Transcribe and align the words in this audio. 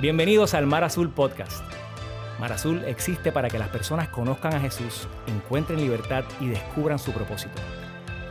Bienvenidos 0.00 0.54
al 0.54 0.64
Mar 0.64 0.84
Azul 0.84 1.10
Podcast. 1.10 1.64
Mar 2.38 2.52
Azul 2.52 2.84
existe 2.86 3.32
para 3.32 3.50
que 3.50 3.58
las 3.58 3.68
personas 3.68 4.08
conozcan 4.08 4.54
a 4.54 4.60
Jesús, 4.60 5.08
encuentren 5.26 5.80
libertad 5.80 6.22
y 6.38 6.46
descubran 6.46 7.00
su 7.00 7.10
propósito. 7.10 7.56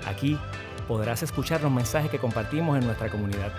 Aquí 0.08 0.40
podrás 0.88 1.24
escuchar 1.24 1.62
los 1.62 1.70
mensajes 1.70 2.10
que 2.10 2.20
compartimos 2.20 2.78
en 2.78 2.86
nuestra 2.86 3.10
comunidad. 3.10 3.52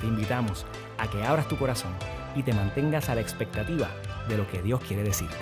Te 0.00 0.08
invitamos 0.08 0.66
a 0.98 1.08
que 1.08 1.22
abras 1.22 1.46
tu 1.46 1.56
corazón 1.56 1.92
y 2.34 2.42
te 2.42 2.52
mantengas 2.52 3.08
a 3.10 3.14
la 3.14 3.20
expectativa 3.20 3.88
de 4.28 4.36
lo 4.36 4.50
que 4.50 4.60
Dios 4.60 4.80
quiere 4.80 5.04
decirte. 5.04 5.36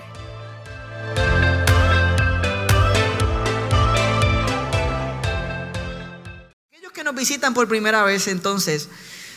Aquellos 6.71 6.93
que 6.93 7.03
nos 7.03 7.15
visitan 7.15 7.55
por 7.55 7.67
primera 7.67 8.03
vez, 8.03 8.29
entonces, 8.29 8.91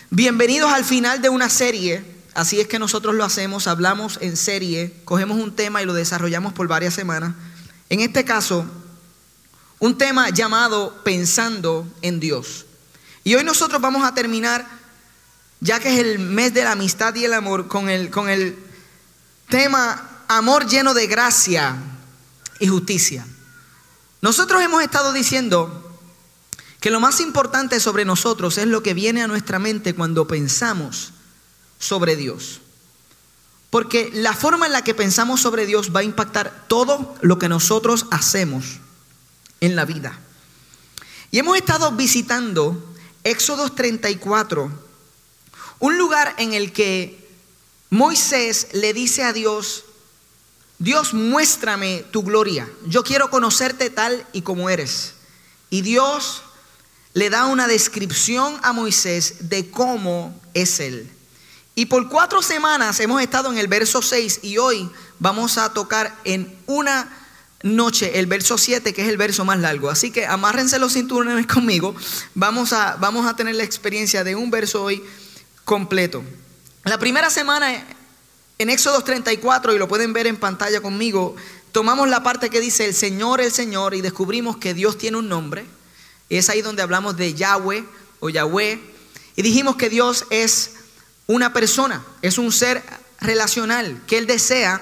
bienvenidos 0.09 0.69
al 0.69 0.83
final 0.83 1.21
de 1.21 1.29
una 1.29 1.49
serie 1.49 2.10
Así 2.33 2.61
es 2.61 2.67
que 2.67 2.79
nosotros 2.79 3.13
lo 3.15 3.25
hacemos, 3.25 3.67
hablamos 3.67 4.17
en 4.21 4.37
serie, 4.37 4.93
cogemos 5.03 5.37
un 5.37 5.53
tema 5.53 5.81
y 5.81 5.85
lo 5.85 5.93
desarrollamos 5.93 6.53
por 6.53 6.67
varias 6.67 6.93
semanas. 6.93 7.33
En 7.89 7.99
este 7.99 8.23
caso, 8.23 8.65
un 9.79 9.97
tema 9.97 10.29
llamado 10.29 11.03
Pensando 11.03 11.85
en 12.01 12.21
Dios. 12.21 12.65
Y 13.25 13.35
hoy 13.35 13.43
nosotros 13.43 13.81
vamos 13.81 14.05
a 14.05 14.13
terminar, 14.13 14.65
ya 15.59 15.79
que 15.79 15.93
es 15.93 15.99
el 15.99 16.19
mes 16.19 16.53
de 16.53 16.63
la 16.63 16.71
amistad 16.71 17.13
y 17.15 17.25
el 17.25 17.33
amor, 17.33 17.67
con 17.67 17.89
el, 17.89 18.09
con 18.09 18.29
el 18.29 18.57
tema 19.49 20.07
Amor 20.29 20.65
lleno 20.65 20.93
de 20.93 21.07
gracia 21.07 21.75
y 22.59 22.67
justicia. 22.67 23.27
Nosotros 24.21 24.61
hemos 24.61 24.81
estado 24.81 25.11
diciendo 25.11 25.99
que 26.79 26.89
lo 26.89 27.01
más 27.01 27.19
importante 27.19 27.81
sobre 27.81 28.05
nosotros 28.05 28.57
es 28.57 28.67
lo 28.67 28.81
que 28.81 28.93
viene 28.93 29.21
a 29.21 29.27
nuestra 29.27 29.59
mente 29.59 29.93
cuando 29.93 30.27
pensamos 30.27 31.11
sobre 31.81 32.15
Dios. 32.15 32.61
Porque 33.69 34.09
la 34.13 34.33
forma 34.33 34.67
en 34.67 34.71
la 34.71 34.83
que 34.83 34.93
pensamos 34.93 35.41
sobre 35.41 35.65
Dios 35.65 35.93
va 35.93 36.01
a 36.01 36.03
impactar 36.03 36.65
todo 36.67 37.15
lo 37.21 37.39
que 37.39 37.49
nosotros 37.49 38.05
hacemos 38.11 38.79
en 39.59 39.75
la 39.75 39.85
vida. 39.85 40.19
Y 41.31 41.39
hemos 41.39 41.57
estado 41.57 41.91
visitando 41.93 42.93
Éxodo 43.23 43.71
34, 43.71 44.71
un 45.79 45.97
lugar 45.97 46.35
en 46.37 46.53
el 46.53 46.73
que 46.73 47.29
Moisés 47.89 48.67
le 48.73 48.93
dice 48.93 49.23
a 49.23 49.33
Dios, 49.33 49.85
Dios 50.79 51.13
muéstrame 51.13 52.03
tu 52.11 52.23
gloria, 52.23 52.69
yo 52.87 53.03
quiero 53.03 53.29
conocerte 53.29 53.89
tal 53.89 54.25
y 54.33 54.41
como 54.41 54.69
eres. 54.69 55.13
Y 55.69 55.81
Dios 55.81 56.43
le 57.13 57.29
da 57.29 57.45
una 57.45 57.67
descripción 57.67 58.59
a 58.63 58.73
Moisés 58.73 59.49
de 59.49 59.69
cómo 59.69 60.39
es 60.53 60.79
Él. 60.79 61.09
Y 61.81 61.87
por 61.87 62.09
cuatro 62.09 62.43
semanas 62.43 62.99
hemos 62.99 63.23
estado 63.23 63.51
en 63.51 63.57
el 63.57 63.67
verso 63.67 64.03
6 64.03 64.41
y 64.43 64.59
hoy 64.59 64.87
vamos 65.17 65.57
a 65.57 65.73
tocar 65.73 66.15
en 66.25 66.55
una 66.67 67.11
noche 67.63 68.19
el 68.19 68.27
verso 68.27 68.59
7, 68.59 68.93
que 68.93 69.01
es 69.01 69.09
el 69.09 69.17
verso 69.17 69.45
más 69.45 69.57
largo. 69.57 69.89
Así 69.89 70.11
que 70.11 70.27
amárrense 70.27 70.77
los 70.77 70.93
cinturones 70.93 71.47
conmigo. 71.51 71.95
Vamos 72.35 72.71
a, 72.71 72.97
vamos 72.97 73.25
a 73.25 73.35
tener 73.35 73.55
la 73.55 73.63
experiencia 73.63 74.23
de 74.23 74.35
un 74.35 74.51
verso 74.51 74.83
hoy 74.83 75.03
completo. 75.65 76.23
La 76.83 76.99
primera 76.99 77.31
semana 77.31 77.83
en 78.59 78.69
Éxodo 78.69 79.01
34, 79.01 79.73
y 79.73 79.79
lo 79.79 79.87
pueden 79.87 80.13
ver 80.13 80.27
en 80.27 80.37
pantalla 80.37 80.81
conmigo, 80.81 81.35
tomamos 81.71 82.07
la 82.07 82.21
parte 82.21 82.51
que 82.51 82.61
dice 82.61 82.85
el 82.85 82.93
Señor, 82.93 83.41
el 83.41 83.51
Señor, 83.51 83.95
y 83.95 84.01
descubrimos 84.01 84.57
que 84.57 84.75
Dios 84.75 84.99
tiene 84.99 85.17
un 85.17 85.29
nombre. 85.29 85.65
Es 86.29 86.47
ahí 86.51 86.61
donde 86.61 86.83
hablamos 86.83 87.17
de 87.17 87.33
Yahweh 87.33 87.83
o 88.19 88.29
Yahweh. 88.29 88.79
Y 89.35 89.41
dijimos 89.41 89.77
que 89.77 89.89
Dios 89.89 90.27
es 90.29 90.73
una 91.31 91.53
persona, 91.53 92.03
es 92.21 92.37
un 92.37 92.51
ser 92.51 92.83
relacional, 93.19 94.01
que 94.07 94.17
Él 94.17 94.27
desea 94.27 94.81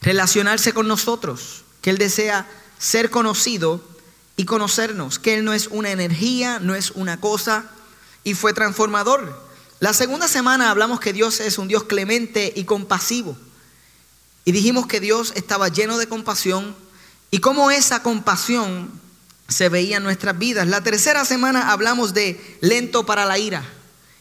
relacionarse 0.00 0.72
con 0.72 0.88
nosotros, 0.88 1.64
que 1.80 1.90
Él 1.90 1.98
desea 1.98 2.48
ser 2.78 3.10
conocido 3.10 3.82
y 4.36 4.44
conocernos, 4.44 5.18
que 5.18 5.34
Él 5.34 5.44
no 5.44 5.52
es 5.52 5.68
una 5.68 5.90
energía, 5.90 6.58
no 6.60 6.74
es 6.74 6.90
una 6.92 7.20
cosa, 7.20 7.66
y 8.24 8.34
fue 8.34 8.52
transformador. 8.52 9.42
La 9.80 9.92
segunda 9.92 10.28
semana 10.28 10.70
hablamos 10.70 11.00
que 11.00 11.12
Dios 11.12 11.40
es 11.40 11.58
un 11.58 11.68
Dios 11.68 11.84
clemente 11.84 12.52
y 12.56 12.64
compasivo, 12.64 13.36
y 14.44 14.52
dijimos 14.52 14.86
que 14.86 15.00
Dios 15.00 15.32
estaba 15.36 15.68
lleno 15.68 15.98
de 15.98 16.06
compasión 16.06 16.74
y 17.30 17.38
cómo 17.38 17.70
esa 17.70 18.02
compasión 18.02 18.90
se 19.48 19.68
veía 19.68 19.96
en 19.96 20.02
nuestras 20.02 20.38
vidas. 20.38 20.68
La 20.68 20.82
tercera 20.82 21.24
semana 21.24 21.72
hablamos 21.72 22.14
de 22.14 22.58
lento 22.60 23.06
para 23.06 23.24
la 23.24 23.38
ira. 23.38 23.64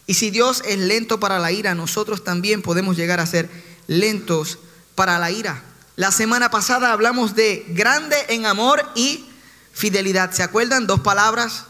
Y 0.05 0.15
si 0.15 0.31
Dios 0.31 0.61
es 0.65 0.77
lento 0.79 1.19
para 1.19 1.39
la 1.39 1.51
ira, 1.51 1.75
nosotros 1.75 2.23
también 2.23 2.61
podemos 2.61 2.97
llegar 2.97 3.19
a 3.19 3.25
ser 3.25 3.49
lentos 3.87 4.59
para 4.95 5.17
la 5.19 5.31
ira. 5.31 5.63
La 5.95 6.11
semana 6.11 6.49
pasada 6.49 6.91
hablamos 6.91 7.35
de 7.35 7.65
grande 7.69 8.17
en 8.29 8.45
amor 8.45 8.83
y 8.95 9.25
fidelidad. 9.73 10.31
¿Se 10.31 10.43
acuerdan? 10.43 10.87
Dos 10.87 11.01
palabras 11.01 11.65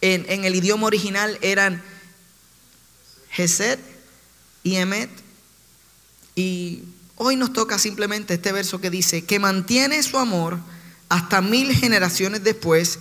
en, 0.00 0.44
el 0.44 0.54
idioma 0.54 0.86
original 0.86 1.38
eran 1.42 1.82
Gesed 3.30 3.78
y 4.62 4.76
Emet. 4.76 5.10
Y 6.34 6.82
hoy 7.16 7.36
nos 7.36 7.52
toca 7.52 7.78
simplemente 7.78 8.34
este 8.34 8.52
verso 8.52 8.80
que 8.80 8.90
dice, 8.90 9.24
que 9.24 9.38
mantiene 9.38 10.02
su 10.02 10.18
amor 10.18 10.58
hasta 11.08 11.40
mil 11.40 11.74
generaciones 11.74 12.44
después 12.44 12.98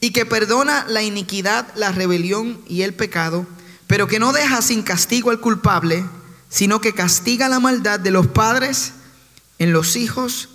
y 0.00 0.10
que 0.10 0.26
perdona 0.26 0.84
la 0.88 1.02
iniquidad, 1.02 1.66
la 1.74 1.92
rebelión 1.92 2.60
y 2.68 2.82
el 2.82 2.94
pecado 2.94 3.46
pero 3.92 4.08
que 4.08 4.18
no 4.18 4.32
deja 4.32 4.62
sin 4.62 4.82
castigo 4.82 5.30
al 5.30 5.38
culpable, 5.38 6.02
sino 6.48 6.80
que 6.80 6.94
castiga 6.94 7.50
la 7.50 7.60
maldad 7.60 8.00
de 8.00 8.10
los 8.10 8.26
padres 8.26 8.92
en 9.58 9.74
los 9.74 9.96
hijos 9.96 10.48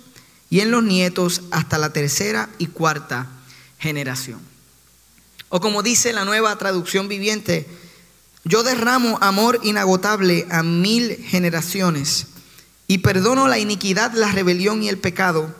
y 0.50 0.58
en 0.58 0.72
los 0.72 0.82
nietos 0.82 1.42
hasta 1.52 1.78
la 1.78 1.92
tercera 1.92 2.48
y 2.58 2.66
cuarta 2.66 3.28
generación. 3.78 4.40
O 5.50 5.60
como 5.60 5.84
dice 5.84 6.12
la 6.12 6.24
nueva 6.24 6.58
traducción 6.58 7.06
viviente, 7.06 7.68
yo 8.42 8.64
derramo 8.64 9.18
amor 9.20 9.60
inagotable 9.62 10.44
a 10.50 10.64
mil 10.64 11.14
generaciones 11.24 12.26
y 12.88 12.98
perdono 12.98 13.46
la 13.46 13.60
iniquidad, 13.60 14.14
la 14.14 14.32
rebelión 14.32 14.82
y 14.82 14.88
el 14.88 14.98
pecado, 14.98 15.54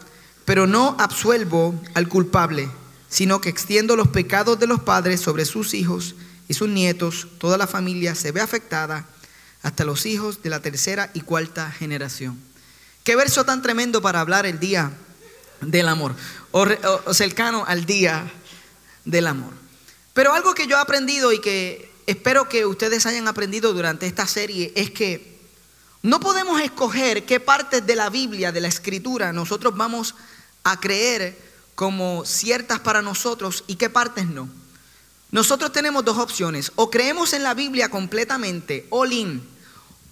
pero 0.45 0.67
no 0.67 0.97
absuelvo 0.99 1.81
al 1.95 2.09
culpable, 2.09 2.69
sino 3.09 3.41
que 3.41 3.51
extiendo 3.51 3.95
los 3.95 4.09
pecados 4.09 4.59
de 4.59 4.67
los 4.67 4.81
padres 4.81 5.21
sobre 5.21 5.45
sus 5.45 5.75
hijos 5.75 6.17
y 6.49 6.55
sus 6.55 6.69
nietos, 6.69 7.29
toda 7.39 7.59
la 7.59 7.67
familia 7.67 8.15
se 8.15 8.33
ve 8.33 8.41
afectada 8.41 9.07
hasta 9.63 9.85
los 9.85 10.07
hijos 10.07 10.43
de 10.43 10.51
la 10.51 10.61
tercera 10.61 11.11
y 11.15 11.21
cuarta 11.21 11.71
generación. 11.71 12.39
Qué 13.05 13.17
verso 13.17 13.45
tan 13.45 13.63
tremendo 13.63 14.03
para 14.03 14.21
hablar 14.21 14.47
el 14.47 14.59
día 14.59 14.93
del 15.61 15.89
amor, 15.89 16.15
o, 16.51 16.67
cercano 17.13 17.65
al 17.67 17.85
día 17.85 18.31
del 19.05 19.27
amor. 19.27 19.53
Pero 20.15 20.33
algo 20.33 20.55
que 20.55 20.67
yo 20.67 20.77
he 20.77 20.81
aprendido 20.81 21.33
y 21.33 21.41
que 21.41 21.93
espero 22.07 22.49
que 22.49 22.67
ustedes 22.67 23.07
hayan 23.07 23.29
aprendido 23.29 23.73
durante 23.73 24.07
esta 24.07 24.27
serie 24.27 24.73
es 24.75 24.91
que 24.91 25.39
no 26.03 26.21
podemos 26.21 26.61
escoger 26.61 27.27
qué 27.27 27.41
partes 27.41 27.85
de 27.85 27.97
la 27.97 28.09
Biblia, 28.09 28.53
de 28.53 28.61
la 28.61 28.69
Escritura, 28.69 29.33
nosotros 29.33 29.77
vamos 29.77 30.15
a 30.65 30.79
creer 30.81 31.37
como 31.75 32.25
ciertas 32.25 32.81
para 32.81 33.03
nosotros 33.03 33.65
y 33.67 33.77
qué 33.77 33.91
partes 33.91 34.27
no. 34.27 34.49
Nosotros 35.31 35.73
tenemos 35.73 36.05
dos 36.05 36.19
opciones. 36.19 36.73
O 36.77 36.91
creemos 36.91 37.33
en 37.33 37.43
la 37.43 37.55
Biblia 37.55 37.91
completamente, 37.91 38.87
all 38.91 39.43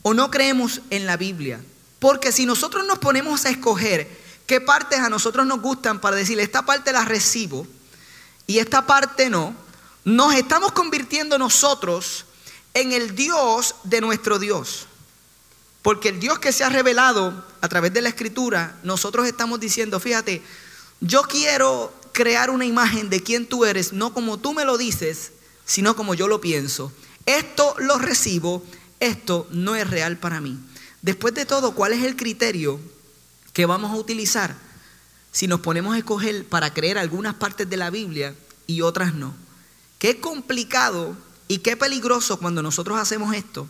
o 0.02 0.14
no 0.14 0.30
creemos 0.30 0.82
en 0.90 1.06
la 1.06 1.16
Biblia. 1.16 1.60
Porque 1.98 2.32
si 2.32 2.46
nosotros 2.46 2.86
nos 2.86 2.98
ponemos 2.98 3.44
a 3.44 3.50
escoger 3.50 4.08
qué 4.46 4.60
partes 4.60 5.00
a 5.00 5.08
nosotros 5.08 5.46
nos 5.46 5.60
gustan 5.60 6.00
para 6.00 6.16
decir, 6.16 6.38
esta 6.38 6.64
parte 6.64 6.92
la 6.92 7.04
recibo 7.04 7.66
y 8.46 8.58
esta 8.58 8.86
parte 8.86 9.28
no, 9.30 9.54
nos 10.04 10.34
estamos 10.34 10.72
convirtiendo 10.72 11.38
nosotros 11.38 12.26
en 12.74 12.92
el 12.92 13.16
Dios 13.16 13.74
de 13.82 14.00
nuestro 14.00 14.38
Dios. 14.38 14.86
Porque 15.82 16.10
el 16.10 16.20
Dios 16.20 16.38
que 16.38 16.52
se 16.52 16.62
ha 16.62 16.68
revelado 16.68 17.44
a 17.60 17.68
través 17.68 17.92
de 17.92 18.02
la 18.02 18.10
escritura, 18.10 18.76
nosotros 18.82 19.26
estamos 19.26 19.58
diciendo, 19.58 19.98
fíjate, 19.98 20.42
yo 21.00 21.22
quiero 21.22 21.92
crear 22.16 22.48
una 22.48 22.64
imagen 22.64 23.10
de 23.10 23.22
quién 23.22 23.44
tú 23.44 23.66
eres, 23.66 23.92
no 23.92 24.14
como 24.14 24.38
tú 24.38 24.54
me 24.54 24.64
lo 24.64 24.78
dices, 24.78 25.32
sino 25.66 25.94
como 25.94 26.14
yo 26.14 26.28
lo 26.28 26.40
pienso. 26.40 26.90
Esto 27.26 27.76
lo 27.78 27.98
recibo, 27.98 28.64
esto 29.00 29.46
no 29.50 29.76
es 29.76 29.88
real 29.90 30.16
para 30.16 30.40
mí. 30.40 30.58
Después 31.02 31.34
de 31.34 31.44
todo, 31.44 31.74
¿cuál 31.74 31.92
es 31.92 32.02
el 32.04 32.16
criterio 32.16 32.80
que 33.52 33.66
vamos 33.66 33.92
a 33.92 33.96
utilizar 33.96 34.56
si 35.30 35.46
nos 35.46 35.60
ponemos 35.60 35.94
a 35.94 35.98
escoger 35.98 36.46
para 36.46 36.72
creer 36.72 36.96
algunas 36.96 37.34
partes 37.34 37.68
de 37.68 37.76
la 37.76 37.90
Biblia 37.90 38.34
y 38.66 38.80
otras 38.80 39.12
no? 39.12 39.34
Qué 39.98 40.18
complicado 40.18 41.14
y 41.48 41.58
qué 41.58 41.76
peligroso 41.76 42.38
cuando 42.38 42.62
nosotros 42.62 42.98
hacemos 42.98 43.36
esto. 43.36 43.68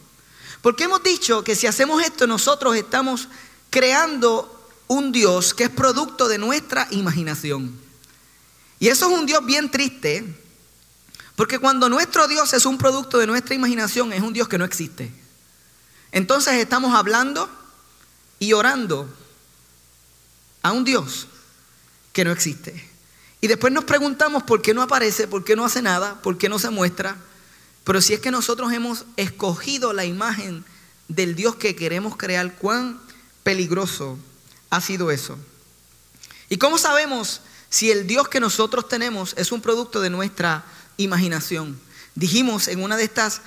Porque 0.63 0.85
hemos 0.85 1.03
dicho 1.03 1.43
que 1.43 1.57
si 1.57 1.67
hacemos 1.67 2.01
esto 2.01 2.29
nosotros 2.29 2.77
estamos 2.77 3.27
creando 3.71 4.71
un 4.87 5.11
Dios 5.11 5.53
que 5.53 5.65
es 5.65 5.71
producto 5.71 6.29
de 6.29 6.39
nuestra 6.39 6.87
imaginación. 6.93 7.86
Y 8.79 8.89
eso 8.89 9.11
es 9.11 9.19
un 9.19 9.27
Dios 9.27 9.45
bien 9.45 9.71
triste, 9.71 10.25
porque 11.35 11.59
cuando 11.59 11.89
nuestro 11.89 12.29
Dios 12.29 12.53
es 12.53 12.67
un 12.67 12.79
producto 12.79 13.19
de 13.19 13.27
nuestra 13.27 13.55
imaginación, 13.55 14.13
es 14.13 14.23
un 14.23 14.33
Dios 14.33 14.49
que 14.49 14.59
no 14.59 14.65
existe. 14.65 15.11
entonces 16.13 16.55
estamos 16.55 16.95
hablando 16.95 17.51
y 18.39 18.53
orando 18.53 19.09
a 20.63 20.73
un 20.73 20.85
Dios 20.85 21.27
que 22.13 22.25
no 22.25 22.33
existe. 22.33 22.89
Y 23.41 23.49
después 23.49 23.73
nos 23.73 23.85
preguntamos 23.85 24.43
por 24.43 24.63
qué 24.63 24.75
no 24.75 24.83
aparece, 24.83 25.29
por 25.29 25.45
qué 25.45 25.57
no 25.57 25.65
hace 25.65 25.83
nada, 25.83 26.21
por 26.23 26.39
qué 26.39 26.49
no 26.49 26.59
se 26.59 26.71
muestra. 26.71 27.17
Pero 27.85 28.01
si 28.01 28.15
es 28.15 28.21
que 28.21 28.31
nosotros 28.31 28.73
hemos 28.73 29.05
escogido 29.17 29.93
la 29.93 30.05
imagen 30.05 30.65
del 31.09 31.37
Dios 31.37 31.57
que 31.57 31.77
queremos 31.77 32.17
crear, 32.17 32.57
cuán 32.57 33.01
peligroso 33.43 34.19
ha 34.71 34.81
sido 34.81 35.11
eso. 35.11 35.39
¿Y 36.49 36.57
cómo 36.59 36.79
sabemos 36.79 37.43
si 37.69 37.91
el 37.91 38.07
Dios 38.07 38.29
que 38.29 38.41
nosotros 38.41 38.89
tenemos 38.89 39.35
es 39.37 39.53
un 39.53 39.61
producto 39.61 40.01
de 40.01 40.11
nuestra 40.11 40.65
imaginación? 40.97 41.79
Dijimos 42.15 42.69
en 42.69 42.83
una 42.83 42.97
de 42.97 43.05
estas 43.05 43.43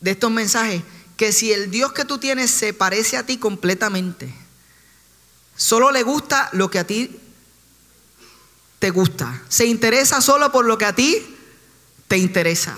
de 0.00 0.12
estos 0.12 0.30
mensajes 0.30 0.82
que 1.16 1.32
si 1.32 1.52
el 1.52 1.70
Dios 1.70 1.92
que 1.92 2.04
tú 2.04 2.18
tienes 2.18 2.50
se 2.50 2.72
parece 2.72 3.16
a 3.16 3.26
ti 3.26 3.38
completamente, 3.38 4.32
solo 5.56 5.90
le 5.90 6.04
gusta 6.04 6.48
lo 6.52 6.70
que 6.70 6.78
a 6.78 6.86
ti 6.86 7.20
te 8.78 8.90
gusta, 8.90 9.42
se 9.48 9.66
interesa 9.66 10.20
solo 10.20 10.52
por 10.52 10.64
lo 10.64 10.78
que 10.78 10.84
a 10.84 10.94
ti 10.94 11.36
te 12.06 12.16
interesa. 12.16 12.76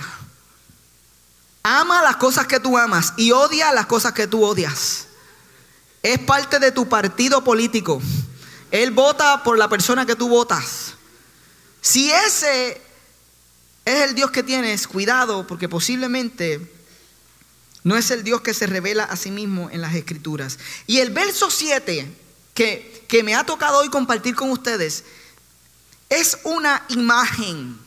Ama 1.62 2.02
las 2.02 2.16
cosas 2.16 2.46
que 2.46 2.58
tú 2.58 2.78
amas 2.78 3.12
y 3.18 3.32
odia 3.32 3.72
las 3.72 3.84
cosas 3.84 4.14
que 4.14 4.26
tú 4.26 4.42
odias. 4.42 5.08
Es 6.02 6.18
parte 6.18 6.58
de 6.58 6.72
tu 6.72 6.88
partido 6.88 7.44
político. 7.44 8.00
Él 8.70 8.90
vota 8.90 9.42
por 9.42 9.58
la 9.58 9.68
persona 9.68 10.06
que 10.06 10.16
tú 10.16 10.28
votas. 10.28 10.94
Si 11.80 12.10
ese 12.10 12.80
es 13.84 14.00
el 14.02 14.14
Dios 14.14 14.30
que 14.30 14.42
tienes, 14.42 14.86
cuidado, 14.86 15.46
porque 15.46 15.68
posiblemente 15.68 16.70
no 17.82 17.96
es 17.96 18.10
el 18.10 18.22
Dios 18.22 18.42
que 18.42 18.54
se 18.54 18.66
revela 18.66 19.04
a 19.04 19.16
sí 19.16 19.30
mismo 19.30 19.70
en 19.70 19.80
las 19.80 19.94
escrituras. 19.94 20.58
Y 20.86 20.98
el 20.98 21.10
verso 21.10 21.50
7 21.50 22.14
que, 22.54 23.04
que 23.08 23.22
me 23.22 23.34
ha 23.34 23.44
tocado 23.44 23.78
hoy 23.78 23.88
compartir 23.88 24.34
con 24.34 24.50
ustedes 24.50 25.04
es 26.08 26.38
una 26.44 26.84
imagen 26.88 27.78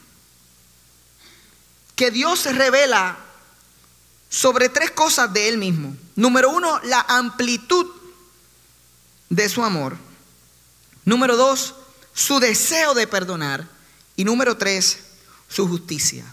que 1.96 2.10
Dios 2.10 2.46
revela 2.46 3.18
sobre 4.30 4.70
tres 4.70 4.90
cosas 4.92 5.32
de 5.32 5.48
Él 5.48 5.58
mismo. 5.60 5.96
Número 6.16 6.50
uno, 6.50 6.80
la 6.86 7.02
amplitud 7.02 7.86
de 9.30 9.48
su 9.48 9.64
amor. 9.64 9.96
Número 11.06 11.36
dos, 11.38 11.76
su 12.14 12.40
deseo 12.40 12.94
de 12.94 13.08
perdonar. 13.08 13.68
Y 14.16 14.24
número 14.24 14.58
tres, 14.58 15.00
su 15.50 15.68
justicia. 15.68 16.26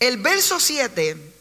El 0.00 0.18
verso 0.18 0.60
7 0.60 1.34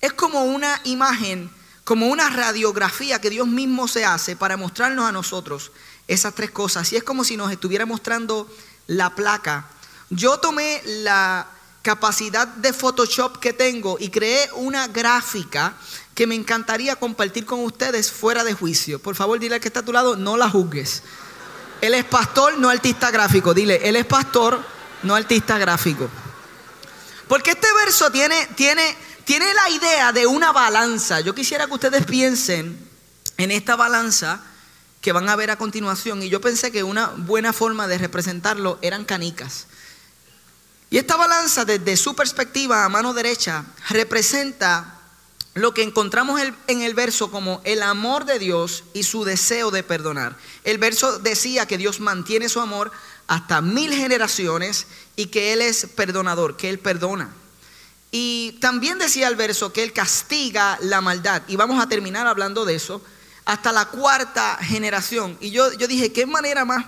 es 0.00 0.12
como 0.12 0.44
una 0.44 0.80
imagen, 0.84 1.50
como 1.84 2.08
una 2.08 2.28
radiografía 2.30 3.20
que 3.20 3.30
Dios 3.30 3.46
mismo 3.46 3.88
se 3.88 4.04
hace 4.04 4.36
para 4.36 4.56
mostrarnos 4.56 5.08
a 5.08 5.12
nosotros 5.12 5.72
esas 6.06 6.34
tres 6.34 6.50
cosas. 6.50 6.92
Y 6.92 6.96
es 6.96 7.02
como 7.02 7.24
si 7.24 7.36
nos 7.36 7.50
estuviera 7.50 7.86
mostrando 7.86 8.48
la 8.86 9.14
placa. 9.14 9.68
Yo 10.10 10.38
tomé 10.38 10.82
la 10.84 11.48
capacidad 11.82 12.46
de 12.46 12.72
Photoshop 12.72 13.38
que 13.38 13.52
tengo 13.52 13.96
y 13.98 14.10
creé 14.10 14.50
una 14.54 14.86
gráfica 14.88 15.74
que 16.14 16.26
me 16.26 16.34
encantaría 16.34 16.96
compartir 16.96 17.46
con 17.46 17.64
ustedes 17.64 18.12
fuera 18.12 18.44
de 18.44 18.52
juicio. 18.52 19.00
Por 19.00 19.14
favor, 19.14 19.38
dile 19.38 19.54
al 19.54 19.60
que 19.60 19.68
está 19.68 19.80
a 19.80 19.84
tu 19.84 19.92
lado, 19.92 20.16
no 20.16 20.36
la 20.36 20.50
juzgues. 20.50 21.02
Él 21.80 21.94
es 21.94 22.04
pastor, 22.04 22.58
no 22.58 22.68
artista 22.68 23.10
gráfico. 23.10 23.54
Dile, 23.54 23.88
él 23.88 23.96
es 23.96 24.06
pastor, 24.06 24.62
no 25.02 25.14
artista 25.14 25.58
gráfico. 25.58 26.08
Porque 27.28 27.52
este 27.52 27.68
verso 27.84 28.10
tiene, 28.10 28.48
tiene, 28.56 28.96
tiene 29.24 29.52
la 29.54 29.70
idea 29.70 30.12
de 30.12 30.26
una 30.26 30.52
balanza. 30.52 31.20
Yo 31.20 31.34
quisiera 31.34 31.66
que 31.66 31.74
ustedes 31.74 32.04
piensen 32.04 32.78
en 33.36 33.50
esta 33.50 33.76
balanza 33.76 34.40
que 35.00 35.12
van 35.12 35.28
a 35.28 35.36
ver 35.36 35.50
a 35.50 35.56
continuación. 35.56 36.22
Y 36.22 36.28
yo 36.28 36.40
pensé 36.40 36.70
que 36.70 36.82
una 36.82 37.08
buena 37.16 37.52
forma 37.52 37.86
de 37.86 37.98
representarlo 37.98 38.78
eran 38.82 39.04
canicas. 39.04 39.66
Y 40.90 40.98
esta 40.98 41.16
balanza 41.16 41.64
desde 41.64 41.96
su 41.96 42.14
perspectiva 42.14 42.84
a 42.84 42.88
mano 42.88 43.14
derecha 43.14 43.64
representa 43.88 44.99
lo 45.54 45.74
que 45.74 45.82
encontramos 45.82 46.40
en 46.68 46.82
el 46.82 46.94
verso 46.94 47.30
como 47.30 47.60
el 47.64 47.82
amor 47.82 48.24
de 48.24 48.38
Dios 48.38 48.84
y 48.94 49.02
su 49.02 49.24
deseo 49.24 49.70
de 49.70 49.82
perdonar. 49.82 50.36
El 50.64 50.78
verso 50.78 51.18
decía 51.18 51.66
que 51.66 51.78
Dios 51.78 52.00
mantiene 52.00 52.48
su 52.48 52.60
amor 52.60 52.92
hasta 53.26 53.60
mil 53.60 53.92
generaciones 53.92 54.86
y 55.16 55.26
que 55.26 55.52
Él 55.52 55.60
es 55.62 55.86
perdonador, 55.86 56.56
que 56.56 56.68
Él 56.68 56.78
perdona. 56.78 57.34
Y 58.12 58.58
también 58.60 58.98
decía 58.98 59.28
el 59.28 59.36
verso 59.36 59.72
que 59.72 59.82
Él 59.82 59.92
castiga 59.92 60.78
la 60.82 61.00
maldad. 61.00 61.42
Y 61.48 61.56
vamos 61.56 61.82
a 61.82 61.88
terminar 61.88 62.26
hablando 62.26 62.64
de 62.64 62.74
eso 62.74 63.02
hasta 63.44 63.72
la 63.72 63.86
cuarta 63.86 64.56
generación. 64.60 65.36
Y 65.40 65.50
yo, 65.50 65.72
yo 65.74 65.88
dije, 65.88 66.12
¿qué 66.12 66.26
manera 66.26 66.64
más 66.64 66.86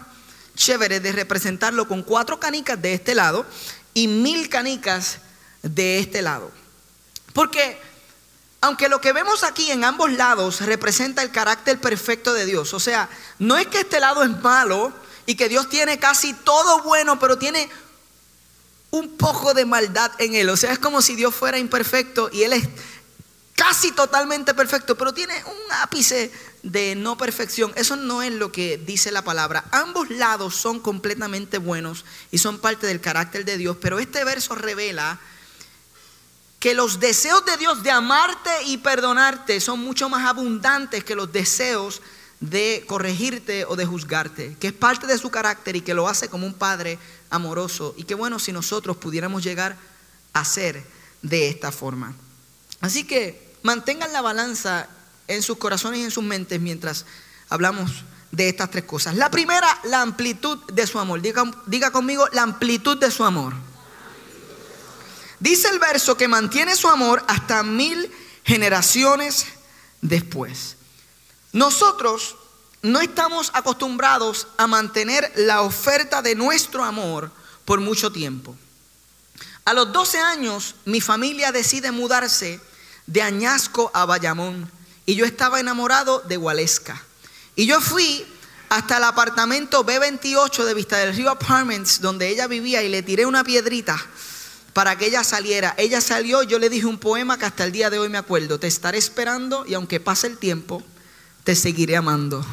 chévere 0.55 1.00
de 1.00 1.12
representarlo 1.12 1.88
con 1.88 2.03
cuatro 2.03 2.38
canicas 2.38 2.81
de 2.81 2.94
este 2.94 3.15
lado 3.15 3.47
y 3.94 4.08
mil 4.08 4.49
canicas 4.49 5.19
de 5.62 5.99
este 5.99 6.23
lado? 6.23 6.50
Porque 7.32 7.81
aunque 8.62 8.88
lo 8.88 9.00
que 9.00 9.12
vemos 9.12 9.44
aquí 9.44 9.70
en 9.70 9.85
ambos 9.85 10.11
lados 10.12 10.61
representa 10.61 11.23
el 11.23 11.31
carácter 11.31 11.81
perfecto 11.81 12.32
de 12.32 12.47
Dios, 12.47 12.73
o 12.73 12.81
sea, 12.81 13.11
no 13.38 13.59
es 13.59 13.67
que 13.67 13.81
este 13.81 14.00
lado 14.00 14.23
es 14.23 14.31
malo 14.41 14.93
y 15.26 15.35
que 15.35 15.49
Dios 15.49 15.69
tiene 15.69 15.99
casi 15.99 16.32
todo 16.32 16.82
bueno, 16.82 17.19
pero 17.19 17.37
tiene 17.37 17.69
un 18.93 19.17
poco 19.17 19.55
de 19.55 19.64
maldad 19.64 20.12
en 20.19 20.35
él. 20.35 20.49
O 20.50 20.56
sea, 20.56 20.73
es 20.73 20.79
como 20.79 21.03
si 21.03 21.17
Dios 21.17 21.35
fuera 21.35 21.59
imperfecto 21.59 22.31
y 22.32 22.43
Él 22.44 22.53
es 22.53 22.69
casi 23.56 23.93
totalmente 23.93 24.55
perfecto, 24.55 24.97
pero 24.97 25.12
tiene 25.12 25.35
un 25.44 25.73
ápice 25.81 26.31
de 26.62 26.94
no 26.94 27.17
perfección. 27.17 27.73
Eso 27.75 27.97
no 27.97 28.23
es 28.23 28.32
lo 28.32 28.53
que 28.53 28.76
dice 28.79 29.11
la 29.11 29.23
palabra. 29.23 29.65
Ambos 29.73 30.11
lados 30.11 30.56
son 30.56 30.79
completamente 30.81 31.58
buenos 31.58 32.05
y 32.31 32.38
son 32.38 32.58
parte 32.58 32.87
del 32.87 33.00
carácter 33.00 33.44
de 33.44 33.56
Dios, 33.56 33.76
pero 33.81 33.99
este 33.99 34.25
verso 34.25 34.55
revela 34.55 35.19
que 36.62 36.75
los 36.75 37.00
deseos 37.00 37.44
de 37.44 37.56
Dios 37.56 37.82
de 37.82 37.91
amarte 37.91 38.49
y 38.67 38.76
perdonarte 38.76 39.61
son 39.61 39.81
mucho 39.81 40.09
más 40.09 40.29
abundantes 40.29 41.03
que 41.03 41.17
los 41.17 41.32
deseos 41.32 42.00
de 42.38 42.85
corregirte 42.87 43.64
o 43.64 43.75
de 43.75 43.85
juzgarte, 43.85 44.56
que 44.61 44.69
es 44.69 44.73
parte 44.73 45.09
de 45.09 45.19
su 45.19 45.29
carácter 45.29 45.75
y 45.75 45.81
que 45.81 45.93
lo 45.93 46.06
hace 46.06 46.29
como 46.29 46.47
un 46.47 46.55
padre 46.55 47.00
amoroso. 47.31 47.97
Y 47.97 48.05
qué 48.05 48.14
bueno 48.14 48.38
si 48.38 48.53
nosotros 48.53 48.97
pudiéramos 48.97 49.43
llegar 49.43 49.76
a 50.35 50.44
ser 50.44 50.85
de 51.20 51.49
esta 51.49 51.73
forma. 51.73 52.14
Así 52.81 53.03
que 53.03 53.56
mantengan 53.65 54.13
la 54.13 54.20
balanza 54.20 54.89
en 55.27 55.43
sus 55.43 55.58
corazones 55.58 55.98
y 55.98 56.05
en 56.05 56.13
sus 56.13 56.22
mentes 56.22 56.60
mientras 56.60 57.06
hablamos 57.48 58.05
de 58.31 58.48
estas 58.48 58.70
tres 58.70 58.84
cosas. 58.84 59.17
La 59.17 59.32
primera, 59.32 59.81
la 59.82 60.01
amplitud 60.01 60.60
de 60.72 60.86
su 60.86 61.01
amor. 61.01 61.20
Diga, 61.20 61.43
diga, 61.67 61.91
conmigo, 61.91 62.29
la 62.31 62.43
amplitud 62.43 62.98
de 62.98 63.10
su 63.10 63.25
amor. 63.25 63.71
Dice 65.43 65.69
el 65.70 65.81
verso 65.81 66.17
que 66.17 66.29
mantiene 66.29 66.77
su 66.77 66.89
amor 66.89 67.25
hasta 67.27 67.65
mil 67.65 68.08
generaciones 68.44 69.46
después. 70.01 70.77
Nosotros 71.53 72.37
no 72.82 73.01
estamos 73.01 73.51
acostumbrados 73.53 74.46
a 74.56 74.69
mantener 74.69 75.32
la 75.34 75.63
oferta 75.63 76.22
de 76.22 76.37
nuestro 76.37 76.84
amor 76.84 77.32
por 77.65 77.81
mucho 77.81 78.13
tiempo. 78.13 78.56
A 79.65 79.75
los 79.75 79.93
12 79.93 80.19
años 80.20 80.77
mi 80.84 81.01
familia 81.01 81.51
decide 81.51 81.91
mudarse 81.91 82.61
de 83.08 83.22
Añasco 83.22 83.91
a 83.94 84.05
Bayamón. 84.05 84.70
Y 85.06 85.17
yo 85.17 85.25
estaba 85.25 85.58
enamorado 85.58 86.20
de 86.20 86.37
Gualesca. 86.37 87.03
Y 87.56 87.67
yo 87.67 87.81
fui 87.81 88.25
hasta 88.69 88.99
el 88.99 89.03
apartamento 89.03 89.84
B28 89.84 90.63
de 90.63 90.75
Vista 90.75 90.99
del 90.99 91.17
Río 91.17 91.31
Apartments, 91.31 92.01
donde 92.01 92.29
ella 92.29 92.46
vivía, 92.46 92.84
y 92.84 92.89
le 92.89 93.03
tiré 93.03 93.27
una 93.27 93.43
piedrita 93.43 94.01
para 94.72 94.96
que 94.96 95.06
ella 95.06 95.24
saliera. 95.24 95.74
Ella 95.76 96.00
salió, 96.00 96.43
yo 96.43 96.58
le 96.58 96.70
dije 96.70 96.86
un 96.86 96.98
poema 96.98 97.38
que 97.38 97.44
hasta 97.44 97.64
el 97.64 97.72
día 97.72 97.91
de 97.91 97.98
hoy 97.98 98.08
me 98.08 98.19
acuerdo. 98.19 98.58
Te 98.58 98.67
estaré 98.67 98.98
esperando 98.98 99.64
y 99.67 99.74
aunque 99.74 100.00
pase 100.00 100.26
el 100.26 100.38
tiempo, 100.38 100.82
te 101.44 101.55
seguiré 101.55 101.96
amando. 101.96 102.44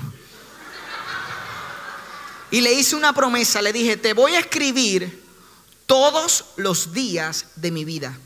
Y 2.51 2.61
le 2.61 2.73
hice 2.73 2.95
una 2.95 3.13
promesa, 3.13 3.61
le 3.61 3.71
dije, 3.71 3.95
te 3.95 4.13
voy 4.13 4.33
a 4.35 4.39
escribir 4.39 5.23
todos 5.85 6.45
los 6.57 6.93
días 6.93 7.45
de 7.55 7.71
mi 7.71 7.85
vida. 7.85 8.17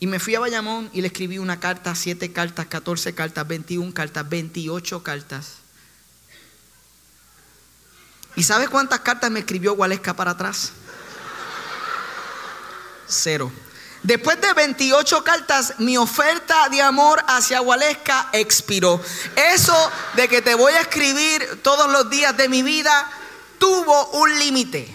Y 0.00 0.06
me 0.06 0.20
fui 0.20 0.34
a 0.34 0.40
Bayamón 0.40 0.90
y 0.92 1.00
le 1.00 1.08
escribí 1.08 1.38
una 1.38 1.60
carta, 1.60 1.94
siete 1.94 2.32
cartas, 2.32 2.66
catorce 2.66 3.14
cartas, 3.14 3.46
veintiún 3.46 3.92
cartas, 3.92 4.28
veintiocho 4.28 5.02
cartas. 5.02 5.54
¿Y 8.36 8.42
sabes 8.42 8.68
cuántas 8.68 9.00
cartas 9.00 9.30
me 9.30 9.40
escribió 9.40 9.74
Gualesca 9.74 10.14
para 10.14 10.32
atrás? 10.32 10.72
Cero. 13.06 13.52
Después 14.02 14.38
de 14.38 14.52
28 14.52 15.24
cartas, 15.24 15.74
mi 15.78 15.96
oferta 15.96 16.68
de 16.68 16.82
amor 16.82 17.24
hacia 17.26 17.60
Gualesca 17.60 18.28
expiró. 18.32 19.00
Eso 19.34 19.74
de 20.14 20.28
que 20.28 20.42
te 20.42 20.54
voy 20.54 20.74
a 20.74 20.82
escribir 20.82 21.62
todos 21.62 21.90
los 21.90 22.10
días 22.10 22.36
de 22.36 22.50
mi 22.50 22.62
vida 22.62 23.10
tuvo 23.58 24.10
un 24.10 24.38
límite. 24.38 24.86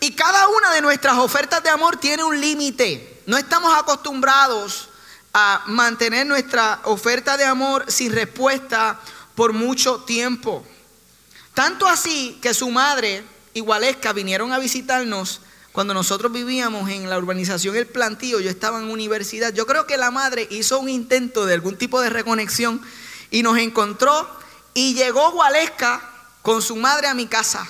Y 0.00 0.16
cada 0.16 0.48
una 0.48 0.72
de 0.72 0.80
nuestras 0.80 1.16
ofertas 1.18 1.62
de 1.62 1.70
amor 1.70 1.96
tiene 1.96 2.24
un 2.24 2.40
límite. 2.40 3.22
No 3.26 3.38
estamos 3.38 3.72
acostumbrados 3.78 4.88
a 5.32 5.62
mantener 5.66 6.26
nuestra 6.26 6.80
oferta 6.84 7.36
de 7.36 7.44
amor 7.44 7.84
sin 7.86 8.12
respuesta 8.12 8.98
por 9.36 9.52
mucho 9.52 10.00
tiempo. 10.00 10.66
Tanto 11.54 11.86
así 11.86 12.38
que 12.42 12.52
su 12.52 12.68
madre 12.70 13.24
y 13.54 13.60
Gualesca 13.60 14.12
vinieron 14.12 14.52
a 14.52 14.58
visitarnos 14.58 15.40
cuando 15.76 15.92
nosotros 15.92 16.32
vivíamos 16.32 16.88
en 16.88 17.10
la 17.10 17.18
urbanización 17.18 17.76
El 17.76 17.86
Plantío, 17.86 18.40
yo 18.40 18.48
estaba 18.48 18.78
en 18.78 18.90
universidad. 18.90 19.52
Yo 19.52 19.66
creo 19.66 19.86
que 19.86 19.98
la 19.98 20.10
madre 20.10 20.48
hizo 20.50 20.78
un 20.78 20.88
intento 20.88 21.44
de 21.44 21.52
algún 21.52 21.76
tipo 21.76 22.00
de 22.00 22.08
reconexión 22.08 22.80
y 23.30 23.42
nos 23.42 23.58
encontró 23.58 24.26
y 24.72 24.94
llegó 24.94 25.32
Gualesca 25.32 26.00
con 26.40 26.62
su 26.62 26.76
madre 26.76 27.08
a 27.08 27.14
mi 27.14 27.26
casa. 27.26 27.68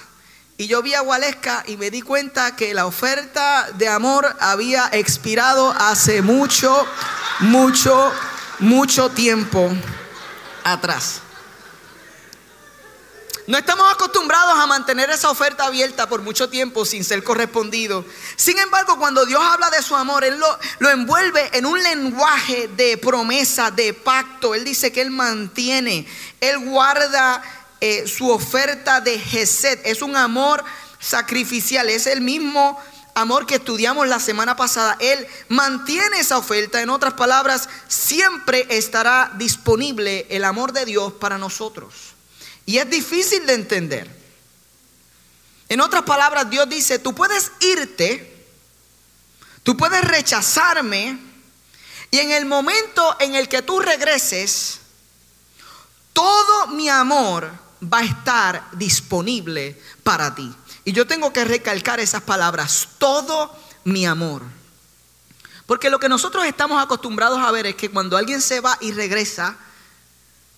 Y 0.56 0.68
yo 0.68 0.82
vi 0.82 0.94
a 0.94 1.00
Gualesca 1.00 1.64
y 1.66 1.76
me 1.76 1.90
di 1.90 2.00
cuenta 2.00 2.54
que 2.54 2.74
la 2.74 2.86
oferta 2.86 3.72
de 3.72 3.88
amor 3.88 4.36
había 4.38 4.88
expirado 4.92 5.72
hace 5.72 6.22
mucho, 6.22 6.86
mucho, 7.40 8.12
mucho 8.60 9.08
tiempo 9.10 9.68
atrás. 10.62 11.22
No 13.46 13.56
estamos 13.56 13.86
acostumbrados 13.92 14.58
a 14.58 14.66
mantener 14.66 15.08
esa 15.08 15.30
oferta 15.30 15.66
abierta 15.66 16.08
por 16.08 16.20
mucho 16.20 16.48
tiempo 16.48 16.84
sin 16.84 17.04
ser 17.04 17.22
correspondido. 17.22 18.04
Sin 18.34 18.58
embargo, 18.58 18.98
cuando 18.98 19.24
Dios 19.24 19.40
habla 19.40 19.70
de 19.70 19.82
su 19.82 19.94
amor, 19.94 20.24
Él 20.24 20.36
lo, 20.80 20.90
envuelve 20.90 21.56
en 21.56 21.64
un 21.64 21.80
lenguaje 21.80 22.68
de 22.76 22.98
promesa, 22.98 23.70
de 23.70 23.94
pacto. 23.94 24.52
Él 24.56 24.64
dice 24.64 24.90
que 24.90 25.00
Él 25.00 25.12
mantiene, 25.12 26.08
Él 26.40 26.58
guarda 26.58 27.40
eh, 27.80 28.08
su 28.08 28.28
oferta 28.30 29.00
de 29.00 29.16
Gesed. 29.16 29.78
Es 29.84 30.02
un 30.02 30.16
amor 30.16 30.64
sacrificial, 30.98 31.88
es 31.88 32.08
el 32.08 32.22
mismo 32.22 32.76
amor 33.14 33.46
que 33.46 33.54
estudiamos 33.54 34.08
la 34.08 34.18
semana 34.18 34.56
pasada. 34.56 34.96
Él 34.98 35.24
mantiene 35.48 36.18
esa 36.18 36.36
oferta. 36.36 36.82
En 36.82 36.90
otras 36.90 37.14
palabras, 37.14 37.68
siempre 37.86 38.66
estará 38.70 39.30
disponible 39.36 40.26
el 40.30 40.42
amor 40.42 40.72
de 40.72 40.84
Dios 40.84 41.12
para 41.12 41.38
nosotros. 41.38 42.05
Y 42.66 42.78
es 42.78 42.90
difícil 42.90 43.46
de 43.46 43.54
entender. 43.54 44.10
En 45.68 45.80
otras 45.80 46.02
palabras, 46.02 46.50
Dios 46.50 46.68
dice, 46.68 46.98
tú 46.98 47.14
puedes 47.14 47.52
irte, 47.60 48.46
tú 49.62 49.76
puedes 49.76 50.02
rechazarme, 50.02 51.18
y 52.10 52.18
en 52.18 52.30
el 52.30 52.46
momento 52.46 53.16
en 53.20 53.34
el 53.34 53.48
que 53.48 53.62
tú 53.62 53.80
regreses, 53.80 54.80
todo 56.12 56.68
mi 56.68 56.88
amor 56.88 57.50
va 57.82 57.98
a 57.98 58.04
estar 58.04 58.68
disponible 58.72 59.80
para 60.02 60.34
ti. 60.34 60.54
Y 60.84 60.92
yo 60.92 61.06
tengo 61.06 61.32
que 61.32 61.44
recalcar 61.44 62.00
esas 62.00 62.22
palabras, 62.22 62.88
todo 62.98 63.54
mi 63.84 64.06
amor. 64.06 64.42
Porque 65.66 65.90
lo 65.90 65.98
que 65.98 66.08
nosotros 66.08 66.46
estamos 66.46 66.82
acostumbrados 66.82 67.40
a 67.40 67.50
ver 67.50 67.66
es 67.66 67.74
que 67.74 67.90
cuando 67.90 68.16
alguien 68.16 68.40
se 68.40 68.60
va 68.60 68.78
y 68.80 68.92
regresa, 68.92 69.56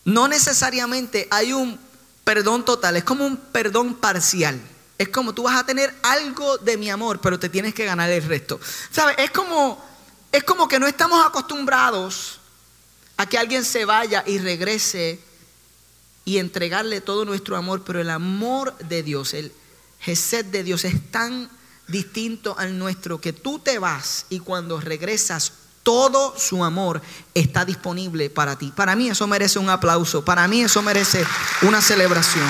no 0.05 0.29
necesariamente 0.29 1.27
hay 1.31 1.55
un 1.55 1.88
perdón 2.29 2.63
total, 2.63 2.95
es 2.95 3.05
como 3.05 3.25
un 3.25 3.39
perdón 3.39 3.95
parcial. 3.95 4.61
Es 4.99 5.09
como 5.09 5.33
tú 5.33 5.45
vas 5.45 5.59
a 5.59 5.65
tener 5.65 5.95
algo 6.03 6.59
de 6.59 6.77
mi 6.77 6.91
amor, 6.91 7.23
pero 7.23 7.39
te 7.39 7.49
tienes 7.49 7.73
que 7.73 7.87
ganar 7.87 8.11
el 8.11 8.23
resto. 8.23 8.61
¿Sabes? 8.91 9.17
Es 9.19 9.31
como, 9.31 9.83
es 10.31 10.45
como 10.45 10.69
que 10.69 10.79
no 10.79 10.87
estamos 10.87 11.27
acostumbrados 11.27 12.39
a 13.17 13.25
que 13.25 13.39
alguien 13.39 13.65
se 13.65 13.87
vaya 13.87 14.25
y 14.27 14.37
regrese 14.41 15.19
y 16.27 16.37
entregarle 16.37 17.01
todo 17.01 17.25
nuestro 17.25 17.57
amor, 17.57 17.83
pero 17.83 17.99
el 17.99 18.11
amor 18.11 18.77
de 18.77 19.03
Dios, 19.03 19.33
el 19.33 19.51
Gesed 19.99 20.45
de 20.45 20.65
Dios 20.65 20.85
es 20.85 21.11
tan 21.11 21.49
distinto 21.87 22.59
al 22.59 22.79
nuestro 22.79 23.23
que 23.23 23.33
tú 23.33 23.59
te 23.59 23.79
vas 23.79 24.27
y 24.29 24.41
cuando 24.41 24.83
regresas 24.83 25.55
todo 25.83 26.35
su 26.39 26.65
amor 26.65 27.01
está 27.35 27.65
disponible 27.65 28.31
para 28.31 28.57
ti. 28.57 28.73
Para 28.75 28.95
mí 28.97 29.09
eso 29.09 29.27
merece 29.27 29.59
un 29.59 29.71
aplauso, 29.71 30.25
para 30.25 30.47
mí 30.49 30.63
eso 30.63 30.83
merece 30.83 31.27
una 31.63 31.81
celebración. 31.81 32.47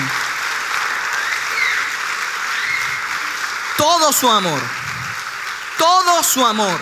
Todo 3.77 4.11
su 4.11 4.29
amor, 4.29 4.59
todo 5.77 6.23
su 6.23 6.45
amor. 6.45 6.79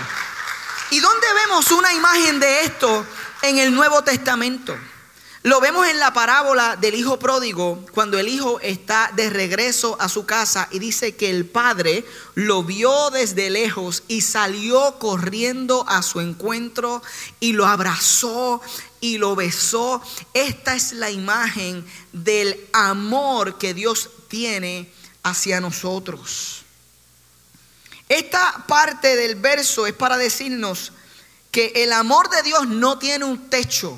¿Y 0.89 0.99
dónde 0.99 1.27
vemos 1.33 1.71
una 1.71 1.93
imagen 1.93 2.39
de 2.39 2.63
esto 2.63 3.05
en 3.41 3.59
el 3.59 3.75
Nuevo 3.75 4.01
Testamento? 4.03 4.75
Lo 5.47 5.61
vemos 5.61 5.87
en 5.87 5.97
la 5.97 6.11
parábola 6.11 6.75
del 6.75 6.93
hijo 6.93 7.19
pródigo, 7.19 7.81
cuando 7.93 8.19
el 8.19 8.27
hijo 8.27 8.59
está 8.59 9.13
de 9.15 9.29
regreso 9.29 9.95
a 9.97 10.09
su 10.09 10.25
casa 10.25 10.67
y 10.71 10.79
dice 10.79 11.15
que 11.15 11.29
el 11.29 11.45
padre 11.45 12.03
lo 12.33 12.65
vio 12.65 13.11
desde 13.11 13.49
lejos 13.49 14.03
y 14.09 14.19
salió 14.19 14.99
corriendo 14.99 15.85
a 15.87 16.01
su 16.01 16.19
encuentro 16.19 17.01
y 17.39 17.53
lo 17.53 17.65
abrazó 17.65 18.59
y 18.99 19.19
lo 19.19 19.37
besó. 19.37 20.01
Esta 20.33 20.75
es 20.75 20.91
la 20.91 21.11
imagen 21.11 21.85
del 22.11 22.67
amor 22.73 23.57
que 23.57 23.73
Dios 23.73 24.09
tiene 24.27 24.91
hacia 25.23 25.61
nosotros. 25.61 26.63
Esta 28.09 28.65
parte 28.67 29.15
del 29.15 29.35
verso 29.35 29.87
es 29.87 29.93
para 29.93 30.17
decirnos 30.17 30.91
que 31.51 31.71
el 31.73 31.93
amor 31.93 32.29
de 32.31 32.43
Dios 32.43 32.67
no 32.67 32.99
tiene 32.99 33.23
un 33.23 33.49
techo 33.49 33.97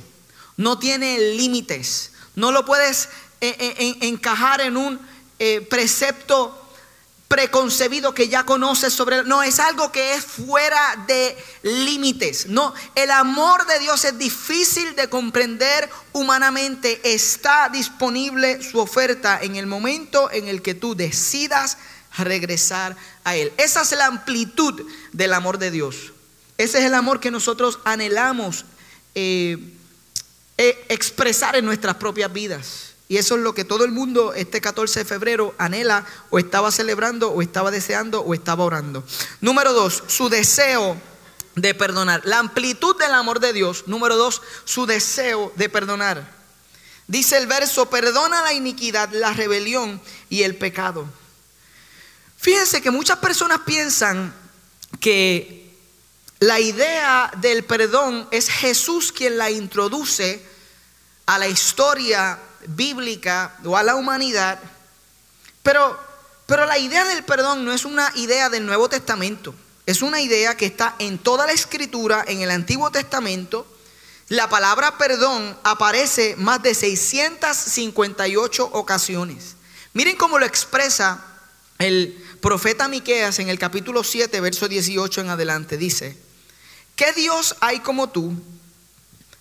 no 0.59 0.77
tiene 0.77 1.17
límites. 1.37 2.11
No 2.35 2.51
lo 2.51 2.65
puedes 2.65 3.07
eh, 3.39 3.55
eh, 3.59 3.97
encajar 4.01 4.59
en 4.59 4.75
un 4.75 4.99
eh, 5.39 5.61
precepto 5.61 6.53
preconcebido 7.29 8.13
que 8.13 8.27
ya 8.27 8.43
conoces 8.45 8.91
sobre. 8.93 9.23
No, 9.23 9.41
es 9.41 9.57
algo 9.61 9.89
que 9.93 10.15
es 10.15 10.25
fuera 10.25 11.05
de 11.07 11.37
límites. 11.63 12.47
No, 12.47 12.73
el 12.95 13.09
amor 13.09 13.67
de 13.67 13.79
Dios 13.79 14.03
es 14.03 14.17
difícil 14.17 14.97
de 14.97 15.07
comprender 15.07 15.89
humanamente. 16.11 16.99
Está 17.05 17.69
disponible 17.69 18.61
su 18.61 18.79
oferta 18.79 19.39
en 19.41 19.55
el 19.55 19.65
momento 19.65 20.29
en 20.29 20.49
el 20.49 20.61
que 20.61 20.73
tú 20.73 20.93
decidas 20.93 21.77
regresar 22.17 22.97
a 23.23 23.37
Él. 23.37 23.53
Esa 23.55 23.83
es 23.83 23.93
la 23.93 24.07
amplitud 24.07 24.85
del 25.13 25.33
amor 25.33 25.57
de 25.57 25.71
Dios. 25.71 26.11
Ese 26.57 26.79
es 26.79 26.83
el 26.83 26.95
amor 26.95 27.21
que 27.21 27.31
nosotros 27.31 27.79
anhelamos. 27.85 28.65
Expresar 30.59 31.55
en 31.55 31.65
nuestras 31.65 31.95
propias 31.95 32.31
vidas. 32.33 32.89
Y 33.07 33.17
eso 33.17 33.35
es 33.35 33.41
lo 33.41 33.55
que 33.55 33.65
todo 33.65 33.85
el 33.85 33.91
mundo 33.91 34.33
este 34.33 34.61
14 34.61 34.99
de 34.99 35.05
febrero 35.05 35.55
anhela 35.57 36.05
o 36.29 36.37
estaba 36.37 36.71
celebrando 36.71 37.31
o 37.31 37.41
estaba 37.41 37.71
deseando 37.71 38.21
o 38.21 38.33
estaba 38.33 38.65
orando. 38.65 39.03
Número 39.41 39.73
dos, 39.73 40.03
su 40.07 40.29
deseo 40.29 40.95
de 41.55 41.73
perdonar. 41.73 42.21
La 42.25 42.39
amplitud 42.39 42.97
del 42.97 43.13
amor 43.13 43.39
de 43.39 43.53
Dios. 43.53 43.85
Número 43.87 44.15
dos, 44.15 44.41
su 44.65 44.85
deseo 44.85 45.51
de 45.55 45.69
perdonar. 45.69 46.37
Dice 47.07 47.37
el 47.37 47.47
verso, 47.47 47.89
perdona 47.89 48.43
la 48.43 48.53
iniquidad, 48.53 49.09
la 49.11 49.33
rebelión 49.33 49.99
y 50.29 50.43
el 50.43 50.55
pecado. 50.55 51.07
Fíjense 52.37 52.81
que 52.81 52.91
muchas 52.91 53.17
personas 53.17 53.61
piensan 53.65 54.33
que 54.99 55.73
la 56.39 56.59
idea 56.59 57.31
del 57.37 57.63
perdón 57.63 58.27
es 58.31 58.49
Jesús 58.49 59.11
quien 59.11 59.37
la 59.37 59.49
introduce 59.49 60.48
a 61.29 61.37
la 61.37 61.47
historia 61.47 62.39
bíblica 62.65 63.55
o 63.63 63.77
a 63.77 63.83
la 63.83 63.95
humanidad. 63.95 64.57
Pero, 65.61 65.95
pero 66.47 66.65
la 66.65 66.79
idea 66.79 67.05
del 67.05 67.23
perdón 67.23 67.63
no 67.63 67.71
es 67.71 67.85
una 67.85 68.11
idea 68.15 68.49
del 68.49 68.65
Nuevo 68.65 68.89
Testamento. 68.89 69.53
Es 69.85 70.01
una 70.01 70.21
idea 70.21 70.57
que 70.57 70.65
está 70.65 70.95
en 70.97 71.19
toda 71.19 71.45
la 71.45 71.51
escritura, 71.51 72.25
en 72.27 72.41
el 72.41 72.49
Antiguo 72.49 72.89
Testamento. 72.89 73.67
La 74.29 74.49
palabra 74.49 74.97
perdón 74.97 75.55
aparece 75.61 76.35
más 76.35 76.63
de 76.63 76.73
658 76.73 78.65
ocasiones. 78.73 79.55
Miren 79.93 80.17
cómo 80.17 80.39
lo 80.39 80.47
expresa 80.47 81.23
el 81.77 82.25
profeta 82.41 82.87
Miqueas 82.87 83.37
en 83.37 83.49
el 83.49 83.59
capítulo 83.59 84.03
7, 84.03 84.41
verso 84.41 84.67
18 84.67 85.21
en 85.21 85.29
adelante. 85.29 85.77
Dice: 85.77 86.17
¿Qué 86.95 87.13
Dios 87.13 87.55
hay 87.59 87.81
como 87.81 88.09
tú? 88.09 88.33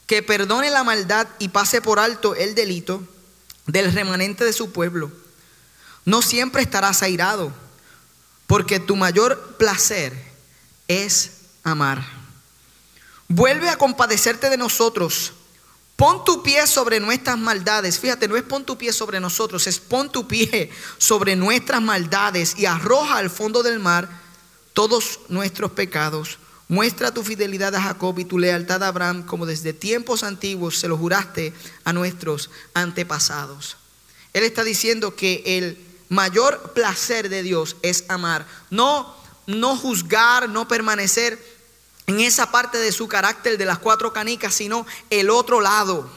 Que 0.08 0.22
perdone 0.22 0.70
la 0.70 0.82
maldad 0.82 1.28
y 1.38 1.48
pase 1.48 1.82
por 1.82 2.00
alto 2.00 2.34
el 2.34 2.54
delito 2.54 3.06
del 3.66 3.92
remanente 3.92 4.42
de 4.42 4.54
su 4.54 4.72
pueblo. 4.72 5.12
No 6.06 6.22
siempre 6.22 6.62
estarás 6.62 7.02
airado, 7.02 7.52
porque 8.46 8.80
tu 8.80 8.96
mayor 8.96 9.56
placer 9.58 10.14
es 10.88 11.32
amar. 11.62 12.02
Vuelve 13.28 13.68
a 13.68 13.76
compadecerte 13.76 14.48
de 14.48 14.56
nosotros. 14.56 15.34
Pon 15.94 16.24
tu 16.24 16.42
pie 16.42 16.66
sobre 16.66 17.00
nuestras 17.00 17.36
maldades. 17.36 17.98
Fíjate, 17.98 18.28
no 18.28 18.36
es 18.38 18.44
pon 18.44 18.64
tu 18.64 18.78
pie 18.78 18.94
sobre 18.94 19.20
nosotros, 19.20 19.66
es 19.66 19.78
pon 19.78 20.10
tu 20.10 20.26
pie 20.26 20.70
sobre 20.96 21.36
nuestras 21.36 21.82
maldades 21.82 22.54
y 22.56 22.64
arroja 22.64 23.18
al 23.18 23.28
fondo 23.28 23.62
del 23.62 23.78
mar 23.78 24.08
todos 24.72 25.20
nuestros 25.28 25.72
pecados 25.72 26.38
Muestra 26.68 27.12
tu 27.12 27.24
fidelidad 27.24 27.74
a 27.74 27.82
Jacob 27.82 28.18
y 28.18 28.24
tu 28.24 28.38
lealtad 28.38 28.82
a 28.82 28.88
Abraham 28.88 29.24
como 29.24 29.46
desde 29.46 29.72
tiempos 29.72 30.22
antiguos 30.22 30.78
se 30.78 30.88
lo 30.88 30.96
juraste 30.98 31.54
a 31.84 31.92
nuestros 31.92 32.50
antepasados. 32.74 33.76
Él 34.34 34.44
está 34.44 34.64
diciendo 34.64 35.16
que 35.16 35.42
el 35.46 35.78
mayor 36.10 36.72
placer 36.74 37.30
de 37.30 37.42
Dios 37.42 37.76
es 37.82 38.04
amar, 38.08 38.46
no 38.70 39.18
no 39.48 39.76
juzgar, 39.76 40.50
no 40.50 40.68
permanecer 40.68 41.42
en 42.06 42.20
esa 42.20 42.50
parte 42.50 42.76
de 42.76 42.92
su 42.92 43.08
carácter 43.08 43.56
de 43.56 43.64
las 43.64 43.78
cuatro 43.78 44.12
canicas, 44.12 44.54
sino 44.54 44.86
el 45.08 45.30
otro 45.30 45.62
lado. 45.62 46.08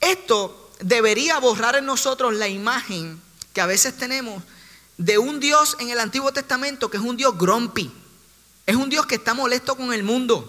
Esto 0.00 0.70
debería 0.80 1.38
borrar 1.40 1.74
en 1.74 1.84
nosotros 1.84 2.32
la 2.34 2.46
imagen 2.46 3.20
que 3.52 3.60
a 3.60 3.66
veces 3.66 3.96
tenemos 3.96 4.44
de 4.98 5.18
un 5.18 5.40
Dios 5.40 5.76
en 5.80 5.90
el 5.90 5.98
Antiguo 5.98 6.32
Testamento 6.32 6.90
que 6.90 6.96
es 6.96 7.02
un 7.02 7.16
Dios 7.16 7.36
grumpy, 7.36 7.92
es 8.68 8.76
un 8.76 8.90
Dios 8.90 9.06
que 9.06 9.14
está 9.14 9.32
molesto 9.32 9.76
con 9.76 9.94
el 9.94 10.02
mundo. 10.02 10.46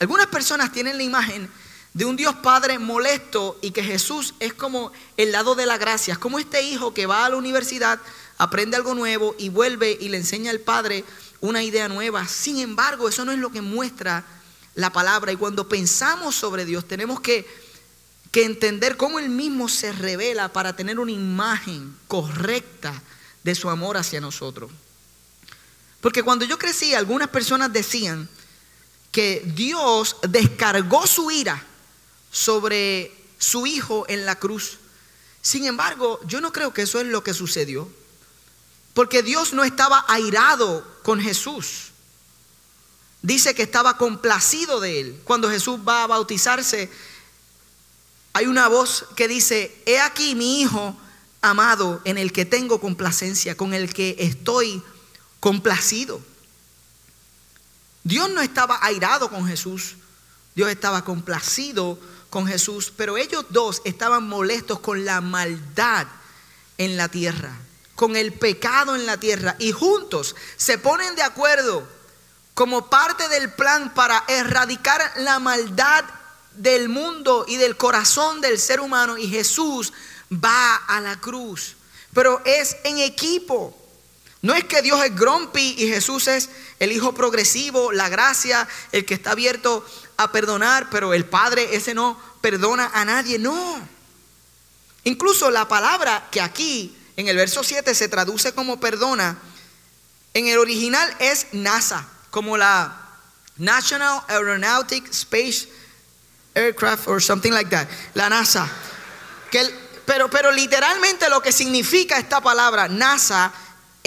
Algunas 0.00 0.26
personas 0.26 0.72
tienen 0.72 0.96
la 0.96 1.04
imagen 1.04 1.48
de 1.94 2.04
un 2.04 2.16
Dios 2.16 2.34
Padre 2.42 2.80
molesto 2.80 3.56
y 3.62 3.70
que 3.70 3.84
Jesús 3.84 4.34
es 4.40 4.54
como 4.54 4.90
el 5.16 5.30
lado 5.30 5.54
de 5.54 5.64
la 5.64 5.78
gracia, 5.78 6.16
como 6.16 6.40
este 6.40 6.64
hijo 6.64 6.92
que 6.92 7.06
va 7.06 7.24
a 7.24 7.28
la 7.28 7.36
universidad, 7.36 8.00
aprende 8.38 8.76
algo 8.76 8.92
nuevo 8.96 9.36
y 9.38 9.50
vuelve 9.50 9.96
y 10.00 10.08
le 10.08 10.16
enseña 10.16 10.50
al 10.50 10.58
Padre 10.58 11.04
una 11.40 11.62
idea 11.62 11.86
nueva. 11.86 12.26
Sin 12.26 12.58
embargo, 12.58 13.08
eso 13.08 13.24
no 13.24 13.30
es 13.30 13.38
lo 13.38 13.52
que 13.52 13.60
muestra 13.60 14.24
la 14.74 14.90
palabra. 14.90 15.30
Y 15.30 15.36
cuando 15.36 15.68
pensamos 15.68 16.34
sobre 16.34 16.64
Dios, 16.64 16.88
tenemos 16.88 17.20
que, 17.20 17.46
que 18.32 18.46
entender 18.46 18.96
cómo 18.96 19.20
Él 19.20 19.28
mismo 19.28 19.68
se 19.68 19.92
revela 19.92 20.52
para 20.52 20.74
tener 20.74 20.98
una 20.98 21.12
imagen 21.12 21.96
correcta 22.08 23.00
de 23.44 23.54
su 23.54 23.70
amor 23.70 23.96
hacia 23.96 24.20
nosotros. 24.20 24.72
Porque 26.00 26.22
cuando 26.22 26.44
yo 26.44 26.58
crecí, 26.58 26.94
algunas 26.94 27.28
personas 27.28 27.72
decían 27.72 28.28
que 29.10 29.42
Dios 29.54 30.16
descargó 30.28 31.06
su 31.06 31.30
ira 31.30 31.64
sobre 32.30 33.12
su 33.38 33.66
hijo 33.66 34.04
en 34.08 34.26
la 34.26 34.36
cruz. 34.36 34.78
Sin 35.42 35.64
embargo, 35.64 36.20
yo 36.26 36.40
no 36.40 36.52
creo 36.52 36.72
que 36.72 36.82
eso 36.82 37.00
es 37.00 37.06
lo 37.06 37.24
que 37.24 37.34
sucedió. 37.34 37.88
Porque 38.94 39.22
Dios 39.22 39.52
no 39.52 39.64
estaba 39.64 40.04
airado 40.08 40.86
con 41.02 41.20
Jesús. 41.20 41.92
Dice 43.22 43.54
que 43.54 43.62
estaba 43.62 43.96
complacido 43.96 44.80
de 44.80 45.00
él. 45.00 45.20
Cuando 45.24 45.50
Jesús 45.50 45.80
va 45.86 46.04
a 46.04 46.06
bautizarse, 46.06 46.90
hay 48.32 48.46
una 48.46 48.68
voz 48.68 49.06
que 49.16 49.26
dice, 49.26 49.82
he 49.86 50.00
aquí 50.00 50.34
mi 50.34 50.60
hijo 50.60 50.96
amado 51.40 52.00
en 52.04 52.18
el 52.18 52.32
que 52.32 52.44
tengo 52.44 52.80
complacencia, 52.80 53.56
con 53.56 53.74
el 53.74 53.92
que 53.92 54.16
estoy 54.18 54.82
complacido. 55.40 56.20
Dios 58.04 58.30
no 58.30 58.40
estaba 58.40 58.78
airado 58.82 59.30
con 59.30 59.46
Jesús, 59.46 59.96
Dios 60.54 60.70
estaba 60.70 61.04
complacido 61.04 61.98
con 62.30 62.46
Jesús, 62.46 62.92
pero 62.96 63.16
ellos 63.16 63.46
dos 63.50 63.82
estaban 63.84 64.26
molestos 64.28 64.80
con 64.80 65.04
la 65.04 65.20
maldad 65.20 66.06
en 66.78 66.96
la 66.96 67.08
tierra 67.08 67.56
con 67.98 68.14
el 68.14 68.32
pecado 68.32 68.94
en 68.94 69.06
la 69.06 69.16
tierra 69.16 69.56
y 69.58 69.72
juntos 69.72 70.36
se 70.56 70.78
ponen 70.78 71.16
de 71.16 71.22
acuerdo 71.22 71.84
como 72.54 72.88
parte 72.88 73.28
del 73.28 73.52
plan 73.52 73.92
para 73.92 74.22
erradicar 74.28 75.14
la 75.16 75.40
maldad 75.40 76.04
del 76.54 76.88
mundo 76.88 77.44
y 77.48 77.56
del 77.56 77.76
corazón 77.76 78.40
del 78.40 78.60
ser 78.60 78.80
humano 78.80 79.18
y 79.18 79.28
Jesús 79.28 79.92
va 80.32 80.76
a 80.76 81.00
la 81.00 81.18
cruz. 81.20 81.74
Pero 82.12 82.40
es 82.44 82.76
en 82.84 82.98
equipo. 82.98 83.76
No 84.40 84.54
es 84.54 84.64
que 84.64 84.82
Dios 84.82 85.04
es 85.04 85.14
grumpy 85.16 85.74
y 85.78 85.88
Jesús 85.88 86.28
es 86.28 86.48
el 86.78 86.92
Hijo 86.92 87.12
progresivo, 87.12 87.92
la 87.92 88.08
gracia, 88.08 88.68
el 88.92 89.04
que 89.04 89.14
está 89.14 89.32
abierto 89.32 89.84
a 90.16 90.30
perdonar, 90.30 90.88
pero 90.90 91.12
el 91.12 91.24
Padre 91.24 91.74
ese 91.74 91.94
no 91.94 92.20
perdona 92.40 92.90
a 92.94 93.04
nadie. 93.04 93.38
No. 93.38 93.80
Incluso 95.04 95.50
la 95.50 95.66
palabra 95.66 96.28
que 96.30 96.40
aquí 96.40 96.96
en 97.16 97.26
el 97.26 97.36
verso 97.36 97.64
7 97.64 97.94
se 97.94 98.08
traduce 98.08 98.52
como 98.52 98.78
perdona. 98.78 99.38
En 100.34 100.46
el 100.46 100.58
original 100.58 101.16
es 101.18 101.46
NASA, 101.52 102.06
como 102.30 102.56
la 102.56 103.08
National 103.56 104.22
Aeronautic 104.28 105.10
Space 105.10 105.68
Aircraft 106.54 107.08
or 107.08 107.20
something 107.20 107.50
like 107.50 107.70
that, 107.70 107.88
la 108.14 108.28
NASA. 108.28 108.68
pero, 110.06 110.30
pero 110.30 110.52
literalmente 110.52 111.28
lo 111.28 111.42
que 111.42 111.50
significa 111.50 112.18
esta 112.18 112.40
palabra 112.40 112.88
NASA 112.88 113.52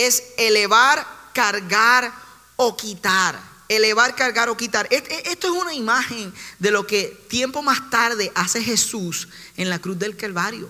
es 0.06 0.24
elevar, 0.38 1.06
cargar 1.34 2.14
o 2.56 2.76
quitar. 2.76 3.52
Elevar, 3.70 4.16
cargar 4.16 4.50
o 4.50 4.58
quitar. 4.58 4.88
Esto 4.92 5.48
es 5.48 5.54
una 5.54 5.74
imagen 5.74 6.34
de 6.60 6.72
lo 6.72 6.86
que 6.86 7.18
tiempo 7.30 7.62
más 7.62 7.90
tarde 7.90 8.32
hace 8.36 8.62
Jesús 8.62 9.30
en 9.56 9.70
la 9.70 9.80
cruz 9.80 9.98
del 9.98 10.18
Calvario. 10.18 10.70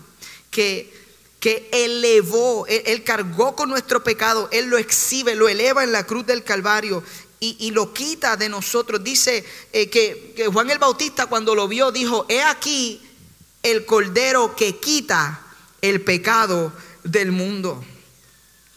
Que 0.52 1.02
que 1.42 1.68
elevó, 1.72 2.68
él, 2.68 3.04
cargó 3.04 3.56
con 3.56 3.68
nuestro 3.68 4.04
pecado, 4.04 4.48
Él 4.52 4.68
lo 4.68 4.78
exhibe, 4.78 5.36
lo 5.36 5.50
eleva 5.50 5.84
en 5.84 5.92
la 5.92 6.06
cruz 6.06 6.24
del 6.28 6.44
Calvario 6.44 7.04
y, 7.40 7.72
lo 7.72 7.92
quita 7.94 8.38
de 8.38 8.48
nosotros. 8.48 9.04
Dice 9.04 9.44
eh, 9.74 9.90
que, 9.90 10.34
que 10.36 10.46
Juan 10.46 10.70
el 10.70 10.78
Bautista 10.78 11.26
cuando 11.26 11.56
lo 11.56 11.68
vio 11.68 11.92
dijo, 11.92 12.28
he 12.30 12.44
aquí 12.44 13.02
el 13.64 13.86
cordero 13.86 14.56
que 14.56 14.78
quita 14.78 15.42
el 15.82 16.02
pecado 16.02 16.72
del 17.04 17.32
mundo. 17.32 17.84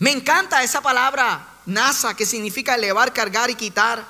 Me 0.04 0.10
encanta 0.10 0.62
esa 0.62 0.82
palabra, 0.82 1.48
nasa, 1.64 2.14
que 2.14 2.26
significa 2.26 2.74
elevar, 2.74 3.14
cargar 3.14 3.48
y 3.48 3.54
quitar. 3.54 4.06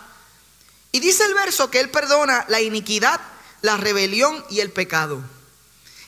Y 0.91 0.99
dice 0.99 1.25
el 1.25 1.35
verso 1.35 1.71
que 1.71 1.79
Él 1.79 1.89
perdona 1.89 2.45
la 2.49 2.61
iniquidad, 2.61 3.21
la 3.63 3.77
rebelión 3.77 4.45
y 4.51 4.59
el 4.59 4.73
pecado. 4.73 5.23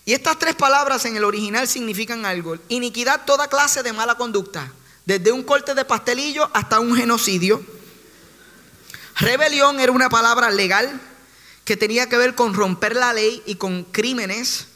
Y 0.04 0.12
estas 0.12 0.40
tres 0.40 0.56
palabras 0.56 1.04
en 1.04 1.16
el 1.16 1.22
original 1.22 1.68
significan 1.68 2.26
algo. 2.26 2.56
Iniquidad, 2.68 3.26
toda 3.26 3.46
clase 3.46 3.84
de 3.84 3.92
mala 3.92 4.16
conducta. 4.16 4.72
Desde 5.04 5.30
un 5.30 5.44
corte 5.44 5.72
de 5.72 5.84
pastelillo 5.84 6.50
hasta 6.52 6.80
un 6.80 6.96
genocidio. 6.96 7.64
Rebelión 9.14 9.78
era 9.78 9.92
una 9.92 10.08
palabra 10.08 10.50
legal 10.50 11.00
que 11.64 11.76
tenía 11.76 12.08
que 12.08 12.16
ver 12.16 12.34
con 12.34 12.54
romper 12.54 12.96
la 12.96 13.12
ley 13.12 13.40
y 13.46 13.54
con 13.54 13.84
crímenes. 13.84 14.66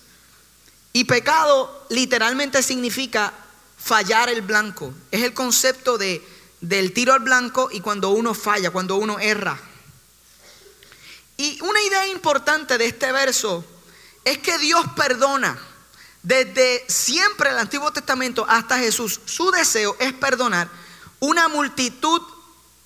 Y 0.92 1.03
pecado 1.03 1.85
literalmente 1.88 2.62
significa 2.62 3.35
fallar 3.82 4.28
el 4.28 4.42
blanco. 4.42 4.92
Es 5.10 5.22
el 5.22 5.34
concepto 5.34 5.98
de, 5.98 6.24
del 6.60 6.92
tiro 6.92 7.12
al 7.12 7.20
blanco 7.20 7.68
y 7.72 7.80
cuando 7.80 8.10
uno 8.10 8.34
falla, 8.34 8.70
cuando 8.70 8.96
uno 8.96 9.18
erra. 9.18 9.58
Y 11.36 11.58
una 11.62 11.80
idea 11.82 12.06
importante 12.06 12.76
de 12.76 12.86
este 12.86 13.12
verso 13.12 13.64
es 14.24 14.38
que 14.38 14.58
Dios 14.58 14.84
perdona. 14.94 15.58
Desde 16.22 16.84
siempre 16.86 17.48
el 17.48 17.58
Antiguo 17.58 17.90
Testamento 17.92 18.44
hasta 18.46 18.78
Jesús, 18.78 19.20
su 19.24 19.50
deseo 19.50 19.96
es 19.98 20.12
perdonar 20.12 20.68
una 21.18 21.48
multitud 21.48 22.20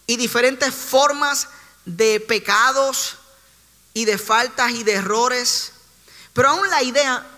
y 0.06 0.16
diferentes 0.16 0.72
formas 0.72 1.48
de 1.84 2.20
pecados 2.20 3.16
y 3.92 4.04
de 4.04 4.18
faltas 4.18 4.70
y 4.70 4.84
de 4.84 4.92
errores. 4.92 5.72
Pero 6.32 6.50
aún 6.50 6.70
la 6.70 6.82
idea 6.84 7.33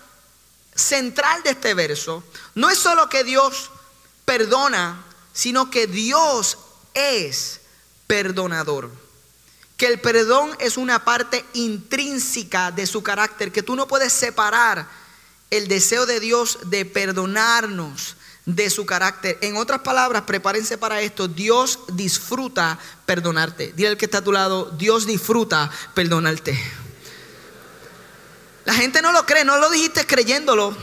central 0.77 1.43
de 1.43 1.49
este 1.49 1.73
verso 1.73 2.23
no 2.55 2.69
es 2.69 2.77
solo 2.77 3.09
que 3.09 3.25
Dios 3.25 3.71
perdona, 4.23 5.03
sino 5.33 5.69
que 5.69 5.87
Dios 5.87 6.57
es 6.93 7.59
perdonador 8.07 8.89
que 9.77 9.85
el 9.85 9.99
perdón 9.99 10.49
es 10.59 10.75
una 10.75 11.05
parte 11.05 11.45
intrínseca 11.53 12.71
de 12.71 12.87
su 12.87 13.03
carácter, 13.03 13.51
que 13.51 13.61
tú 13.61 13.75
no 13.75 13.87
puedes 13.87 14.11
separar 14.11 14.87
el 15.51 15.67
deseo 15.67 16.05
de 16.07 16.19
Dios 16.19 16.57
de 16.65 16.83
perdonarnos 16.83 18.15
de 18.45 18.69
su 18.71 18.85
carácter. 18.85 19.37
En 19.41 19.55
otras 19.55 19.81
palabras, 19.81 20.23
prepárense 20.23 20.79
para 20.79 21.01
esto, 21.01 21.27
Dios 21.27 21.79
disfruta 21.93 22.79
perdonarte. 23.05 23.71
Dile 23.75 23.89
al 23.89 23.97
que 23.97 24.05
está 24.05 24.17
a 24.17 24.23
tu 24.23 24.31
lado, 24.31 24.71
Dios 24.71 25.05
disfruta 25.05 25.69
perdonarte. 25.93 26.57
La 28.67 28.73
gente 28.73 29.01
no 29.01 29.13
lo 29.13 29.25
cree, 29.25 29.45
no 29.45 29.57
lo 29.59 29.69
dijiste 29.69 30.05
creyéndolo. 30.05 30.75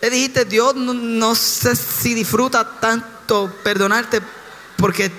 Le 0.00 0.10
dijiste, 0.10 0.44
Dios 0.44 0.76
no, 0.76 1.34
sé 1.34 1.74
si 1.74 2.14
disfruta 2.14 2.78
tanto 2.78 3.52
perdonarte 3.64 4.22
porque 4.76 5.10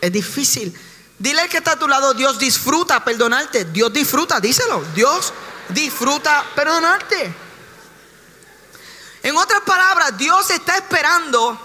es 0.00 0.12
difícil. 0.12 0.76
Dile 1.20 1.48
que 1.48 1.58
está 1.58 1.72
a 1.72 1.78
tu 1.78 1.86
lado, 1.86 2.14
Dios 2.14 2.36
disfruta 2.40 3.04
perdonarte. 3.04 3.66
Dios 3.66 3.92
disfruta, 3.92 4.40
díselo. 4.40 4.84
Dios 4.92 5.32
disfruta 5.68 6.44
perdonarte. 6.56 7.32
En 9.22 9.36
otras 9.36 9.60
palabras, 9.60 10.18
Dios 10.18 10.50
está 10.50 10.76
esperando 10.76 11.56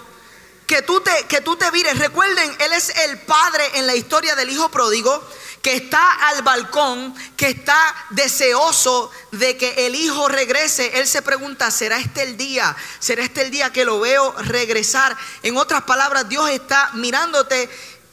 que 0.64 0.82
tú 0.82 1.00
te, 1.00 1.24
que 1.26 1.40
tú 1.40 1.56
te 1.56 1.68
vires. 1.72 1.98
Recuerden, 1.98 2.56
Él 2.60 2.72
es 2.72 2.90
el 2.90 3.18
padre 3.22 3.64
en 3.74 3.88
la 3.88 3.96
historia 3.96 4.36
del 4.36 4.48
hijo 4.48 4.68
pródigo 4.68 5.28
que 5.62 5.74
está 5.74 6.28
al 6.28 6.42
balcón, 6.42 7.14
que 7.36 7.48
está 7.48 7.76
deseoso 8.10 9.10
de 9.32 9.56
que 9.56 9.86
el 9.86 9.94
hijo 9.94 10.28
regrese. 10.28 10.98
Él 10.98 11.06
se 11.06 11.22
pregunta, 11.22 11.70
¿será 11.70 11.98
este 11.98 12.22
el 12.22 12.36
día? 12.36 12.76
¿Será 12.98 13.22
este 13.22 13.42
el 13.42 13.50
día 13.50 13.72
que 13.72 13.84
lo 13.84 14.00
veo 14.00 14.32
regresar? 14.42 15.16
En 15.42 15.56
otras 15.56 15.82
palabras, 15.82 16.28
Dios 16.28 16.48
está 16.50 16.90
mirándote 16.94 17.68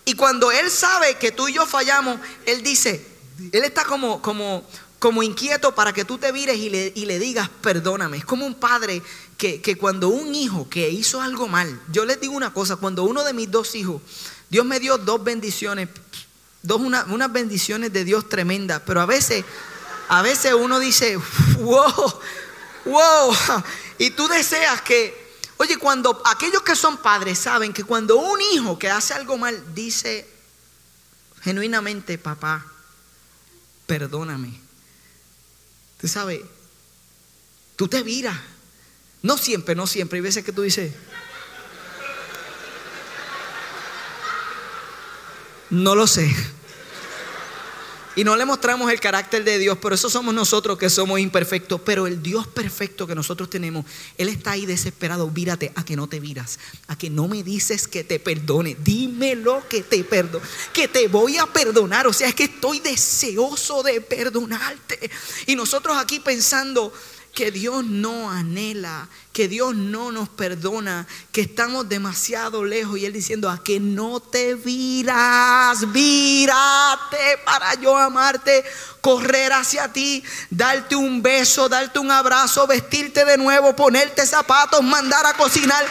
y 0.05 0.13
cuando 0.13 0.51
Él 0.51 0.69
sabe 0.69 1.15
que 1.15 1.31
tú 1.31 1.47
y 1.47 1.53
yo 1.53 1.65
fallamos, 1.65 2.19
Él 2.45 2.61
dice, 2.61 3.05
Él 3.51 3.63
está 3.63 3.83
como, 3.85 4.21
como, 4.21 4.63
como 4.99 5.23
inquieto 5.23 5.73
para 5.73 5.93
que 5.93 6.05
tú 6.05 6.17
te 6.17 6.31
vires 6.31 6.57
y 6.57 6.69
le, 6.69 6.93
y 6.95 7.05
le 7.05 7.19
digas, 7.19 7.49
perdóname. 7.61 8.17
Es 8.17 8.25
como 8.25 8.45
un 8.45 8.55
padre 8.55 9.01
que, 9.37 9.61
que, 9.61 9.77
cuando 9.77 10.09
un 10.09 10.33
hijo 10.35 10.69
que 10.69 10.89
hizo 10.89 11.21
algo 11.21 11.47
mal, 11.47 11.81
yo 11.91 12.05
les 12.05 12.21
digo 12.21 12.33
una 12.33 12.53
cosa, 12.53 12.75
cuando 12.75 13.03
uno 13.03 13.23
de 13.23 13.33
mis 13.33 13.49
dos 13.49 13.73
hijos, 13.75 14.01
Dios 14.49 14.63
me 14.63 14.79
dio 14.79 14.97
dos 14.97 15.23
bendiciones 15.23 15.89
dos 16.65 16.81
unas 16.81 17.31
bendiciones 17.31 17.93
de 17.93 18.03
Dios 18.03 18.27
tremendas, 18.29 18.81
pero 18.85 19.01
a 19.01 19.05
veces, 19.05 19.45
a 20.09 20.21
veces 20.21 20.53
uno 20.53 20.79
dice, 20.79 21.17
wow, 21.59 22.19
wow, 22.85 23.35
y 23.97 24.11
tú 24.11 24.27
deseas 24.27 24.81
que, 24.81 25.13
oye, 25.57 25.77
cuando 25.77 26.21
aquellos 26.25 26.61
que 26.63 26.75
son 26.75 26.97
padres 26.97 27.39
saben 27.39 27.73
que 27.73 27.83
cuando 27.83 28.17
un 28.17 28.39
hijo 28.53 28.79
que 28.79 28.89
hace 28.89 29.13
algo 29.13 29.37
mal 29.37 29.73
dice 29.73 30.27
genuinamente, 31.41 32.17
papá, 32.17 32.65
perdóname, 33.85 34.59
tú 36.01 36.07
sabes, 36.07 36.41
tú 37.75 37.87
te 37.87 38.01
viras, 38.01 38.37
no 39.21 39.37
siempre, 39.37 39.75
no 39.75 39.85
siempre, 39.85 40.17
hay 40.17 40.21
veces 40.21 40.43
que 40.43 40.51
tú 40.51 40.63
dices, 40.63 40.93
no 45.69 45.95
lo 45.95 46.07
sé. 46.07 46.33
Y 48.15 48.23
no 48.23 48.35
le 48.35 48.45
mostramos 48.45 48.89
el 48.91 48.99
carácter 48.99 49.43
de 49.43 49.57
Dios, 49.57 49.77
pero 49.81 49.95
eso 49.95 50.09
somos 50.09 50.33
nosotros 50.33 50.77
que 50.77 50.89
somos 50.89 51.19
imperfectos. 51.19 51.81
Pero 51.81 52.07
el 52.07 52.23
Dios 52.23 52.47
perfecto 52.47 53.05
que 53.05 53.15
nosotros 53.15 53.49
tenemos, 53.49 53.85
Él 54.17 54.29
está 54.29 54.51
ahí 54.51 54.65
desesperado. 54.65 55.29
Vírate 55.29 55.73
a 55.75 55.83
que 55.83 55.95
no 55.95 56.07
te 56.07 56.19
viras, 56.19 56.57
a 56.87 56.97
que 56.97 57.09
no 57.09 57.27
me 57.27 57.43
dices 57.43 57.87
que 57.87 58.03
te 58.03 58.19
perdone. 58.19 58.77
Dímelo 58.79 59.67
que 59.67 59.83
te 59.83 60.03
perdono, 60.03 60.45
que 60.71 60.87
te 60.87 61.07
voy 61.07 61.37
a 61.37 61.45
perdonar. 61.45 62.07
O 62.07 62.13
sea, 62.13 62.29
es 62.29 62.35
que 62.35 62.45
estoy 62.45 62.79
deseoso 62.79 63.83
de 63.83 63.99
perdonarte. 63.99 65.11
Y 65.47 65.55
nosotros 65.55 65.97
aquí 65.97 66.19
pensando, 66.19 66.93
que 67.35 67.51
Dios 67.51 67.83
no 67.83 68.31
anhela, 68.31 69.09
que 69.33 69.49
Dios 69.49 69.75
no 69.75 70.13
nos 70.13 70.29
perdona, 70.29 71.05
que 71.33 71.41
estamos 71.41 71.87
demasiado 71.89 72.63
lejos. 72.63 72.97
Y 72.97 73.05
Él 73.05 73.11
diciendo, 73.11 73.49
a 73.49 73.61
que 73.61 73.81
no 73.81 74.21
te 74.21 74.55
viras, 74.55 75.91
vírate 75.91 77.37
para 77.43 77.73
yo 77.75 77.97
amarte, 77.97 78.63
correr 79.01 79.51
hacia 79.51 79.91
ti, 79.91 80.23
darte 80.49 80.95
un 80.95 81.21
beso, 81.21 81.67
darte 81.67 81.99
un 81.99 82.09
abrazo, 82.09 82.65
vestirte 82.67 83.25
de 83.25 83.37
nuevo, 83.37 83.75
ponerte 83.75 84.25
zapatos, 84.25 84.81
mandar 84.81 85.25
a 85.25 85.33
cocinar. 85.33 85.85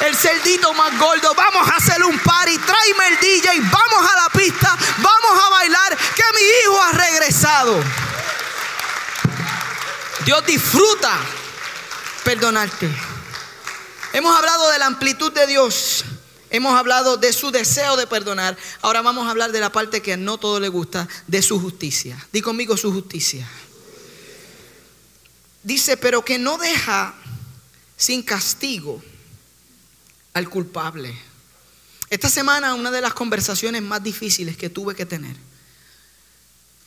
El 0.00 0.16
cerdito 0.16 0.74
más 0.74 0.98
gordo, 0.98 1.32
vamos 1.36 1.70
a 1.70 1.76
hacer 1.76 2.02
un 2.02 2.18
party, 2.18 2.58
tráeme 2.58 3.08
el 3.08 3.20
DJ, 3.20 3.60
vamos 3.60 4.10
a 4.10 4.16
la 4.22 4.28
pista, 4.36 4.76
vamos 4.96 5.46
a 5.46 5.50
bailar, 5.50 5.96
que 5.96 6.22
mi 6.34 6.42
hijo 6.42 6.82
ha 6.82 6.92
regresado. 6.92 8.11
Dios 10.24 10.46
disfruta 10.46 11.18
perdonarte. 12.24 12.88
Hemos 14.12 14.36
hablado 14.36 14.70
de 14.70 14.78
la 14.78 14.86
amplitud 14.86 15.32
de 15.32 15.48
Dios. 15.48 16.04
Hemos 16.50 16.74
hablado 16.74 17.16
de 17.16 17.32
su 17.32 17.50
deseo 17.50 17.96
de 17.96 18.06
perdonar. 18.06 18.56
Ahora 18.82 19.02
vamos 19.02 19.26
a 19.26 19.30
hablar 19.30 19.50
de 19.50 19.58
la 19.58 19.72
parte 19.72 20.00
que 20.00 20.16
no 20.16 20.38
todo 20.38 20.60
le 20.60 20.68
gusta, 20.68 21.08
de 21.26 21.42
su 21.42 21.58
justicia. 21.58 22.24
Di 22.32 22.40
conmigo 22.40 22.76
su 22.76 22.92
justicia. 22.92 23.48
Dice, 25.64 25.96
pero 25.96 26.24
que 26.24 26.38
no 26.38 26.56
deja 26.56 27.14
sin 27.96 28.22
castigo 28.22 29.02
al 30.34 30.48
culpable. 30.48 31.18
Esta 32.10 32.28
semana 32.28 32.74
una 32.74 32.92
de 32.92 33.00
las 33.00 33.14
conversaciones 33.14 33.82
más 33.82 34.02
difíciles 34.02 34.56
que 34.56 34.70
tuve 34.70 34.94
que 34.94 35.06
tener. 35.06 35.34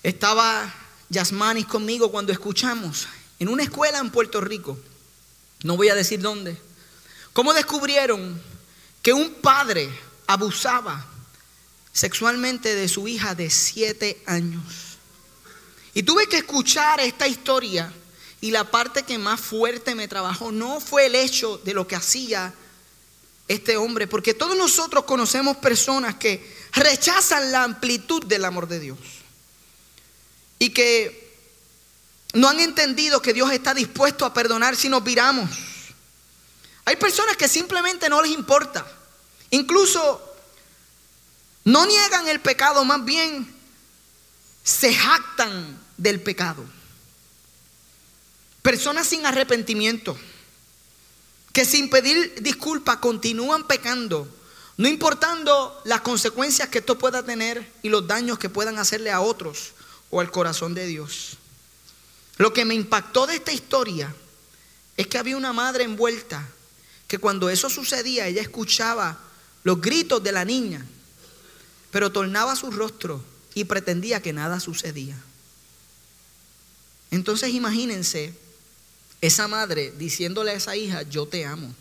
Estaba 0.04 0.74
Yasmanis 1.10 1.66
conmigo 1.66 2.12
cuando 2.12 2.32
escuchamos 2.32 3.08
en 3.40 3.50
una 3.50 3.64
escuela 3.64 4.00
en 4.00 4.12
Puerto 4.12 4.42
Rico, 4.42 4.78
no 5.64 5.78
voy 5.78 5.90
a 5.90 5.96
decir 5.96 6.22
dónde, 6.22 6.58
cómo 7.34 7.54
descubrieron 7.54 8.42
que 9.02 9.14
un 9.14 9.34
padre 9.36 9.90
abusaba 10.28 11.06
sexualmente 11.92 12.76
de 12.76 12.88
su 12.88 13.08
hija 13.08 13.36
de 13.36 13.50
siete 13.50 14.22
años. 14.26 14.64
Y 15.94 16.04
tuve 16.04 16.28
que 16.28 16.38
escuchar 16.38 17.00
esta 17.00 17.28
historia 17.28 17.92
y 18.42 18.52
la 18.52 18.70
parte 18.70 19.04
que 19.04 19.18
más 19.18 19.40
fuerte 19.40 19.96
me 19.96 20.08
trabajó 20.08 20.52
no 20.52 20.80
fue 20.80 21.06
el 21.06 21.16
hecho 21.16 21.58
de 21.60 21.74
lo 21.74 21.88
que 21.88 21.96
hacía 21.96 22.54
este 23.48 23.78
hombre, 23.78 24.08
porque 24.08 24.34
todos 24.34 24.58
nosotros 24.58 25.06
conocemos 25.06 25.58
personas 25.58 26.16
que 26.16 26.46
rechazan 26.74 27.52
la 27.52 27.64
amplitud 27.64 28.26
del 28.26 28.44
amor 28.44 28.68
de 28.68 28.80
Dios 28.80 28.98
y 30.60 30.72
que 30.72 31.25
no 32.36 32.50
han 32.50 32.60
entendido 32.60 33.22
que 33.22 33.34
Dios 33.34 33.50
está 33.52 33.74
dispuesto 33.74 34.26
a 34.26 34.34
perdonar 34.34 34.76
si 34.76 34.90
nos 34.90 35.04
viramos. 35.04 35.50
Hay 36.84 36.98
personas 36.98 37.38
que 37.38 37.48
simplemente 37.48 38.10
no 38.10 38.22
les 38.22 38.32
importa. 38.32 38.86
Incluso 39.52 40.22
no 41.64 41.86
niegan 41.86 42.28
el 42.28 42.42
pecado, 42.42 42.84
más 42.84 43.04
bien 43.06 43.56
se 44.64 44.94
jactan 44.94 45.80
del 45.96 46.22
pecado. 46.22 46.64
Personas 48.62 49.08
sin 49.08 49.26
arrepentimiento, 49.26 50.18
que 51.54 51.64
sin 51.64 51.90
pedir 51.90 52.42
disculpa 52.42 53.00
continúan 53.00 53.66
pecando, 53.66 54.28
no 54.76 54.90
importando 54.90 55.82
las 55.86 56.02
consecuencias 56.02 56.68
que 56.68 56.80
esto 56.80 56.98
pueda 56.98 57.24
tener 57.24 57.72
y 57.82 57.88
los 57.88 58.06
daños 58.08 58.38
que 58.38 58.50
puedan 58.50 58.78
hacerle 58.78 59.12
a 59.12 59.22
otros 59.22 59.72
o 60.10 60.20
al 60.20 60.32
corazón 60.32 60.74
de 60.74 60.86
Dios. 60.86 61.38
Lo 62.38 62.54
que 62.54 62.66
me 62.66 62.76
impactó 62.76 63.28
de 63.28 63.36
esta 63.36 63.54
historia 63.54 64.14
es 64.98 65.08
que 65.08 65.18
había 65.18 65.38
una 65.38 65.54
madre 65.54 65.84
envuelta 65.84 66.48
que 67.08 67.18
cuando 67.18 67.50
eso 67.50 67.70
sucedía 67.70 68.28
ella 68.28 68.42
escuchaba 68.42 69.20
los 69.64 69.80
gritos 69.80 70.22
de 70.24 70.32
la 70.32 70.46
niña, 70.46 70.86
pero 71.92 72.12
tornaba 72.12 72.56
su 72.56 72.72
rostro 72.72 73.24
y 73.54 73.64
pretendía 73.64 74.22
que 74.22 74.34
nada 74.34 74.60
sucedía. 74.60 75.18
Entonces 77.12 77.54
imagínense 77.54 78.34
esa 79.22 79.48
madre 79.48 79.94
diciéndole 79.98 80.52
a 80.52 80.56
esa 80.56 80.76
hija, 80.76 81.04
yo 81.04 81.26
te 81.28 81.46
amo. 81.46 81.74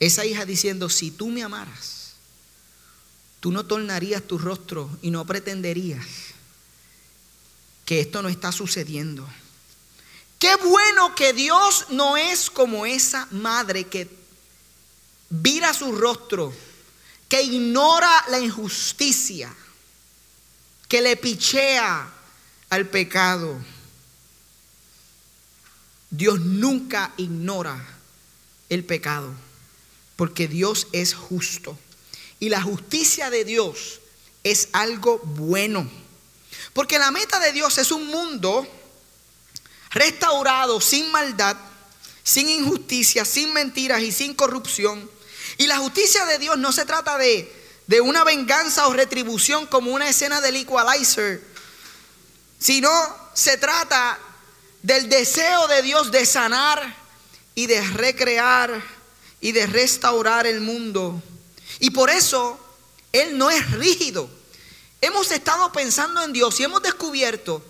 Esa 0.00 0.26
hija 0.26 0.44
diciendo, 0.44 0.88
si 0.88 1.10
tú 1.10 1.28
me 1.28 1.42
amaras, 1.42 2.12
tú 3.40 3.52
no 3.52 3.64
tornarías 3.64 4.22
tu 4.22 4.36
rostro 4.36 4.90
y 5.00 5.10
no 5.10 5.24
pretenderías 5.24 6.31
que 7.92 8.00
esto 8.00 8.22
no 8.22 8.30
está 8.30 8.50
sucediendo. 8.52 9.28
Qué 10.38 10.56
bueno 10.56 11.14
que 11.14 11.34
Dios 11.34 11.88
no 11.90 12.16
es 12.16 12.48
como 12.48 12.86
esa 12.86 13.28
madre 13.32 13.84
que 13.84 14.08
vira 15.28 15.74
su 15.74 15.92
rostro, 15.92 16.54
que 17.28 17.42
ignora 17.42 18.10
la 18.28 18.38
injusticia, 18.40 19.54
que 20.88 21.02
le 21.02 21.18
pichea 21.18 22.10
al 22.70 22.88
pecado. 22.88 23.62
Dios 26.08 26.40
nunca 26.40 27.12
ignora 27.18 27.76
el 28.70 28.86
pecado, 28.86 29.34
porque 30.16 30.48
Dios 30.48 30.86
es 30.92 31.12
justo. 31.12 31.78
Y 32.40 32.48
la 32.48 32.62
justicia 32.62 33.28
de 33.28 33.44
Dios 33.44 34.00
es 34.44 34.70
algo 34.72 35.18
bueno. 35.18 36.01
Porque 36.72 36.98
la 36.98 37.10
meta 37.10 37.38
de 37.38 37.52
Dios 37.52 37.76
es 37.78 37.90
un 37.90 38.06
mundo 38.06 38.66
restaurado 39.90 40.80
sin 40.80 41.10
maldad, 41.10 41.56
sin 42.22 42.48
injusticia, 42.48 43.24
sin 43.24 43.52
mentiras 43.52 44.00
y 44.00 44.12
sin 44.12 44.34
corrupción. 44.34 45.10
Y 45.58 45.66
la 45.66 45.78
justicia 45.78 46.24
de 46.24 46.38
Dios 46.38 46.56
no 46.58 46.72
se 46.72 46.86
trata 46.86 47.18
de, 47.18 47.52
de 47.86 48.00
una 48.00 48.24
venganza 48.24 48.88
o 48.88 48.92
retribución 48.92 49.66
como 49.66 49.92
una 49.92 50.08
escena 50.08 50.40
del 50.40 50.56
equalizer, 50.56 51.42
sino 52.58 52.90
se 53.34 53.58
trata 53.58 54.18
del 54.82 55.08
deseo 55.08 55.68
de 55.68 55.82
Dios 55.82 56.10
de 56.10 56.24
sanar 56.24 56.96
y 57.54 57.66
de 57.66 57.80
recrear 57.88 58.82
y 59.40 59.52
de 59.52 59.66
restaurar 59.66 60.46
el 60.46 60.62
mundo. 60.62 61.22
Y 61.80 61.90
por 61.90 62.08
eso 62.08 62.58
Él 63.12 63.36
no 63.36 63.50
es 63.50 63.70
rígido 63.72 64.30
hemos 65.02 65.30
estado 65.30 65.70
pensando 65.72 66.22
en 66.22 66.32
Dios 66.32 66.58
y 66.58 66.64
hemos 66.64 66.82
descubierto 66.82 67.62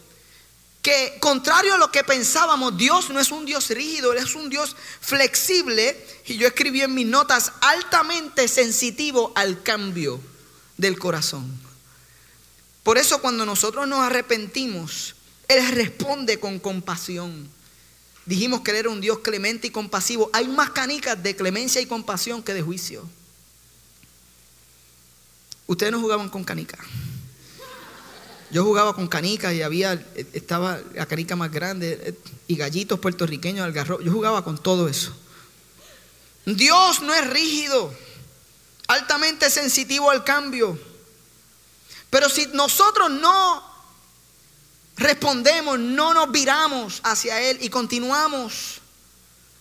que 0.82 1.16
contrario 1.20 1.74
a 1.74 1.78
lo 1.78 1.92
que 1.92 2.02
pensábamos, 2.02 2.76
Dios 2.76 3.08
no 3.10 3.20
es 3.20 3.30
un 3.30 3.46
Dios 3.46 3.70
rígido, 3.70 4.12
Él 4.12 4.18
es 4.18 4.34
un 4.34 4.50
Dios 4.50 4.76
flexible. 5.00 6.06
Y 6.26 6.36
yo 6.36 6.46
escribí 6.46 6.82
en 6.82 6.92
mis 6.92 7.06
notas, 7.06 7.52
altamente 7.60 8.48
sensitivo 8.48 9.32
al 9.36 9.62
cambio 9.62 10.20
del 10.76 10.98
corazón. 10.98 11.48
Por 12.82 12.98
eso 12.98 13.20
cuando 13.22 13.46
nosotros 13.46 13.86
nos 13.86 14.00
arrepentimos, 14.00 15.14
Él 15.46 15.66
responde 15.68 16.40
con 16.40 16.58
compasión. 16.58 17.48
Dijimos 18.26 18.62
que 18.62 18.72
Él 18.72 18.78
era 18.78 18.90
un 18.90 19.00
Dios 19.00 19.20
clemente 19.20 19.68
y 19.68 19.70
compasivo. 19.70 20.30
Hay 20.32 20.48
más 20.48 20.70
canicas 20.70 21.22
de 21.22 21.36
clemencia 21.36 21.80
y 21.80 21.86
compasión 21.86 22.42
que 22.42 22.54
de 22.54 22.62
juicio. 22.62 23.08
Ustedes 25.68 25.92
no 25.92 26.00
jugaban 26.00 26.28
con 26.28 26.42
canicas. 26.42 26.80
Yo 28.52 28.64
jugaba 28.64 28.94
con 28.94 29.08
canicas 29.08 29.54
y 29.54 29.62
había, 29.62 29.94
estaba 30.34 30.78
la 30.94 31.06
canica 31.06 31.34
más 31.36 31.50
grande 31.50 31.98
eh, 32.02 32.14
y 32.46 32.54
gallitos 32.54 33.00
puertorriqueños, 33.00 33.64
algarrobo. 33.64 34.02
Yo 34.02 34.12
jugaba 34.12 34.44
con 34.44 34.58
todo 34.58 34.88
eso. 34.88 35.16
Dios 36.44 37.00
no 37.00 37.14
es 37.14 37.26
rígido. 37.28 37.92
altamente 38.88 39.48
sensitivo 39.48 40.10
al 40.10 40.22
cambio. 40.22 40.78
Pero 42.10 42.28
si 42.28 42.46
nosotros 42.48 43.10
no 43.10 43.64
respondemos, 44.98 45.78
no 45.78 46.12
nos 46.12 46.30
viramos 46.30 47.00
hacia 47.04 47.40
Él 47.40 47.56
y 47.62 47.70
continuamos 47.70 48.82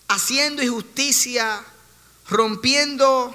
haciendo 0.08 0.62
injusticia, 0.62 1.64
rompiendo, 2.28 3.34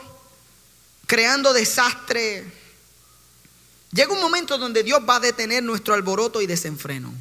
creando 1.07 1.51
desastre, 1.51 2.56
llega 3.91 4.13
un 4.13 4.21
momento 4.21 4.58
donde 4.58 4.84
Dios 4.84 5.02
va 5.08 5.15
a 5.15 5.19
detener 5.19 5.63
nuestro 5.63 5.93
alboroto 5.93 6.41
y 6.41 6.47
desenfreno. 6.47 7.13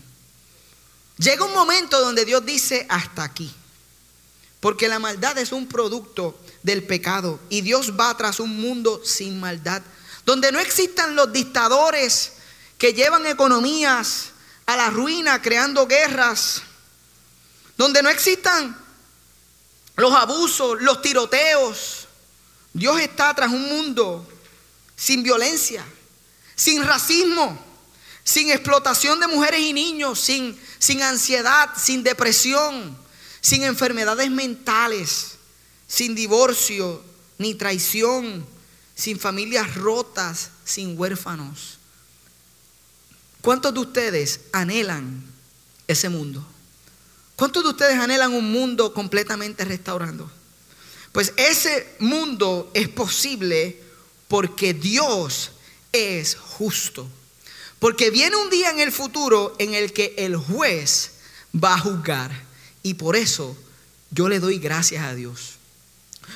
Llega 1.18 1.44
un 1.44 1.54
momento 1.54 2.00
donde 2.00 2.24
Dios 2.24 2.44
dice 2.44 2.86
hasta 2.88 3.24
aquí. 3.24 3.54
Porque 4.60 4.88
la 4.88 4.98
maldad 4.98 5.38
es 5.38 5.52
un 5.52 5.66
producto 5.68 6.38
del 6.62 6.82
pecado 6.82 7.38
y 7.48 7.60
Dios 7.60 7.92
va 7.98 8.16
tras 8.16 8.40
un 8.40 8.60
mundo 8.60 9.00
sin 9.04 9.38
maldad, 9.38 9.82
donde 10.24 10.50
no 10.50 10.58
existan 10.58 11.14
los 11.14 11.32
dictadores 11.32 12.32
que 12.78 12.92
llevan 12.92 13.26
economías 13.26 14.30
a 14.66 14.76
la 14.76 14.90
ruina 14.90 15.40
creando 15.40 15.86
guerras, 15.86 16.62
donde 17.76 18.02
no 18.02 18.08
existan 18.08 18.76
los 19.96 20.12
abusos, 20.12 20.80
los 20.82 21.00
tiroteos. 21.00 22.08
Dios 22.72 23.00
está 23.00 23.32
tras 23.34 23.52
un 23.52 23.68
mundo 23.68 24.26
sin 24.96 25.22
violencia, 25.22 25.84
sin 26.56 26.82
racismo, 26.82 27.62
sin 28.24 28.50
explotación 28.50 29.20
de 29.20 29.28
mujeres 29.28 29.60
y 29.60 29.72
niños, 29.72 30.18
sin, 30.18 30.58
sin 30.78 31.02
ansiedad, 31.02 31.70
sin 31.76 32.02
depresión, 32.02 32.96
sin 33.40 33.62
enfermedades 33.62 34.30
mentales, 34.30 35.36
sin 35.86 36.14
divorcio 36.16 37.04
ni 37.38 37.54
traición, 37.54 38.44
sin 38.96 39.20
familias 39.20 39.74
rotas, 39.76 40.50
sin 40.64 40.98
huérfanos. 40.98 41.78
¿Cuántos 43.42 43.72
de 43.74 43.80
ustedes 43.80 44.40
anhelan 44.52 45.22
ese 45.86 46.08
mundo? 46.08 46.44
¿Cuántos 47.36 47.62
de 47.62 47.68
ustedes 47.68 47.98
anhelan 47.98 48.32
un 48.32 48.50
mundo 48.50 48.92
completamente 48.94 49.64
restaurando? 49.64 50.28
Pues 51.12 51.32
ese 51.36 51.94
mundo 52.00 52.70
es 52.74 52.88
posible 52.88 53.80
porque 54.26 54.74
Dios 54.74 55.52
es 55.96 56.34
justo. 56.36 57.08
Porque 57.78 58.10
viene 58.10 58.36
un 58.36 58.50
día 58.50 58.70
en 58.70 58.80
el 58.80 58.92
futuro 58.92 59.54
en 59.58 59.74
el 59.74 59.92
que 59.92 60.14
el 60.18 60.36
juez 60.36 61.12
va 61.54 61.74
a 61.74 61.78
juzgar. 61.78 62.30
Y 62.82 62.94
por 62.94 63.16
eso 63.16 63.56
yo 64.10 64.28
le 64.28 64.40
doy 64.40 64.58
gracias 64.58 65.04
a 65.04 65.14
Dios. 65.14 65.56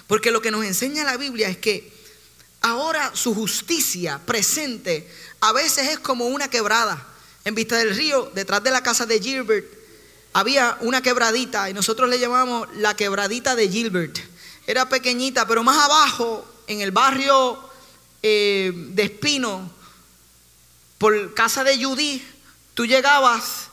Porque 0.06 0.30
lo 0.30 0.42
que 0.42 0.50
nos 0.50 0.64
enseña 0.64 1.04
la 1.04 1.16
Biblia 1.16 1.48
es 1.48 1.56
que 1.56 1.92
ahora 2.60 3.12
su 3.14 3.34
justicia 3.34 4.20
presente 4.24 5.08
a 5.40 5.52
veces 5.52 5.88
es 5.88 5.98
como 5.98 6.26
una 6.26 6.48
quebrada. 6.48 7.06
En 7.44 7.54
Vista 7.54 7.78
del 7.78 7.96
Río, 7.96 8.30
detrás 8.34 8.62
de 8.62 8.70
la 8.70 8.82
casa 8.82 9.06
de 9.06 9.18
Gilbert, 9.18 9.66
había 10.32 10.76
una 10.80 11.02
quebradita 11.02 11.70
y 11.70 11.74
nosotros 11.74 12.08
le 12.08 12.18
llamamos 12.18 12.68
la 12.76 12.94
quebradita 12.94 13.56
de 13.56 13.68
Gilbert. 13.68 14.18
Era 14.66 14.88
pequeñita, 14.88 15.46
pero 15.46 15.64
más 15.64 15.78
abajo, 15.82 16.46
en 16.66 16.80
el 16.80 16.90
barrio 16.90 17.69
eh, 18.22 18.72
de 18.74 19.02
Espino, 19.02 19.70
por 20.98 21.34
casa 21.34 21.64
de 21.64 21.82
Judy, 21.82 22.22
tú 22.74 22.86
llegabas 22.86 23.68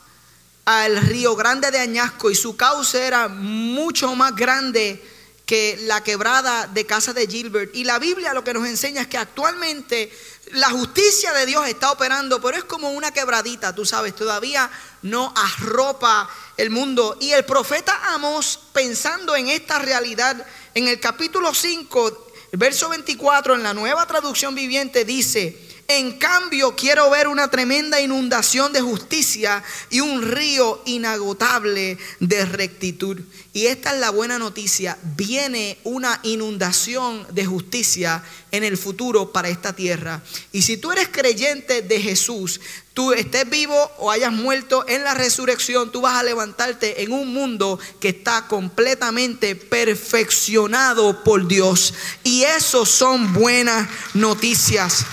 al 0.65 0.97
río 0.97 1.36
Grande 1.36 1.71
de 1.71 1.79
Añasco 1.79 2.29
y 2.29 2.36
su 2.36 2.55
cauce 2.55 3.05
era 3.05 3.27
mucho 3.27 4.15
más 4.15 4.36
grande 4.36 5.01
que 5.45 5.79
la 5.83 6.03
quebrada 6.03 6.67
de 6.67 6.86
casa 6.86 7.13
de 7.13 7.25
Gilbert. 7.25 7.73
Y 7.73 7.86
la 7.86 7.99
Biblia 7.99 8.33
lo 8.33 8.43
que 8.43 8.53
nos 8.53 8.67
enseña 8.67 9.01
es 9.01 9.07
que 9.07 9.17
actualmente 9.17 10.12
la 10.51 10.69
justicia 10.69 11.31
de 11.31 11.45
Dios 11.45 11.65
está 11.67 11.91
operando, 11.91 12.41
pero 12.41 12.57
es 12.57 12.65
como 12.65 12.91
una 12.91 13.12
quebradita, 13.12 13.73
tú 13.73 13.86
sabes, 13.86 14.13
todavía 14.13 14.69
no 15.03 15.33
arropa 15.38 16.29
el 16.57 16.69
mundo. 16.69 17.17
Y 17.21 17.31
el 17.31 17.45
profeta 17.45 18.13
Amos, 18.13 18.60
pensando 18.73 19.38
en 19.38 19.47
esta 19.47 19.79
realidad, 19.79 20.45
en 20.73 20.89
el 20.89 20.99
capítulo 20.99 21.53
5, 21.53 22.26
verso 22.51 22.89
24, 22.89 23.55
en 23.55 23.63
la 23.63 23.73
nueva 23.73 24.05
traducción 24.05 24.55
viviente, 24.55 25.05
dice, 25.05 25.66
en 25.89 26.17
cambio, 26.17 26.76
quiero 26.76 27.10
ver 27.10 27.30
una 27.30 27.50
tremenda 27.50 28.02
inundación 28.02 28.73
de 28.73 28.82
justicia 28.82 29.63
y 29.89 30.02
un 30.02 30.21
río 30.21 30.82
inagotable 30.86 31.97
de 32.19 32.45
rectitud. 32.45 33.17
Y 33.54 33.67
esta 33.67 33.93
es 33.93 34.02
la 34.02 34.10
buena 34.10 34.38
noticia. 34.38 34.97
Viene 35.15 35.78
una 35.86 36.19
inundación 36.23 37.26
de 37.34 37.45
justicia 37.45 38.21
en 38.52 38.65
el 38.65 38.78
futuro 38.78 39.32
para 39.32 39.47
esta 39.47 39.73
tierra. 39.73 40.21
Y 40.52 40.63
si 40.63 40.76
tú 40.76 40.91
eres 40.91 41.08
creyente 41.08 41.82
de 41.82 42.02
Jesús, 42.02 42.60
tú 42.93 43.13
estés 43.13 43.50
vivo 43.50 43.89
o 43.97 44.12
hayas 44.12 44.34
muerto 44.34 44.84
en 44.89 45.06
la 45.06 45.13
resurrección, 45.13 45.93
tú 45.93 46.02
vas 46.02 46.19
a 46.19 46.23
levantarte 46.23 47.02
en 47.02 47.13
un 47.13 47.34
mundo 47.34 47.80
que 48.02 48.10
está 48.10 48.45
completamente 48.50 49.56
perfeccionado 49.56 51.23
por 51.23 51.47
Dios. 51.47 51.93
Y 52.26 52.43
eso 52.43 52.86
son 52.86 53.32
buenas 53.32 53.88
noticias. 54.13 55.06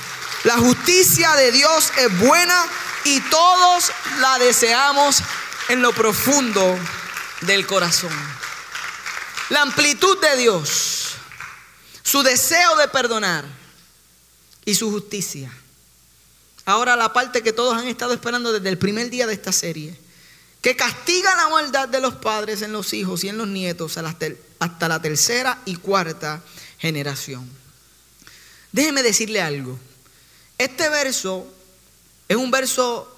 La 0.45 0.59
justicia 0.59 1.35
de 1.37 1.53
Dios 1.53 1.91
es 1.99 2.19
buena 2.19 2.67
y 3.05 3.19
todos 3.23 3.91
la 4.21 4.39
deseamos 4.39 5.23
en 5.71 5.81
lo 5.81 5.93
profundo 5.93 6.79
del 7.41 7.67
corazón. 7.67 8.13
La 9.49 9.63
amplitud 9.63 10.21
de 10.21 10.37
Dios, 10.37 11.15
su 12.03 12.23
deseo 12.23 12.77
de 12.77 12.89
perdonar 12.89 13.47
y 14.67 14.75
su 14.75 14.91
justicia. 14.91 15.51
Ahora 16.67 16.95
la 16.95 17.15
parte 17.15 17.43
que 17.43 17.55
todos 17.55 17.79
han 17.79 17.89
estado 17.89 18.13
esperando 18.13 18.53
desde 18.53 18.69
el 18.69 18.79
primer 18.79 19.09
día 19.09 19.27
de 19.27 19.33
esta 19.33 19.53
serie, 19.53 19.99
que 20.61 20.77
castiga 20.77 21.35
la 21.37 21.49
maldad 21.49 21.89
de 21.89 22.01
los 22.03 22.15
padres 22.15 22.61
en 22.61 22.73
los 22.73 22.93
hijos 22.93 23.25
y 23.25 23.31
en 23.31 23.39
los 23.39 23.49
nietos 23.49 23.97
hasta 23.97 24.89
la 24.89 25.01
tercera 25.01 25.59
y 25.65 25.77
cuarta 25.77 26.43
generación. 26.79 27.51
Déjeme 28.73 29.03
decirle 29.03 29.41
algo. 29.41 29.79
Este 30.59 30.89
verso 30.89 31.47
es 32.29 32.37
un 32.37 32.51
verso 32.51 33.11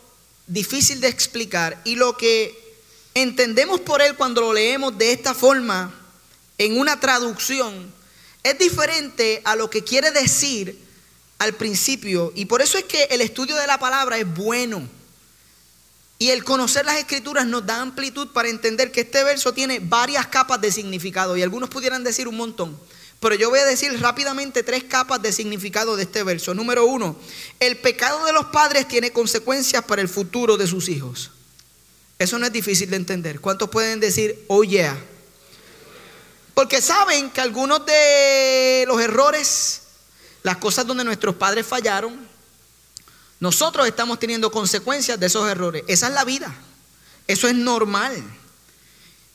difícil 0.47 1.01
de 1.01 1.09
explicar 1.09 1.81
y 1.85 1.97
lo 1.97 2.17
que 2.17 2.77
entendemos 3.15 3.81
por 3.81 4.01
él 4.01 4.17
cuando 4.17 4.41
lo 4.41 4.53
leemos 4.53 4.97
de 4.97 5.13
esta 5.13 5.35
forma 5.35 5.95
en 6.59 6.79
una 6.79 6.99
traducción 7.01 7.93
es 8.43 8.59
diferente 8.59 9.43
a 9.45 9.57
lo 9.57 9.69
que 9.69 9.83
quiere 9.83 10.11
decir 10.13 10.79
al 11.39 11.55
principio 11.55 12.33
y 12.35 12.47
por 12.47 12.63
eso 12.63 12.79
es 12.79 12.85
que 12.85 13.05
el 13.05 13.21
estudio 13.21 13.57
de 13.57 13.67
la 13.67 13.79
palabra 13.79 14.19
es 14.19 14.35
bueno. 14.35 14.89
Y 16.19 16.31
el 16.31 16.45
conocer 16.45 16.87
las 16.87 16.97
escrituras 16.97 17.45
nos 17.45 17.67
da 17.67 17.83
amplitud 17.83 18.29
para 18.29 18.49
entender 18.49 18.91
que 18.91 19.03
este 19.03 19.23
verso 19.23 19.53
tiene 19.53 19.81
varias 19.81 20.27
capas 20.29 20.59
de 20.63 20.73
significado 20.73 21.37
y 21.37 21.43
algunos 21.43 21.69
pudieran 21.69 22.05
decir 22.05 22.27
un 22.27 22.39
montón. 22.39 22.79
Pero 23.27 23.35
yo 23.35 23.51
voy 23.51 23.59
a 23.59 23.65
decir 23.65 24.01
rápidamente 24.01 24.63
tres 24.63 24.85
capas 24.85 25.21
de 25.21 25.33
significado 25.33 25.97
de 25.97 26.05
este 26.05 26.23
verso. 26.23 26.55
Número 26.55 26.87
uno, 26.87 27.17
el 27.59 27.77
pecado 27.77 28.25
de 28.25 28.33
los 28.33 28.47
padres 28.47 28.87
tiene 28.87 29.13
consecuencias 29.13 29.85
para 29.85 30.01
el 30.01 30.09
futuro 30.09 30.57
de 30.57 30.69
sus 30.69 30.89
hijos. 30.89 31.33
Eso 32.21 32.39
no 32.39 32.47
es 32.47 32.53
difícil 32.53 32.89
de 32.89 32.95
entender. 32.95 33.41
¿Cuántos 33.41 33.69
pueden 33.69 33.99
decir, 33.99 34.45
oh 34.47 34.63
yeah? 34.63 34.97
Porque 36.55 36.81
saben 36.81 37.31
que 37.31 37.41
algunos 37.41 37.85
de 37.85 38.85
los 38.87 39.01
errores, 39.01 39.81
las 40.45 40.59
cosas 40.59 40.87
donde 40.87 41.03
nuestros 41.03 41.35
padres 41.35 41.67
fallaron, 41.67 42.29
nosotros 43.41 43.89
estamos 43.89 44.21
teniendo 44.21 44.53
consecuencias 44.53 45.19
de 45.19 45.27
esos 45.27 45.51
errores. 45.51 45.83
Esa 45.89 46.07
es 46.07 46.15
la 46.15 46.23
vida. 46.23 46.55
Eso 47.27 47.49
es 47.49 47.57
normal. 47.57 48.23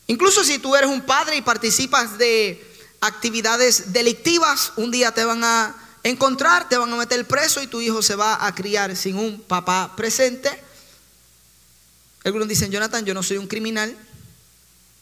Incluso 0.06 0.44
si 0.44 0.58
tú 0.58 0.74
eres 0.76 0.88
un 0.88 1.02
padre 1.02 1.36
y 1.36 1.42
participas 1.42 2.16
de 2.16 2.71
actividades 3.02 3.92
delictivas, 3.92 4.72
un 4.76 4.92
día 4.92 5.12
te 5.12 5.24
van 5.24 5.42
a 5.42 5.74
encontrar, 6.04 6.68
te 6.68 6.78
van 6.78 6.92
a 6.92 6.96
meter 6.96 7.26
preso 7.26 7.60
y 7.60 7.66
tu 7.66 7.80
hijo 7.80 8.00
se 8.00 8.14
va 8.14 8.46
a 8.46 8.54
criar 8.54 8.96
sin 8.96 9.16
un 9.16 9.40
papá 9.40 9.94
presente. 9.96 10.48
Algunos 12.24 12.46
dicen, 12.46 12.70
Jonathan, 12.70 13.04
yo 13.04 13.12
no 13.12 13.24
soy 13.24 13.38
un 13.38 13.48
criminal, 13.48 13.96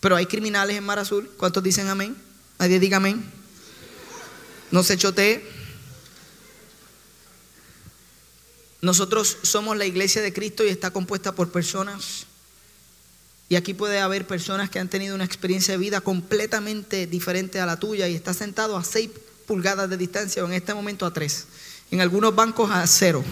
pero 0.00 0.16
hay 0.16 0.24
criminales 0.24 0.78
en 0.78 0.84
Mar 0.84 0.98
Azul. 0.98 1.30
¿Cuántos 1.36 1.62
dicen 1.62 1.88
amén? 1.88 2.16
Nadie 2.58 2.80
diga 2.80 2.96
amén. 2.96 3.22
No 4.70 4.82
se 4.82 4.96
chotee. 4.96 5.46
Nosotros 8.80 9.36
somos 9.42 9.76
la 9.76 9.84
iglesia 9.84 10.22
de 10.22 10.32
Cristo 10.32 10.64
y 10.64 10.68
está 10.68 10.90
compuesta 10.90 11.34
por 11.34 11.52
personas 11.52 12.26
y 13.50 13.56
aquí 13.56 13.74
puede 13.74 13.98
haber 13.98 14.28
personas 14.28 14.70
que 14.70 14.78
han 14.78 14.88
tenido 14.88 15.16
una 15.16 15.24
experiencia 15.24 15.74
de 15.74 15.78
vida 15.78 16.00
completamente 16.00 17.08
diferente 17.08 17.58
a 17.58 17.66
la 17.66 17.80
tuya 17.80 18.06
y 18.06 18.14
está 18.14 18.32
sentado 18.32 18.76
a 18.76 18.84
6 18.84 19.10
pulgadas 19.44 19.90
de 19.90 19.96
distancia 19.96 20.44
o 20.44 20.46
en 20.46 20.52
este 20.52 20.72
momento 20.72 21.04
a 21.04 21.12
3. 21.12 21.46
En 21.90 22.00
algunos 22.00 22.32
bancos 22.32 22.70
a 22.70 22.86
0. 22.86 23.24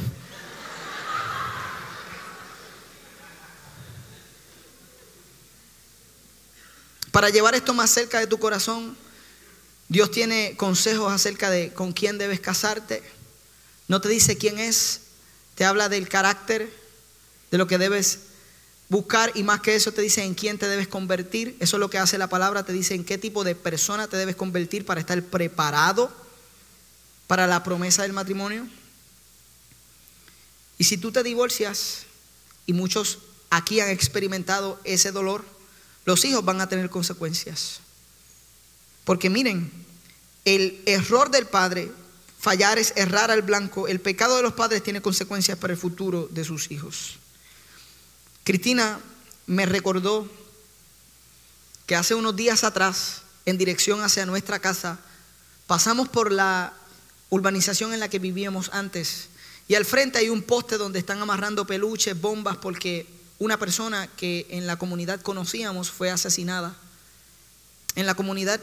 Para 7.13 7.31
llevar 7.31 7.55
esto 7.55 7.73
más 7.73 7.89
cerca 7.89 8.19
de 8.19 8.27
tu 8.27 8.41
corazón, 8.41 8.97
Dios 9.89 10.11
tiene 10.11 10.57
consejos 10.57 11.13
acerca 11.13 11.49
de 11.49 11.73
con 11.73 11.93
quién 11.93 12.19
debes 12.19 12.41
casarte. 12.41 13.05
No 13.87 14.01
te 14.01 14.09
dice 14.09 14.37
quién 14.37 14.59
es, 14.59 15.03
te 15.55 15.65
habla 15.65 15.89
del 15.89 16.09
carácter, 16.09 16.69
de 17.53 17.59
lo 17.59 17.69
que 17.69 17.79
debes 17.79 18.19
buscar 18.89 19.33
y 19.35 19.43
más 19.43 19.61
que 19.61 19.75
eso 19.75 19.93
te 19.93 20.03
dice 20.03 20.23
en 20.23 20.35
quién 20.35 20.59
te 20.59 20.69
debes 20.69 20.89
convertir. 20.89 21.57
Eso 21.61 21.77
es 21.77 21.81
lo 21.81 21.91
que 21.91 21.99
hace 21.99 22.19
la 22.19 22.29
palabra, 22.29 22.65
te 22.65 22.73
dice 22.73 22.95
en 22.95 23.05
qué 23.05 23.19
tipo 23.19 23.45
de 23.45 23.55
persona 23.55 24.09
te 24.09 24.17
debes 24.17 24.37
convertir 24.37 24.85
para 24.85 25.01
estar 25.01 25.23
preparado 25.23 26.11
para 27.27 27.47
la 27.47 27.63
promesa 27.63 28.03
del 28.03 28.13
matrimonio. 28.13 28.67
Y 30.79 30.85
si 30.85 30.97
tú 30.97 31.13
te 31.13 31.23
divorcias, 31.23 32.07
y 32.67 32.73
muchos 32.73 33.19
aquí 33.51 33.81
han 33.81 33.89
experimentado 33.89 34.81
ese 34.85 35.11
dolor, 35.11 35.45
los 36.05 36.25
hijos 36.25 36.45
van 36.45 36.61
a 36.61 36.69
tener 36.69 36.91
consecuencias. 36.91 37.81
Porque 39.05 39.31
miren, 39.31 39.71
el 40.45 40.83
error 40.87 41.31
del 41.31 41.47
padre, 41.47 41.91
fallar 42.39 42.79
es 42.79 42.93
errar 42.97 43.31
al 43.31 43.43
blanco, 43.43 43.89
el 43.89 44.01
pecado 44.01 44.37
de 44.37 44.43
los 44.43 44.53
padres 44.53 44.83
tiene 44.83 45.03
consecuencias 45.03 45.59
para 45.59 45.73
el 45.73 45.79
futuro 45.79 46.29
de 46.31 46.45
sus 46.45 46.71
hijos. 46.71 47.19
Cristina 48.49 48.99
me 49.47 49.67
recordó 49.67 50.27
que 51.85 51.95
hace 51.95 52.15
unos 52.15 52.35
días 52.35 52.65
atrás, 52.65 53.21
en 53.45 53.59
dirección 53.59 54.01
hacia 54.01 54.25
nuestra 54.25 54.59
casa, 54.59 54.99
pasamos 55.67 56.09
por 56.09 56.33
la 56.33 56.73
urbanización 57.29 57.93
en 57.93 58.01
la 58.01 58.09
que 58.09 58.19
vivíamos 58.19 58.71
antes. 58.73 59.29
Y 59.69 59.75
al 59.75 59.85
frente 59.85 60.17
hay 60.17 60.31
un 60.31 60.41
poste 60.41 60.79
donde 60.79 60.99
están 60.99 61.21
amarrando 61.21 61.67
peluches, 61.67 62.19
bombas, 62.19 62.57
porque 62.57 63.07
una 63.39 63.59
persona 63.59 64.07
que 64.17 64.47
en 64.49 64.67
la 64.67 64.79
comunidad 64.79 65.21
conocíamos 65.21 65.91
fue 65.91 66.11
asesinada. 66.11 66.75
En 67.97 68.07
la 68.07 68.15
comunidad 68.15 68.63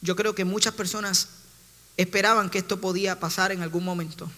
yo 0.00 0.14
creo 0.14 0.36
que 0.36 0.44
muchas 0.44 0.74
personas 0.74 1.26
esperaban 1.96 2.50
que 2.50 2.58
esto 2.58 2.80
podía 2.80 3.18
pasar 3.18 3.50
en 3.50 3.62
algún 3.62 3.84
momento. 3.84 4.30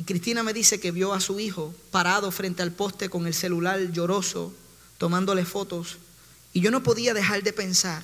Y 0.00 0.04
Cristina 0.04 0.42
me 0.42 0.54
dice 0.54 0.80
que 0.80 0.92
vio 0.92 1.12
a 1.12 1.20
su 1.20 1.38
hijo 1.40 1.74
parado 1.90 2.30
frente 2.30 2.62
al 2.62 2.72
poste 2.72 3.10
con 3.10 3.26
el 3.26 3.34
celular 3.34 3.92
lloroso, 3.92 4.50
tomándole 4.96 5.44
fotos. 5.44 5.98
Y 6.54 6.62
yo 6.62 6.70
no 6.70 6.82
podía 6.82 7.12
dejar 7.12 7.42
de 7.42 7.52
pensar 7.52 8.02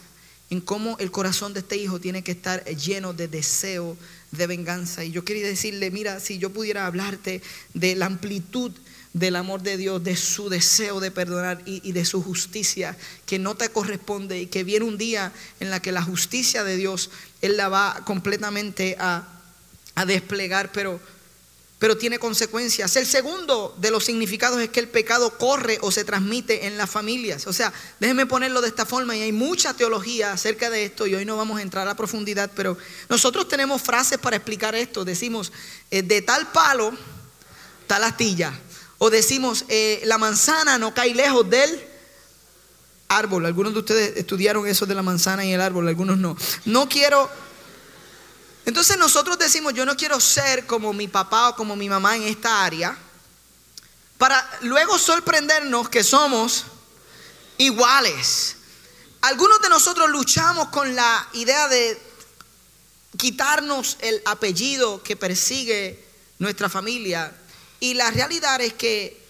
en 0.50 0.60
cómo 0.60 0.98
el 0.98 1.10
corazón 1.10 1.54
de 1.54 1.60
este 1.60 1.78
hijo 1.78 1.98
tiene 1.98 2.22
que 2.22 2.32
estar 2.32 2.62
lleno 2.66 3.14
de 3.14 3.28
deseo, 3.28 3.96
de 4.30 4.46
venganza. 4.46 5.04
Y 5.04 5.10
yo 5.10 5.24
quería 5.24 5.46
decirle, 5.46 5.90
mira, 5.90 6.20
si 6.20 6.36
yo 6.36 6.52
pudiera 6.52 6.86
hablarte 6.86 7.40
de 7.72 7.94
la 7.94 8.04
amplitud 8.04 8.72
del 9.14 9.34
amor 9.34 9.62
de 9.62 9.78
Dios, 9.78 10.04
de 10.04 10.16
su 10.16 10.50
deseo 10.50 11.00
de 11.00 11.10
perdonar 11.10 11.62
y, 11.64 11.92
de 11.92 12.04
su 12.04 12.22
justicia 12.22 12.94
que 13.24 13.38
no 13.38 13.54
te 13.54 13.70
corresponde 13.70 14.38
y 14.38 14.48
que 14.48 14.64
viene 14.64 14.84
un 14.84 14.98
día 14.98 15.32
en 15.60 15.70
la 15.70 15.80
que 15.80 15.92
la 15.92 16.02
justicia 16.02 16.62
de 16.62 16.76
Dios, 16.76 17.08
Él 17.40 17.56
la 17.56 17.70
va 17.70 18.02
completamente 18.04 18.98
a, 19.00 19.26
a 19.94 20.04
desplegar, 20.04 20.72
pero 20.72 21.00
pero 21.78 21.98
tiene 21.98 22.18
consecuencias. 22.18 22.96
El 22.96 23.06
segundo 23.06 23.74
de 23.78 23.90
los 23.90 24.04
significados 24.04 24.60
es 24.60 24.70
que 24.70 24.80
el 24.80 24.88
pecado 24.88 25.36
corre 25.36 25.78
o 25.82 25.90
se 25.90 26.04
transmite 26.04 26.66
en 26.66 26.78
las 26.78 26.88
familias. 26.88 27.46
O 27.46 27.52
sea, 27.52 27.72
déjenme 28.00 28.24
ponerlo 28.24 28.62
de 28.62 28.68
esta 28.68 28.86
forma 28.86 29.14
y 29.14 29.22
hay 29.22 29.32
mucha 29.32 29.74
teología 29.74 30.32
acerca 30.32 30.70
de 30.70 30.86
esto 30.86 31.06
y 31.06 31.14
hoy 31.14 31.26
no 31.26 31.36
vamos 31.36 31.58
a 31.58 31.62
entrar 31.62 31.86
a 31.86 31.94
profundidad, 31.94 32.50
pero 32.56 32.78
nosotros 33.10 33.46
tenemos 33.48 33.82
frases 33.82 34.18
para 34.18 34.36
explicar 34.36 34.74
esto. 34.74 35.04
Decimos, 35.04 35.52
eh, 35.90 36.02
de 36.02 36.22
tal 36.22 36.50
palo, 36.50 36.92
tal 37.86 38.04
astilla. 38.04 38.58
O 38.98 39.10
decimos, 39.10 39.66
eh, 39.68 40.00
la 40.06 40.16
manzana 40.16 40.78
no 40.78 40.94
cae 40.94 41.14
lejos 41.14 41.48
del 41.50 41.78
árbol. 43.08 43.44
Algunos 43.44 43.74
de 43.74 43.80
ustedes 43.80 44.16
estudiaron 44.16 44.66
eso 44.66 44.86
de 44.86 44.94
la 44.94 45.02
manzana 45.02 45.44
y 45.44 45.52
el 45.52 45.60
árbol, 45.60 45.88
algunos 45.88 46.16
no. 46.16 46.38
No 46.64 46.88
quiero 46.88 47.28
entonces 48.66 48.98
nosotros 48.98 49.38
decimos, 49.38 49.72
yo 49.74 49.86
no 49.86 49.96
quiero 49.96 50.20
ser 50.20 50.66
como 50.66 50.92
mi 50.92 51.06
papá 51.06 51.50
o 51.50 51.56
como 51.56 51.76
mi 51.76 51.88
mamá 51.88 52.16
en 52.16 52.24
esta 52.24 52.64
área, 52.64 52.98
para 54.18 54.58
luego 54.62 54.98
sorprendernos 54.98 55.88
que 55.88 56.02
somos 56.02 56.64
iguales. 57.58 58.56
Algunos 59.20 59.62
de 59.62 59.68
nosotros 59.68 60.10
luchamos 60.10 60.68
con 60.68 60.96
la 60.96 61.28
idea 61.34 61.68
de 61.68 61.96
quitarnos 63.16 63.98
el 64.00 64.20
apellido 64.24 65.00
que 65.00 65.16
persigue 65.16 66.04
nuestra 66.40 66.68
familia 66.68 67.32
y 67.78 67.94
la 67.94 68.10
realidad 68.10 68.60
es 68.60 68.74
que 68.74 69.24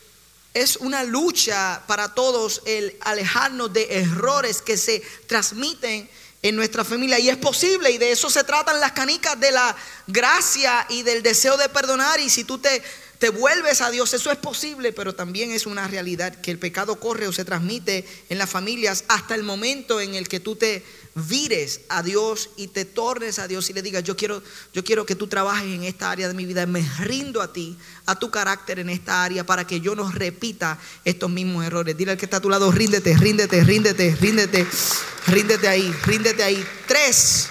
es 0.54 0.76
una 0.76 1.04
lucha 1.04 1.82
para 1.86 2.14
todos 2.14 2.62
el 2.64 2.96
alejarnos 3.02 3.70
de 3.74 3.98
errores 4.00 4.62
que 4.62 4.78
se 4.78 5.02
transmiten 5.26 6.08
en 6.42 6.56
nuestra 6.56 6.84
familia. 6.84 7.18
Y 7.18 7.28
es 7.28 7.36
posible, 7.36 7.90
y 7.90 7.98
de 7.98 8.12
eso 8.12 8.30
se 8.30 8.44
tratan 8.44 8.80
las 8.80 8.92
canicas 8.92 9.38
de 9.38 9.50
la 9.50 9.76
gracia 10.06 10.86
y 10.88 11.02
del 11.02 11.22
deseo 11.22 11.56
de 11.56 11.68
perdonar. 11.68 12.20
Y 12.20 12.30
si 12.30 12.44
tú 12.44 12.58
te, 12.58 12.82
te 13.18 13.30
vuelves 13.30 13.80
a 13.80 13.90
Dios, 13.90 14.12
eso 14.14 14.30
es 14.30 14.38
posible, 14.38 14.92
pero 14.92 15.14
también 15.14 15.50
es 15.50 15.66
una 15.66 15.88
realidad 15.88 16.34
que 16.40 16.50
el 16.50 16.58
pecado 16.58 17.00
corre 17.00 17.26
o 17.26 17.32
se 17.32 17.44
transmite 17.44 18.06
en 18.28 18.38
las 18.38 18.50
familias 18.50 19.04
hasta 19.08 19.34
el 19.34 19.42
momento 19.42 20.00
en 20.00 20.14
el 20.14 20.28
que 20.28 20.40
tú 20.40 20.56
te 20.56 20.84
vires 21.16 21.80
a 21.88 22.02
Dios 22.02 22.50
y 22.56 22.68
te 22.68 22.84
tornes 22.84 23.38
a 23.38 23.48
Dios 23.48 23.70
y 23.70 23.72
le 23.72 23.80
digas, 23.80 24.04
yo 24.04 24.16
quiero, 24.16 24.42
yo 24.74 24.84
quiero 24.84 25.06
que 25.06 25.14
tú 25.14 25.26
trabajes 25.26 25.74
en 25.74 25.82
esta 25.84 26.10
área 26.10 26.28
de 26.28 26.34
mi 26.34 26.44
vida, 26.44 26.66
me 26.66 26.86
rindo 26.98 27.40
a 27.40 27.52
ti, 27.52 27.78
a 28.04 28.18
tu 28.18 28.30
carácter 28.30 28.80
en 28.80 28.90
esta 28.90 29.24
área 29.24 29.44
para 29.44 29.66
que 29.66 29.80
yo 29.80 29.96
no 29.96 30.10
repita 30.10 30.78
estos 31.06 31.30
mismos 31.30 31.64
errores. 31.64 31.96
Dile 31.96 32.12
al 32.12 32.18
que 32.18 32.26
está 32.26 32.36
a 32.36 32.40
tu 32.40 32.50
lado, 32.50 32.70
ríndete, 32.70 33.16
ríndete, 33.16 33.64
ríndete, 33.64 34.14
ríndete, 34.20 34.66
ríndete 35.26 35.68
ahí, 35.68 35.90
ríndete 36.04 36.44
ahí. 36.44 36.62
Tres, 36.86 37.48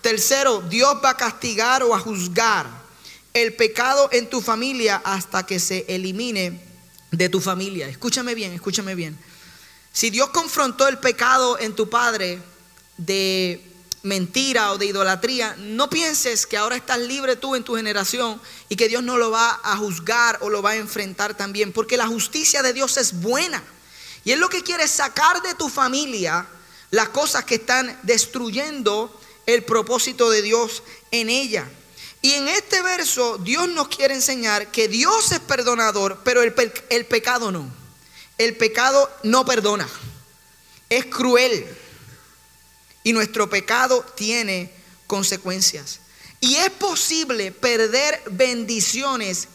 tercero, 0.00 0.62
Dios 0.62 0.96
va 1.04 1.10
a 1.10 1.16
castigar 1.18 1.82
o 1.82 1.94
a 1.94 2.00
juzgar 2.00 2.66
el 3.34 3.54
pecado 3.54 4.08
en 4.10 4.30
tu 4.30 4.40
familia 4.40 5.02
hasta 5.04 5.44
que 5.44 5.60
se 5.60 5.84
elimine 5.86 6.62
de 7.10 7.28
tu 7.28 7.42
familia. 7.42 7.88
Escúchame 7.88 8.34
bien, 8.34 8.52
escúchame 8.52 8.94
bien. 8.94 9.18
Si 9.92 10.08
Dios 10.08 10.30
confrontó 10.30 10.88
el 10.88 10.96
pecado 10.96 11.58
en 11.58 11.74
tu 11.74 11.90
padre, 11.90 12.40
de 12.96 13.62
mentira 14.06 14.72
o 14.72 14.78
de 14.78 14.86
idolatría, 14.86 15.56
no 15.58 15.90
pienses 15.90 16.46
que 16.46 16.56
ahora 16.56 16.76
estás 16.76 16.98
libre 17.00 17.36
tú 17.36 17.56
en 17.56 17.64
tu 17.64 17.74
generación 17.74 18.40
y 18.68 18.76
que 18.76 18.88
Dios 18.88 19.02
no 19.02 19.18
lo 19.18 19.30
va 19.30 19.60
a 19.62 19.76
juzgar 19.76 20.38
o 20.40 20.48
lo 20.48 20.62
va 20.62 20.70
a 20.70 20.76
enfrentar 20.76 21.36
también, 21.36 21.72
porque 21.72 21.96
la 21.96 22.06
justicia 22.06 22.62
de 22.62 22.72
Dios 22.72 22.96
es 22.96 23.20
buena. 23.20 23.62
Y 24.24 24.32
es 24.32 24.38
lo 24.38 24.48
que 24.48 24.62
quiere 24.62 24.88
sacar 24.88 25.42
de 25.42 25.54
tu 25.54 25.68
familia 25.68 26.46
las 26.90 27.08
cosas 27.10 27.44
que 27.44 27.56
están 27.56 27.98
destruyendo 28.04 29.20
el 29.44 29.64
propósito 29.64 30.30
de 30.30 30.42
Dios 30.42 30.82
en 31.10 31.28
ella. 31.28 31.68
Y 32.22 32.32
en 32.32 32.48
este 32.48 32.82
verso 32.82 33.38
Dios 33.38 33.68
nos 33.68 33.88
quiere 33.88 34.14
enseñar 34.14 34.70
que 34.70 34.88
Dios 34.88 35.32
es 35.32 35.40
perdonador, 35.40 36.20
pero 36.24 36.42
el, 36.42 36.54
el 36.90 37.06
pecado 37.06 37.52
no. 37.52 37.68
El 38.38 38.56
pecado 38.56 39.10
no 39.22 39.44
perdona. 39.44 39.88
Es 40.88 41.06
cruel 41.06 41.66
y 43.06 43.12
nuestro 43.12 43.48
pecado 43.48 44.04
tiene 44.16 44.68
consecuencias. 45.06 46.00
Y 46.40 46.56
es 46.56 46.70
posible 46.70 47.52
perder 47.52 48.20
bendiciones 48.32 49.46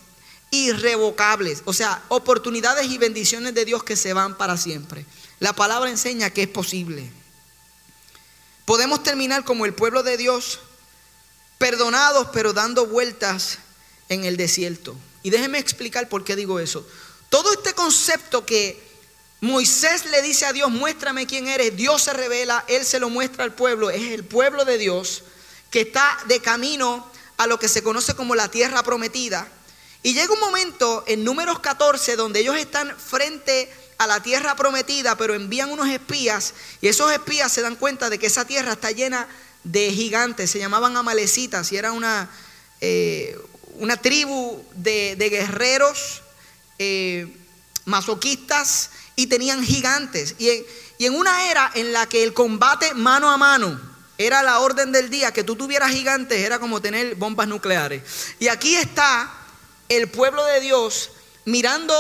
irrevocables, 0.51 1.61
o 1.65 1.73
sea, 1.73 2.01
oportunidades 2.07 2.89
y 2.89 2.97
bendiciones 2.97 3.53
de 3.53 3.65
Dios 3.65 3.83
que 3.83 3.97
se 3.97 4.13
van 4.13 4.37
para 4.37 4.55
siempre. 4.55 5.05
La 5.39 5.51
palabra 5.51 5.89
enseña 5.89 6.29
que 6.29 6.43
es 6.43 6.47
posible. 6.47 7.11
Podemos 8.63 9.03
terminar 9.03 9.43
como 9.43 9.65
el 9.65 9.73
pueblo 9.73 10.01
de 10.01 10.15
Dios, 10.15 10.61
perdonados 11.57 12.29
pero 12.31 12.53
dando 12.53 12.85
vueltas 12.85 13.57
en 14.07 14.23
el 14.23 14.37
desierto. 14.37 14.95
Y 15.23 15.29
déjenme 15.29 15.59
explicar 15.59 16.07
por 16.07 16.23
qué 16.23 16.37
digo 16.37 16.61
eso. 16.61 16.87
Todo 17.27 17.51
este 17.51 17.73
concepto 17.73 18.45
que 18.45 18.81
Moisés 19.41 20.06
le 20.06 20.21
dice 20.21 20.45
a 20.45 20.54
Dios, 20.54 20.69
muéstrame 20.69 21.25
quién 21.25 21.47
eres. 21.47 21.75
Dios 21.75 22.04
se 22.04 22.13
revela, 22.13 22.63
Él 22.67 22.86
se 22.86 23.00
lo 23.00 23.10
muestra 23.10 23.44
al 23.44 23.54
pueblo. 23.54 23.89
Es 23.89 24.12
el 24.12 24.23
pueblo 24.23 24.65
de 24.65 24.77
Dios 24.77 25.23
que 25.71 25.81
está 25.81 26.15
de 26.27 26.39
camino 26.42 27.12
a 27.37 27.48
lo 27.48 27.58
que 27.58 27.67
se 27.67 27.81
conoce 27.81 28.13
como 28.13 28.35
la 28.35 28.50
tierra 28.50 28.83
prometida. 28.83 29.48
Y 30.04 30.13
llega 30.13 30.31
un 30.31 30.39
momento 30.39 31.04
en 31.08 31.23
números 31.23 31.60
14 31.60 32.15
donde 32.15 32.42
ellos 32.42 32.56
están 32.56 32.96
frente 32.96 33.67
a 33.98 34.06
la 34.06 34.21
tierra 34.21 34.56
prometida, 34.56 35.17
pero 35.17 35.33
envían 35.33 35.71
unos 35.71 35.89
espías 35.89 36.54
y 36.79 36.87
esos 36.87 37.12
espías 37.12 37.52
se 37.52 37.62
dan 37.62 37.75
cuenta 37.75 38.12
de 38.12 38.19
que 38.19 38.27
esa 38.27 38.46
tierra 38.46 38.73
está 38.73 38.92
llena 38.92 39.27
de 39.63 39.92
gigantes, 39.92 40.52
se 40.52 40.60
llamaban 40.60 40.98
amalecitas 40.98 41.71
y 41.71 41.77
era 41.77 41.92
una, 41.92 42.29
eh, 42.79 43.39
una 43.75 43.98
tribu 43.98 44.63
de, 44.75 45.15
guerreros 45.17 46.21
eh, 46.77 47.27
masoquistas 47.85 48.90
y 49.15 49.27
tenían 49.27 49.63
gigantes. 49.63 50.35
Y 50.37 50.65
en, 50.99 51.15
una 51.15 51.49
era 51.49 51.71
en 51.73 51.93
la 51.93 52.07
que 52.07 52.23
el 52.23 52.33
combate 52.33 52.93
mano 52.93 53.29
a 53.29 53.37
mano 53.37 53.79
era 54.17 54.43
la 54.43 54.59
orden 54.59 54.91
del 54.91 55.09
día, 55.09 55.31
que 55.31 55.43
tú 55.43 55.55
tuvieras 55.55 55.91
gigantes 55.91 56.39
era 56.41 56.59
como 56.59 56.81
tener 56.81 57.15
bombas 57.15 57.47
nucleares. 57.47 58.03
Y 58.39 58.47
aquí 58.47 58.75
está 58.75 59.31
el 59.89 60.09
pueblo 60.09 60.45
de 60.45 60.62
Dios 60.62 61.12
mirando 61.45 61.93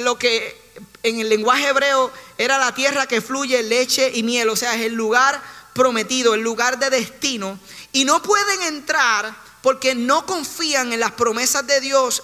lo 0.00 0.18
que 0.18 0.56
en 1.02 1.20
el 1.20 1.28
lenguaje 1.28 1.68
hebreo 1.68 2.10
era 2.38 2.58
la 2.58 2.74
tierra 2.74 3.06
que 3.06 3.20
fluye 3.20 3.62
leche 3.62 4.10
y 4.14 4.22
miel, 4.22 4.48
o 4.48 4.56
sea, 4.56 4.74
es 4.74 4.82
el 4.82 4.94
lugar 4.94 5.40
prometido, 5.72 6.34
el 6.34 6.40
lugar 6.40 6.78
de 6.78 6.90
destino, 6.90 7.58
y 7.92 8.04
no 8.04 8.22
pueden 8.22 8.62
entrar 8.62 9.34
porque 9.62 9.94
no 9.94 10.26
confían 10.26 10.92
en 10.92 11.00
las 11.00 11.12
promesas 11.12 11.66
de 11.66 11.80
Dios, 11.80 12.22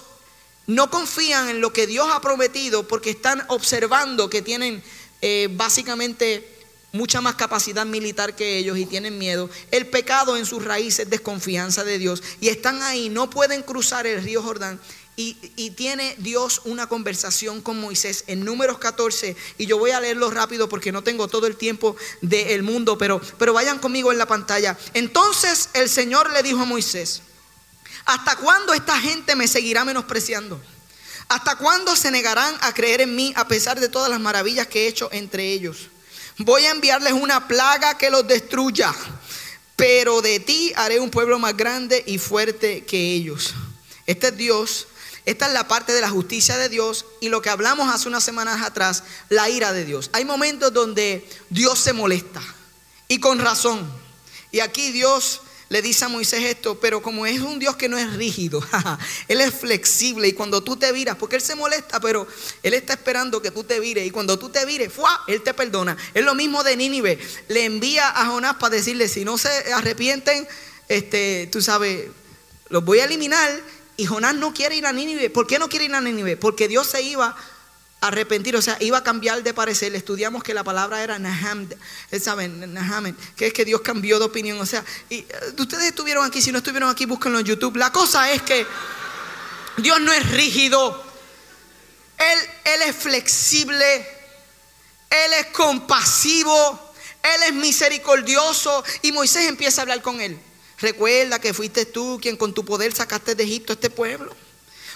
no 0.66 0.90
confían 0.90 1.48
en 1.48 1.60
lo 1.60 1.72
que 1.72 1.86
Dios 1.86 2.08
ha 2.10 2.20
prometido, 2.20 2.86
porque 2.86 3.10
están 3.10 3.44
observando 3.48 4.30
que 4.30 4.42
tienen 4.42 4.82
eh, 5.20 5.48
básicamente 5.52 6.48
mucha 6.92 7.20
más 7.20 7.34
capacidad 7.34 7.86
militar 7.86 8.36
que 8.36 8.58
ellos 8.58 8.78
y 8.78 8.86
tienen 8.86 9.18
miedo. 9.18 9.50
El 9.70 9.86
pecado 9.86 10.36
en 10.36 10.46
sus 10.46 10.64
raíces 10.64 11.00
es 11.00 11.10
desconfianza 11.10 11.84
de 11.84 11.98
Dios 11.98 12.22
y 12.40 12.48
están 12.48 12.82
ahí, 12.82 13.08
no 13.08 13.30
pueden 13.30 13.62
cruzar 13.62 14.06
el 14.06 14.22
río 14.22 14.42
Jordán. 14.42 14.80
Y, 15.14 15.34
tiene 15.76 16.16
Dios 16.18 16.62
una 16.64 16.88
conversación 16.88 17.60
con 17.60 17.78
Moisés 17.78 18.24
en 18.28 18.44
números 18.44 18.78
14 18.78 19.36
y 19.58 19.66
yo 19.66 19.78
voy 19.78 19.90
a 19.90 20.00
leerlo 20.00 20.30
rápido 20.30 20.70
porque 20.70 20.90
no 20.90 21.02
tengo 21.02 21.28
todo 21.28 21.46
el 21.46 21.56
tiempo 21.56 21.96
del 22.22 22.62
mundo, 22.62 22.96
pero, 22.96 23.20
pero 23.38 23.52
vayan 23.52 23.78
conmigo 23.78 24.10
en 24.10 24.18
la 24.18 24.26
pantalla. 24.26 24.76
Entonces 24.94 25.68
el 25.74 25.90
Señor 25.90 26.32
le 26.32 26.42
dijo 26.42 26.60
a 26.60 26.64
Moisés, 26.64 27.22
¿hasta 28.04 28.36
cuándo 28.36 28.74
esta 28.74 29.00
gente 29.00 29.36
me 29.36 29.48
seguirá 29.48 29.84
menospreciando? 29.84 30.60
¿Hasta 31.28 31.56
cuándo 31.56 31.96
se 31.96 32.10
negarán 32.10 32.54
a 32.60 32.74
creer 32.74 33.00
en 33.00 33.16
mí 33.16 33.32
a 33.36 33.48
pesar 33.48 33.80
de 33.80 33.88
todas 33.88 34.10
las 34.10 34.20
maravillas 34.20 34.66
que 34.66 34.84
he 34.84 34.88
hecho 34.88 35.08
entre 35.12 35.52
ellos? 35.52 35.88
Voy 36.38 36.64
a 36.64 36.70
enviarles 36.70 37.12
una 37.12 37.48
plaga 37.48 37.96
que 37.96 38.10
los 38.10 38.26
destruya, 38.26 38.94
pero 39.76 40.22
de 40.22 40.40
ti 40.40 40.72
haré 40.76 41.00
un 41.00 41.10
pueblo 41.10 41.38
más 41.38 41.56
grande 41.56 42.02
y 42.06 42.18
fuerte 42.18 42.84
que 42.84 43.14
ellos. 43.14 43.54
Este 44.06 44.28
es 44.28 44.36
Dios. 44.36 44.86
Esta 45.24 45.46
es 45.46 45.52
la 45.52 45.68
parte 45.68 45.92
de 45.92 46.00
la 46.00 46.10
justicia 46.10 46.56
de 46.56 46.68
Dios 46.68 47.06
y 47.20 47.28
lo 47.28 47.42
que 47.42 47.50
hablamos 47.50 47.94
hace 47.94 48.08
unas 48.08 48.24
semanas 48.24 48.60
atrás, 48.60 49.04
la 49.28 49.48
ira 49.48 49.72
de 49.72 49.84
Dios. 49.84 50.10
Hay 50.12 50.24
momentos 50.24 50.72
donde 50.72 51.28
Dios 51.48 51.78
se 51.78 51.92
molesta 51.92 52.42
y 53.06 53.20
con 53.20 53.38
razón. 53.38 53.88
Y 54.50 54.60
aquí 54.60 54.90
Dios 54.90 55.40
le 55.72 55.80
dice 55.80 56.04
a 56.04 56.08
Moisés 56.08 56.44
esto, 56.44 56.78
pero 56.78 57.00
como 57.00 57.24
es 57.24 57.40
un 57.40 57.58
Dios 57.58 57.76
que 57.76 57.88
no 57.88 57.96
es 57.96 58.12
rígido, 58.12 58.62
Él 59.28 59.40
es 59.40 59.54
flexible 59.54 60.28
y 60.28 60.34
cuando 60.34 60.62
tú 60.62 60.76
te 60.76 60.92
viras, 60.92 61.16
porque 61.16 61.36
Él 61.36 61.40
se 61.40 61.54
molesta, 61.54 61.98
pero 61.98 62.28
Él 62.62 62.74
está 62.74 62.92
esperando 62.92 63.40
que 63.40 63.50
tú 63.50 63.64
te 63.64 63.80
vires 63.80 64.06
y 64.06 64.10
cuando 64.10 64.38
tú 64.38 64.50
te 64.50 64.66
vires, 64.66 64.92
¡fua! 64.92 65.22
Él 65.28 65.40
te 65.40 65.54
perdona. 65.54 65.96
Es 66.12 66.22
lo 66.26 66.34
mismo 66.34 66.62
de 66.62 66.76
Nínive, 66.76 67.18
le 67.48 67.64
envía 67.64 68.06
a 68.10 68.26
Jonás 68.26 68.56
para 68.56 68.76
decirle, 68.76 69.08
si 69.08 69.24
no 69.24 69.38
se 69.38 69.48
arrepienten, 69.72 70.46
este, 70.88 71.48
tú 71.50 71.62
sabes, 71.62 72.10
los 72.68 72.84
voy 72.84 72.98
a 72.98 73.06
eliminar. 73.06 73.50
Y 73.96 74.04
Jonás 74.04 74.34
no 74.34 74.52
quiere 74.52 74.76
ir 74.76 74.84
a 74.84 74.92
Nínive. 74.92 75.30
¿Por 75.30 75.46
qué 75.46 75.58
no 75.58 75.70
quiere 75.70 75.86
ir 75.86 75.94
a 75.94 76.02
Nínive? 76.02 76.36
Porque 76.36 76.68
Dios 76.68 76.86
se 76.86 77.00
iba 77.00 77.34
arrepentir, 78.02 78.56
o 78.56 78.60
sea, 78.60 78.76
iba 78.80 78.98
a 78.98 79.02
cambiar 79.02 79.42
de 79.42 79.54
parecer. 79.54 79.94
Estudiamos 79.94 80.42
que 80.42 80.52
la 80.52 80.64
palabra 80.64 81.02
era 81.02 81.18
Naham, 81.20 81.68
eh, 82.10 82.20
¿saben? 82.20 82.74
Naham, 82.74 83.16
que 83.36 83.46
es 83.46 83.52
que 83.52 83.64
Dios 83.64 83.80
cambió 83.80 84.18
de 84.18 84.24
opinión. 84.24 84.60
O 84.60 84.66
sea, 84.66 84.84
y, 85.08 85.20
eh, 85.20 85.26
ustedes 85.56 85.84
estuvieron 85.84 86.26
aquí, 86.26 86.42
si 86.42 86.50
no 86.50 86.58
estuvieron 86.58 86.90
aquí, 86.90 87.06
búsquenlo 87.06 87.38
en 87.38 87.46
YouTube. 87.46 87.76
La 87.76 87.92
cosa 87.92 88.30
es 88.32 88.42
que 88.42 88.66
Dios 89.78 90.00
no 90.00 90.12
es 90.12 90.28
rígido, 90.32 91.00
Él, 92.18 92.38
él 92.64 92.82
es 92.88 92.96
flexible, 92.96 93.96
Él 95.08 95.32
es 95.38 95.46
compasivo, 95.46 96.94
Él 97.22 97.42
es 97.46 97.54
misericordioso. 97.54 98.82
Y 99.02 99.12
Moisés 99.12 99.46
empieza 99.46 99.80
a 99.80 99.82
hablar 99.82 100.02
con 100.02 100.20
Él. 100.20 100.36
Recuerda 100.78 101.40
que 101.40 101.54
fuiste 101.54 101.86
tú 101.86 102.18
quien 102.20 102.36
con 102.36 102.52
tu 102.52 102.64
poder 102.64 102.92
sacaste 102.92 103.36
de 103.36 103.44
Egipto 103.44 103.72
a 103.72 103.74
este 103.74 103.90
pueblo. 103.90 104.34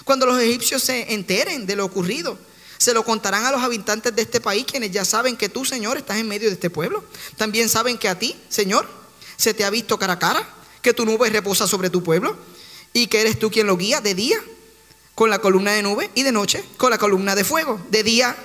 Cuando 0.03 0.25
los 0.25 0.41
egipcios 0.41 0.83
se 0.83 1.13
enteren 1.13 1.65
de 1.65 1.77
lo 1.77 1.85
ocurrido, 1.85 2.37
se 2.77 2.93
lo 2.93 3.03
contarán 3.03 3.45
a 3.45 3.51
los 3.51 3.61
habitantes 3.61 4.15
de 4.15 4.21
este 4.21 4.41
país, 4.41 4.65
quienes 4.65 4.91
ya 4.91 5.05
saben 5.05 5.35
que 5.37 5.49
tú, 5.49 5.65
Señor, 5.65 5.97
estás 5.97 6.17
en 6.17 6.27
medio 6.27 6.47
de 6.47 6.53
este 6.53 6.69
pueblo. 6.69 7.03
También 7.35 7.69
saben 7.69 7.97
que 7.97 8.09
a 8.09 8.17
ti, 8.17 8.35
Señor, 8.49 8.87
se 9.35 9.53
te 9.53 9.65
ha 9.65 9.69
visto 9.69 9.97
cara 9.97 10.13
a 10.13 10.19
cara, 10.19 10.47
que 10.81 10.93
tu 10.93 11.05
nube 11.05 11.29
reposa 11.29 11.67
sobre 11.67 11.89
tu 11.89 12.03
pueblo 12.03 12.37
y 12.93 13.07
que 13.07 13.21
eres 13.21 13.39
tú 13.39 13.51
quien 13.51 13.67
lo 13.67 13.77
guía 13.77 14.01
de 14.01 14.15
día 14.15 14.37
con 15.15 15.29
la 15.29 15.39
columna 15.39 15.71
de 15.71 15.81
nube 15.81 16.11
y 16.13 16.23
de 16.23 16.31
noche 16.31 16.63
con 16.77 16.91
la 16.91 16.97
columna 16.97 17.35
de 17.35 17.43
fuego. 17.43 17.81
De 17.89 18.03
día, 18.03 18.35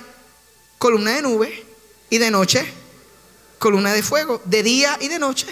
columna 0.77 1.11
de 1.11 1.21
nube 1.21 1.65
y 2.09 2.17
de 2.17 2.31
noche, 2.31 2.65
columna 3.59 3.93
de 3.93 4.03
fuego. 4.03 4.41
De 4.45 4.63
día 4.63 4.97
y 4.99 5.07
de 5.07 5.19
noche. 5.19 5.47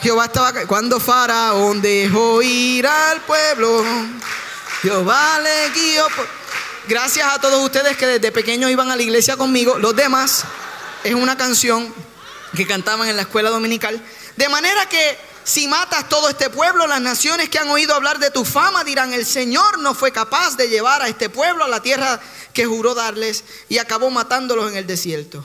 Jehová 0.00 0.26
estaba 0.26 0.52
cuando 0.66 1.00
Faraón 1.00 1.82
dejó 1.82 2.40
ir 2.42 2.86
al 2.86 3.20
pueblo. 3.22 3.84
Jehová 4.82 5.40
le 5.40 5.70
guió. 5.70 6.06
Gracias 6.88 7.30
a 7.30 7.38
todos 7.38 7.62
ustedes 7.62 7.98
que 7.98 8.06
desde 8.06 8.32
pequeños 8.32 8.70
iban 8.70 8.90
a 8.90 8.96
la 8.96 9.02
iglesia 9.02 9.36
conmigo. 9.36 9.78
Los 9.78 9.94
demás 9.94 10.44
es 11.04 11.12
una 11.12 11.36
canción 11.36 11.92
que 12.56 12.66
cantaban 12.66 13.06
en 13.06 13.16
la 13.16 13.22
escuela 13.22 13.50
dominical. 13.50 14.02
De 14.38 14.48
manera 14.48 14.88
que 14.88 15.18
si 15.44 15.68
matas 15.68 16.08
todo 16.08 16.30
este 16.30 16.48
pueblo, 16.48 16.86
las 16.86 17.02
naciones 17.02 17.50
que 17.50 17.58
han 17.58 17.68
oído 17.68 17.94
hablar 17.94 18.18
de 18.18 18.30
tu 18.30 18.42
fama 18.42 18.84
dirán, 18.84 19.12
el 19.12 19.26
Señor 19.26 19.78
no 19.80 19.92
fue 19.92 20.12
capaz 20.12 20.56
de 20.56 20.70
llevar 20.70 21.02
a 21.02 21.08
este 21.08 21.28
pueblo 21.28 21.62
a 21.64 21.68
la 21.68 21.82
tierra 21.82 22.18
que 22.54 22.64
juró 22.64 22.94
darles 22.94 23.44
y 23.68 23.76
acabó 23.76 24.08
matándolos 24.08 24.72
en 24.72 24.78
el 24.78 24.86
desierto. 24.86 25.44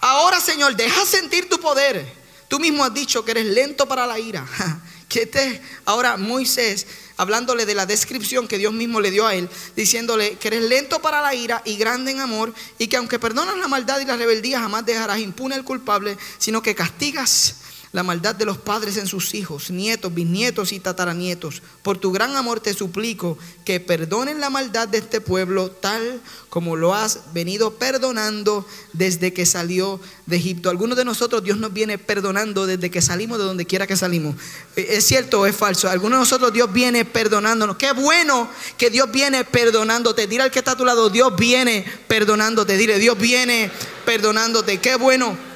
Ahora, 0.00 0.42
Señor, 0.42 0.76
deja 0.76 1.06
sentir 1.06 1.48
tu 1.48 1.58
poder. 1.58 2.06
Tú 2.48 2.60
mismo 2.60 2.84
has 2.84 2.92
dicho 2.92 3.24
que 3.24 3.30
eres 3.30 3.46
lento 3.46 3.88
para 3.88 4.06
la 4.06 4.18
ira. 4.18 4.44
Que 5.12 5.24
este, 5.24 5.60
ahora 5.84 6.16
Moisés 6.16 6.86
hablándole 7.16 7.66
de 7.66 7.74
la 7.74 7.86
descripción 7.86 8.48
que 8.48 8.58
Dios 8.58 8.72
mismo 8.72 9.00
le 9.00 9.10
dio 9.10 9.26
a 9.26 9.34
él, 9.34 9.48
diciéndole 9.76 10.36
que 10.36 10.48
eres 10.48 10.62
lento 10.62 11.00
para 11.00 11.20
la 11.20 11.34
ira 11.34 11.62
y 11.64 11.76
grande 11.76 12.12
en 12.12 12.20
amor, 12.20 12.52
y 12.78 12.88
que 12.88 12.96
aunque 12.96 13.18
perdonas 13.18 13.56
la 13.56 13.68
maldad 13.68 14.00
y 14.00 14.04
la 14.04 14.16
rebeldía, 14.16 14.60
jamás 14.60 14.84
dejarás 14.86 15.18
impune 15.18 15.54
al 15.54 15.64
culpable, 15.64 16.16
sino 16.38 16.62
que 16.62 16.74
castigas 16.74 17.56
la 17.92 18.02
maldad 18.02 18.34
de 18.34 18.46
los 18.46 18.56
padres 18.56 18.96
en 18.96 19.06
sus 19.06 19.34
hijos, 19.34 19.70
nietos, 19.70 20.14
bisnietos 20.14 20.72
y 20.72 20.80
tataranietos. 20.80 21.62
Por 21.82 21.98
tu 21.98 22.10
gran 22.10 22.34
amor 22.36 22.60
te 22.60 22.72
suplico 22.72 23.36
que 23.66 23.80
perdonen 23.80 24.40
la 24.40 24.48
maldad 24.48 24.88
de 24.88 24.98
este 24.98 25.20
pueblo 25.20 25.70
tal 25.70 26.20
como 26.48 26.74
lo 26.76 26.94
has 26.94 27.32
venido 27.34 27.74
perdonando 27.74 28.66
desde 28.94 29.34
que 29.34 29.44
salió 29.44 30.00
de 30.24 30.36
Egipto. 30.36 30.70
Algunos 30.70 30.96
de 30.96 31.04
nosotros 31.04 31.44
Dios 31.44 31.58
nos 31.58 31.74
viene 31.74 31.98
perdonando 31.98 32.66
desde 32.66 32.90
que 32.90 33.02
salimos 33.02 33.38
de 33.38 33.44
donde 33.44 33.66
quiera 33.66 33.86
que 33.86 33.96
salimos. 33.96 34.36
Eh, 34.74 34.86
¿Es 34.92 35.04
cierto 35.04 35.40
o 35.40 35.46
es 35.46 35.54
falso? 35.54 35.90
Algunos 35.90 36.16
de 36.16 36.20
nosotros 36.20 36.52
Dios 36.52 36.72
viene 36.72 37.04
perdonándonos. 37.04 37.76
Qué 37.76 37.92
bueno 37.92 38.48
que 38.78 38.88
Dios 38.88 39.12
viene 39.12 39.44
perdonándote. 39.44 40.26
Dile 40.26 40.44
al 40.44 40.50
que 40.50 40.60
está 40.60 40.72
a 40.72 40.76
tu 40.76 40.86
lado, 40.86 41.10
Dios 41.10 41.36
viene 41.36 41.84
perdonándote. 42.08 42.78
Dile, 42.78 42.98
Dios 42.98 43.18
viene 43.18 43.70
perdonándote. 44.06 44.78
Qué 44.78 44.96
bueno 44.96 45.51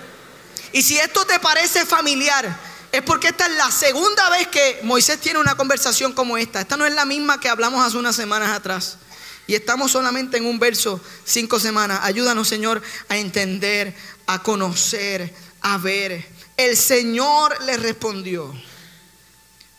y 0.72 0.82
si 0.82 0.98
esto 0.98 1.24
te 1.24 1.38
parece 1.38 1.86
familiar, 1.86 2.58
es 2.92 3.02
porque 3.02 3.28
esta 3.28 3.46
es 3.46 3.56
la 3.56 3.70
segunda 3.70 4.30
vez 4.30 4.48
que 4.48 4.80
Moisés 4.82 5.20
tiene 5.20 5.38
una 5.38 5.56
conversación 5.56 6.12
como 6.12 6.38
esta. 6.38 6.60
Esta 6.60 6.76
no 6.76 6.86
es 6.86 6.94
la 6.94 7.04
misma 7.04 7.40
que 7.40 7.48
hablamos 7.48 7.84
hace 7.84 7.96
unas 7.96 8.16
semanas 8.16 8.50
atrás. 8.50 8.98
Y 9.46 9.54
estamos 9.54 9.92
solamente 9.92 10.38
en 10.38 10.46
un 10.46 10.58
verso, 10.58 11.00
cinco 11.24 11.60
semanas. 11.60 12.00
Ayúdanos, 12.02 12.48
Señor, 12.48 12.82
a 13.08 13.16
entender, 13.16 13.94
a 14.26 14.42
conocer, 14.42 15.32
a 15.60 15.78
ver. 15.78 16.26
El 16.56 16.76
Señor 16.76 17.62
le 17.64 17.76
respondió, 17.76 18.52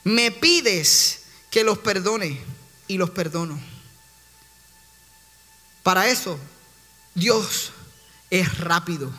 me 0.04 0.32
pides 0.32 1.22
que 1.50 1.64
los 1.64 1.80
perdone 1.80 2.40
y 2.88 2.98
los 2.98 3.10
perdono. 3.10 3.60
Para 5.84 6.08
eso, 6.08 6.38
Dios 7.16 7.72
es 8.30 8.60
rápido. 8.60 9.12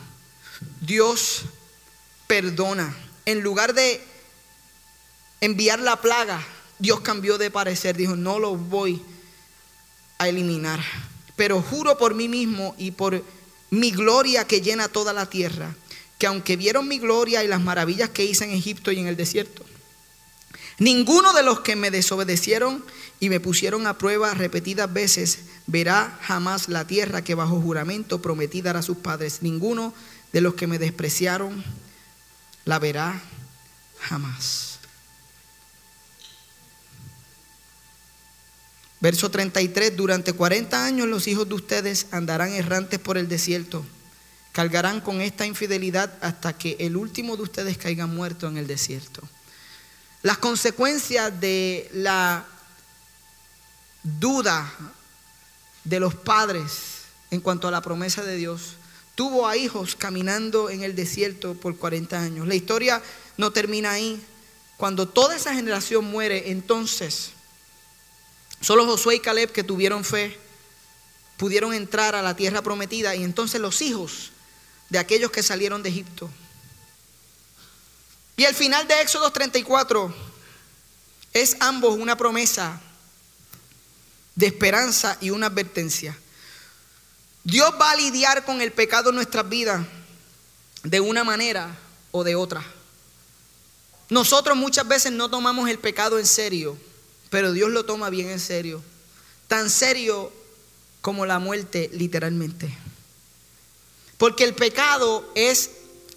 Dios 0.80 1.42
perdona. 2.28 2.94
En 3.26 3.40
lugar 3.40 3.74
de 3.74 4.00
enviar 5.40 5.80
la 5.80 6.00
plaga, 6.00 6.40
Dios 6.78 7.00
cambió 7.00 7.38
de 7.38 7.50
parecer. 7.50 7.96
Dijo, 7.96 8.14
no 8.14 8.38
lo 8.38 8.54
voy 8.54 9.02
a 10.18 10.28
eliminar. 10.28 10.80
Pero 11.34 11.60
juro 11.60 11.98
por 11.98 12.14
mí 12.14 12.28
mismo 12.28 12.76
y 12.78 12.92
por 12.92 13.24
mi 13.70 13.90
gloria 13.90 14.46
que 14.46 14.60
llena 14.60 14.88
toda 14.88 15.12
la 15.12 15.26
tierra, 15.26 15.74
que 16.18 16.26
aunque 16.26 16.56
vieron 16.56 16.86
mi 16.86 16.98
gloria 16.98 17.42
y 17.42 17.48
las 17.48 17.60
maravillas 17.60 18.10
que 18.10 18.24
hice 18.24 18.44
en 18.44 18.52
Egipto 18.52 18.92
y 18.92 18.98
en 18.98 19.06
el 19.06 19.16
desierto, 19.16 19.64
ninguno 20.78 21.32
de 21.32 21.42
los 21.42 21.60
que 21.60 21.76
me 21.76 21.90
desobedecieron 21.90 22.84
y 23.20 23.28
me 23.28 23.40
pusieron 23.40 23.86
a 23.86 23.98
prueba 23.98 24.34
repetidas 24.34 24.92
veces 24.92 25.40
verá 25.66 26.18
jamás 26.22 26.68
la 26.68 26.86
tierra 26.86 27.22
que 27.22 27.34
bajo 27.34 27.60
juramento 27.60 28.22
prometí 28.22 28.62
dar 28.62 28.76
a 28.76 28.82
sus 28.82 28.96
padres. 28.96 29.42
Ninguno 29.42 29.92
de 30.32 30.40
los 30.40 30.54
que 30.54 30.66
me 30.66 30.78
despreciaron 30.78 31.64
la 32.68 32.78
verá 32.78 33.18
jamás. 33.98 34.78
Verso 39.00 39.30
33, 39.30 39.96
durante 39.96 40.34
40 40.34 40.84
años 40.84 41.08
los 41.08 41.26
hijos 41.28 41.48
de 41.48 41.54
ustedes 41.54 42.08
andarán 42.10 42.52
errantes 42.52 42.98
por 42.98 43.16
el 43.16 43.26
desierto, 43.26 43.86
cargarán 44.52 45.00
con 45.00 45.22
esta 45.22 45.46
infidelidad 45.46 46.12
hasta 46.20 46.58
que 46.58 46.76
el 46.78 46.98
último 46.98 47.38
de 47.38 47.44
ustedes 47.44 47.78
caiga 47.78 48.06
muerto 48.06 48.46
en 48.48 48.58
el 48.58 48.66
desierto. 48.66 49.26
Las 50.20 50.36
consecuencias 50.36 51.40
de 51.40 51.88
la 51.94 52.44
duda 54.02 54.70
de 55.84 56.00
los 56.00 56.14
padres 56.14 56.72
en 57.30 57.40
cuanto 57.40 57.66
a 57.66 57.70
la 57.70 57.80
promesa 57.80 58.22
de 58.24 58.36
Dios 58.36 58.74
tuvo 59.18 59.48
a 59.48 59.56
hijos 59.56 59.96
caminando 59.96 60.70
en 60.70 60.84
el 60.84 60.94
desierto 60.94 61.54
por 61.54 61.76
40 61.76 62.22
años. 62.22 62.46
La 62.46 62.54
historia 62.54 63.02
no 63.36 63.50
termina 63.50 63.90
ahí. 63.90 64.24
Cuando 64.76 65.08
toda 65.08 65.34
esa 65.34 65.52
generación 65.52 66.04
muere, 66.04 66.52
entonces 66.52 67.30
solo 68.60 68.86
Josué 68.86 69.16
y 69.16 69.18
Caleb 69.18 69.50
que 69.50 69.64
tuvieron 69.64 70.04
fe 70.04 70.38
pudieron 71.36 71.74
entrar 71.74 72.14
a 72.14 72.22
la 72.22 72.36
tierra 72.36 72.62
prometida 72.62 73.16
y 73.16 73.24
entonces 73.24 73.60
los 73.60 73.82
hijos 73.82 74.30
de 74.88 75.00
aquellos 75.00 75.32
que 75.32 75.42
salieron 75.42 75.82
de 75.82 75.88
Egipto. 75.88 76.30
Y 78.36 78.44
el 78.44 78.54
final 78.54 78.86
de 78.86 79.00
Éxodo 79.00 79.32
34 79.32 80.14
es 81.32 81.56
ambos 81.58 81.98
una 81.98 82.16
promesa 82.16 82.80
de 84.36 84.46
esperanza 84.46 85.18
y 85.20 85.30
una 85.30 85.46
advertencia. 85.46 86.16
Dios 87.48 87.72
va 87.80 87.92
a 87.92 87.96
lidiar 87.96 88.44
con 88.44 88.60
el 88.60 88.72
pecado 88.72 89.08
en 89.08 89.16
nuestras 89.16 89.48
vidas 89.48 89.86
de 90.82 91.00
una 91.00 91.24
manera 91.24 91.74
o 92.10 92.22
de 92.22 92.36
otra. 92.36 92.62
Nosotros 94.10 94.54
muchas 94.54 94.86
veces 94.86 95.12
no 95.12 95.30
tomamos 95.30 95.70
el 95.70 95.78
pecado 95.78 96.18
en 96.18 96.26
serio, 96.26 96.76
pero 97.30 97.52
Dios 97.52 97.70
lo 97.70 97.86
toma 97.86 98.10
bien 98.10 98.28
en 98.28 98.38
serio. 98.38 98.82
Tan 99.46 99.70
serio 99.70 100.30
como 101.00 101.24
la 101.24 101.38
muerte 101.38 101.88
literalmente. 101.94 102.68
Porque 104.18 104.44
el 104.44 104.54
pecado 104.54 105.32
es 105.34 105.70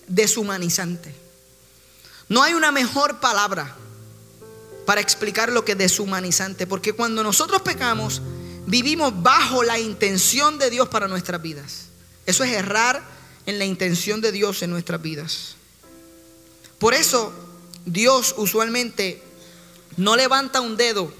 deshumanizante. 0.07 1.15
No 2.27 2.43
hay 2.43 2.55
una 2.55 2.73
mejor 2.73 3.21
palabra 3.21 3.73
para 4.85 4.99
explicar 4.99 5.49
lo 5.49 5.63
que 5.63 5.71
es 5.71 5.77
deshumanizante, 5.77 6.67
porque 6.67 6.91
cuando 6.91 7.23
nosotros 7.23 7.61
pecamos, 7.61 8.21
vivimos 8.65 9.21
bajo 9.21 9.63
la 9.63 9.79
intención 9.79 10.57
de 10.57 10.69
Dios 10.69 10.89
para 10.89 11.07
nuestras 11.07 11.41
vidas. 11.41 11.87
Eso 12.25 12.43
es 12.43 12.51
errar 12.51 13.03
en 13.45 13.59
la 13.59 13.65
intención 13.65 14.21
de 14.21 14.31
Dios 14.31 14.61
en 14.61 14.69
nuestras 14.69 15.01
vidas. 15.01 15.55
Por 16.79 16.93
eso 16.93 17.33
Dios 17.85 18.35
usualmente 18.37 19.21
no 19.97 20.15
levanta 20.15 20.61
un 20.61 20.77
dedo 20.77 21.11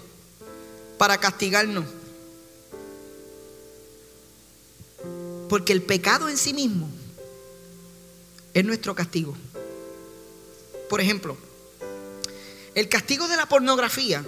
para 0.97 1.19
castigarnos. 1.19 1.85
Porque 5.49 5.73
el 5.73 5.81
pecado 5.81 6.29
en 6.29 6.37
sí 6.37 6.53
mismo 6.53 6.89
es 8.53 8.63
nuestro 8.63 8.95
castigo. 8.95 9.35
Por 10.89 11.01
ejemplo, 11.01 11.37
el 12.75 12.87
castigo 12.87 13.27
de 13.27 13.37
la 13.37 13.47
pornografía 13.47 14.23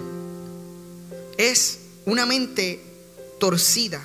es 1.36 1.78
una 2.04 2.26
mente 2.26 2.93
torcida, 3.44 4.02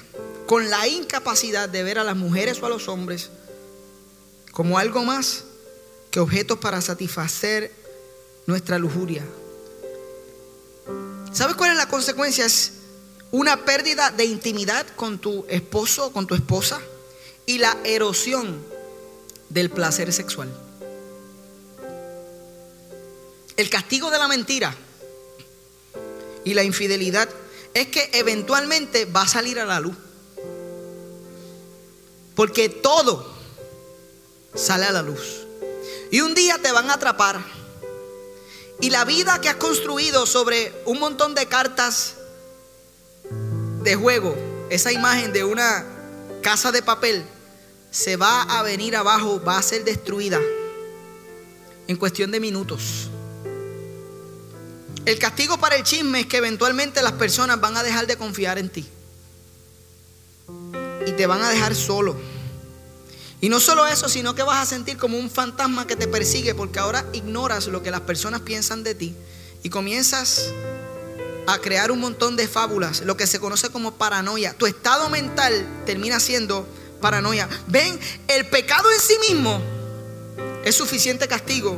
con 0.48 0.70
la 0.70 0.86
incapacidad 0.90 1.70
de 1.70 1.82
ver 1.82 1.98
a 1.98 2.04
las 2.04 2.18
mujeres 2.18 2.62
o 2.62 2.66
a 2.66 2.70
los 2.70 2.90
hombres 2.90 3.30
como 4.52 4.78
algo 4.78 5.06
más 5.06 5.46
que 6.12 6.20
objetos 6.20 6.60
para 6.60 6.82
satisfacer 6.82 7.72
nuestra 8.48 8.78
lujuria. 8.78 9.24
¿Sabes 11.32 11.56
cuál 11.56 11.72
es 11.72 11.78
la 11.78 11.88
consecuencia? 11.88 12.48
Una 13.32 13.64
pérdida 13.64 14.12
de 14.12 14.26
intimidad 14.26 14.86
con 14.98 15.20
tu 15.20 15.46
esposo 15.48 16.08
o 16.08 16.12
con 16.12 16.28
tu 16.28 16.36
esposa 16.36 16.82
y 17.46 17.60
la 17.60 17.78
erosión 17.86 18.62
del 19.48 19.70
placer 19.70 20.12
sexual. 20.12 20.50
El 23.56 23.70
castigo 23.70 24.12
de 24.12 24.18
la 24.18 24.28
mentira 24.28 24.76
y 26.44 26.54
la 26.56 26.64
infidelidad 26.64 27.30
es 27.74 27.88
que 27.88 28.10
eventualmente 28.14 29.06
va 29.06 29.22
a 29.24 29.28
salir 29.28 29.60
a 29.60 29.66
la 29.66 29.80
luz. 29.80 29.96
Porque 32.36 32.70
todo 32.70 33.34
sale 34.56 34.86
a 34.86 34.92
la 34.92 35.02
luz. 35.02 35.48
Y 36.12 36.22
un 36.22 36.34
día 36.34 36.58
te 36.62 36.72
van 36.72 36.90
a 36.90 36.94
atrapar. 36.94 37.44
Y 38.82 38.90
la 38.90 39.06
vida 39.06 39.42
que 39.42 39.50
has 39.50 39.58
construido 39.58 40.26
sobre 40.26 40.74
un 40.86 41.00
montón 41.00 41.36
de 41.36 41.46
cartas 41.48 42.16
de 43.84 43.96
juego, 43.96 44.36
esa 44.70 44.92
imagen 44.92 45.34
de 45.34 45.44
una 45.44 45.86
casa 46.42 46.72
de 46.72 46.82
papel, 46.82 47.26
se 47.92 48.16
va 48.16 48.44
a 48.44 48.64
venir 48.64 48.96
abajo, 48.96 49.42
va 49.44 49.58
a 49.58 49.62
ser 49.62 49.84
destruida 49.84 50.40
en 51.88 51.98
cuestión 51.98 52.32
de 52.32 52.40
minutos. 52.40 53.09
El 55.06 55.18
castigo 55.20 55.58
para 55.58 55.76
el 55.76 55.84
chisme 55.84 56.22
es 56.22 56.26
que 56.28 56.38
eventualmente 56.38 57.02
las 57.02 57.14
personas 57.14 57.60
van 57.60 57.78
a 57.78 57.84
dejar 57.84 58.08
de 58.08 58.18
confiar 58.18 58.58
en 58.58 58.70
ti. 58.70 58.88
Y 61.06 61.12
te 61.14 61.26
van 61.26 61.42
a 61.42 61.50
dejar 61.50 61.76
solo. 61.76 62.16
Y 63.42 63.50
no 63.50 63.60
solo 63.60 63.88
eso, 63.88 64.10
sino 64.10 64.36
que 64.36 64.44
vas 64.44 64.62
a 64.62 64.66
sentir 64.66 64.98
como 64.98 65.18
un 65.18 65.30
fantasma 65.30 65.88
que 65.88 65.96
te 65.96 66.08
persigue 66.08 66.54
porque 66.54 66.80
ahora 66.80 67.06
ignoras 67.14 67.68
lo 67.68 67.82
que 67.82 67.92
las 67.92 68.02
personas 68.02 68.42
piensan 68.42 68.84
de 68.84 68.96
ti 68.96 69.16
y 69.64 69.70
comienzas 69.70 70.52
a 71.48 71.58
crear 71.60 71.92
un 71.92 72.00
montón 72.00 72.36
de 72.36 72.48
fábulas, 72.48 73.02
lo 73.02 73.16
que 73.16 73.28
se 73.28 73.40
conoce 73.40 73.70
como 73.70 73.96
paranoia. 73.96 74.54
Tu 74.54 74.66
estado 74.66 75.10
mental 75.10 75.66
termina 75.86 76.20
siendo 76.20 76.68
paranoia. 77.02 77.48
Ven, 77.68 77.98
el 78.28 78.46
pecado 78.48 78.92
en 78.92 79.00
sí 79.00 79.18
mismo 79.30 79.62
es 80.66 80.76
suficiente 80.76 81.28
castigo 81.28 81.78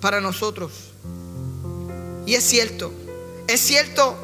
para 0.00 0.20
nosotros. 0.20 0.87
Y 2.28 2.34
es 2.34 2.44
cierto, 2.44 2.92
es 3.46 3.58
cierto 3.58 4.14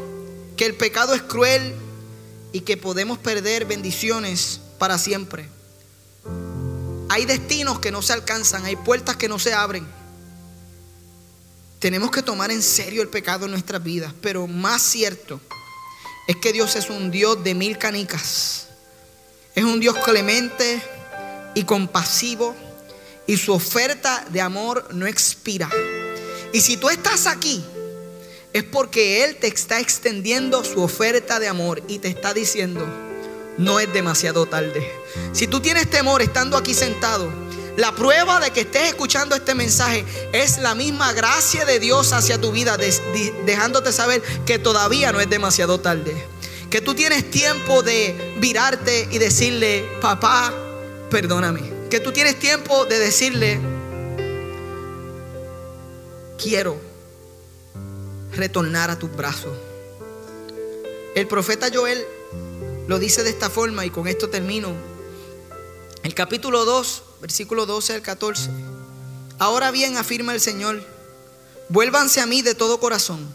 que 0.58 0.66
el 0.66 0.74
pecado 0.74 1.14
es 1.14 1.22
cruel 1.22 1.74
y 2.52 2.60
que 2.60 2.76
podemos 2.76 3.16
perder 3.16 3.64
bendiciones 3.64 4.60
para 4.78 4.98
siempre. 4.98 5.48
Hay 7.08 7.24
destinos 7.24 7.78
que 7.78 7.90
no 7.90 8.02
se 8.02 8.12
alcanzan, 8.12 8.66
hay 8.66 8.76
puertas 8.76 9.16
que 9.16 9.26
no 9.26 9.38
se 9.38 9.54
abren. 9.54 9.86
Tenemos 11.78 12.10
que 12.10 12.20
tomar 12.20 12.50
en 12.50 12.62
serio 12.62 13.00
el 13.00 13.08
pecado 13.08 13.46
en 13.46 13.52
nuestras 13.52 13.82
vidas, 13.82 14.12
pero 14.20 14.46
más 14.46 14.82
cierto 14.82 15.40
es 16.28 16.36
que 16.36 16.52
Dios 16.52 16.76
es 16.76 16.90
un 16.90 17.10
Dios 17.10 17.42
de 17.42 17.54
mil 17.54 17.78
canicas 17.78 18.68
es 19.54 19.64
un 19.64 19.80
Dios 19.80 19.96
clemente 20.04 20.82
y 21.54 21.64
compasivo 21.64 22.54
y 23.26 23.38
su 23.38 23.54
oferta 23.54 24.26
de 24.28 24.42
amor 24.42 24.92
no 24.92 25.06
expira. 25.06 25.70
Y 26.52 26.60
si 26.60 26.76
tú 26.76 26.90
estás 26.90 27.26
aquí, 27.26 27.64
es 28.54 28.64
porque 28.64 29.24
Él 29.24 29.36
te 29.36 29.48
está 29.48 29.80
extendiendo 29.80 30.64
su 30.64 30.82
oferta 30.82 31.38
de 31.38 31.48
amor 31.48 31.82
y 31.86 31.98
te 31.98 32.08
está 32.08 32.32
diciendo, 32.32 32.86
no 33.58 33.78
es 33.80 33.92
demasiado 33.92 34.46
tarde. 34.46 34.90
Si 35.32 35.46
tú 35.46 35.60
tienes 35.60 35.90
temor 35.90 36.22
estando 36.22 36.56
aquí 36.56 36.72
sentado, 36.72 37.30
la 37.76 37.94
prueba 37.94 38.40
de 38.40 38.50
que 38.52 38.60
estés 38.60 38.88
escuchando 38.88 39.36
este 39.36 39.54
mensaje 39.54 40.06
es 40.32 40.56
la 40.58 40.74
misma 40.74 41.12
gracia 41.12 41.66
de 41.66 41.78
Dios 41.78 42.14
hacia 42.14 42.40
tu 42.40 42.50
vida, 42.50 42.78
dejándote 43.44 43.92
saber 43.92 44.22
que 44.46 44.58
todavía 44.58 45.12
no 45.12 45.20
es 45.20 45.28
demasiado 45.28 45.78
tarde 45.78 46.14
que 46.74 46.80
tú 46.80 46.92
tienes 46.92 47.30
tiempo 47.30 47.84
de 47.84 48.34
virarte 48.40 49.06
y 49.12 49.18
decirle, 49.18 49.84
papá, 50.00 50.52
perdóname. 51.08 51.62
Que 51.88 52.00
tú 52.00 52.10
tienes 52.10 52.36
tiempo 52.40 52.84
de 52.84 52.98
decirle, 52.98 53.60
quiero 56.36 56.93
retornar 58.36 58.90
a 58.90 58.98
tus 58.98 59.14
brazos. 59.14 59.56
El 61.14 61.26
profeta 61.26 61.68
Joel 61.72 62.04
lo 62.88 62.98
dice 62.98 63.22
de 63.22 63.30
esta 63.30 63.50
forma 63.50 63.86
y 63.86 63.90
con 63.90 64.08
esto 64.08 64.28
termino. 64.30 64.72
El 66.02 66.14
capítulo 66.14 66.64
2, 66.64 67.02
versículo 67.20 67.66
12 67.66 67.94
al 67.94 68.02
14. 68.02 68.50
Ahora 69.38 69.70
bien, 69.70 69.96
afirma 69.96 70.34
el 70.34 70.40
Señor, 70.40 70.82
vuélvanse 71.68 72.20
a 72.20 72.26
mí 72.26 72.42
de 72.42 72.54
todo 72.54 72.80
corazón, 72.80 73.26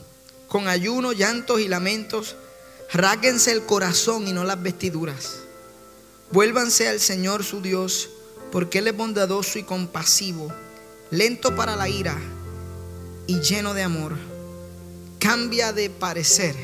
con 0.48 0.68
ayuno, 0.68 1.14
llantos 1.14 1.60
y 1.60 1.68
lamentos 1.68 2.36
Ráquense 2.92 3.52
el 3.52 3.68
corazón 3.68 4.28
y 4.28 4.34
no 4.34 4.44
las 4.44 4.62
vestiduras. 4.64 5.42
Vuélvanse 6.32 6.88
al 6.88 7.00
Señor 7.00 7.44
su 7.44 7.62
Dios, 7.62 8.10
porque 8.52 8.80
Él 8.80 8.88
es 8.88 8.98
bondadoso 8.98 9.60
y 9.60 9.64
compasivo, 9.64 10.52
lento 11.12 11.56
para 11.56 11.76
la 11.76 11.88
ira 11.88 12.18
y 13.28 13.42
lleno 13.42 13.76
de 13.76 13.84
amor. 13.84 14.16
Cambia 15.30 15.74
de 15.74 15.92
parecer 15.92 16.56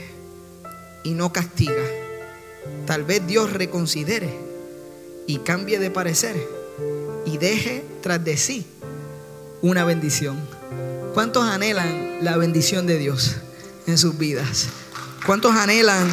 y 1.04 1.12
no 1.12 1.32
castiga. 1.32 1.84
Tal 2.88 3.04
vez 3.04 3.22
Dios 3.28 3.54
reconsidere 3.54 4.36
y 5.28 5.38
cambie 5.38 5.78
de 5.78 5.92
parecer 5.92 6.36
y 7.28 7.38
deje 7.38 7.86
tras 8.02 8.24
de 8.24 8.38
sí 8.38 8.66
una 9.62 9.86
bendición. 9.86 10.40
¿Cuántos 11.14 11.44
anhelan 11.44 12.26
la 12.26 12.38
bendición 12.38 12.88
de 12.88 12.98
Dios 12.98 13.36
en 13.86 14.00
sus 14.00 14.18
vidas? 14.18 14.70
¿Cuántos 15.28 15.56
anhelan? 15.56 16.12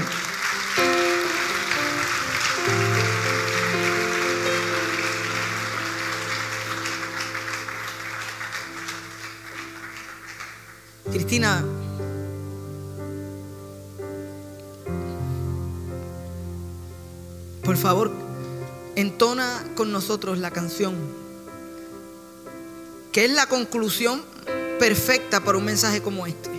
Cristina, 11.11 11.65
por 17.73 17.81
favor, 17.81 18.11
entona 18.97 19.65
con 19.75 19.93
nosotros 19.93 20.37
la 20.37 20.51
canción, 20.51 20.95
que 23.13 23.25
es 23.25 23.31
la 23.31 23.47
conclusión 23.47 24.23
perfecta 24.79 25.43
para 25.43 25.57
un 25.57 25.65
mensaje 25.65 26.03
como 26.03 26.27
este. 26.27 26.51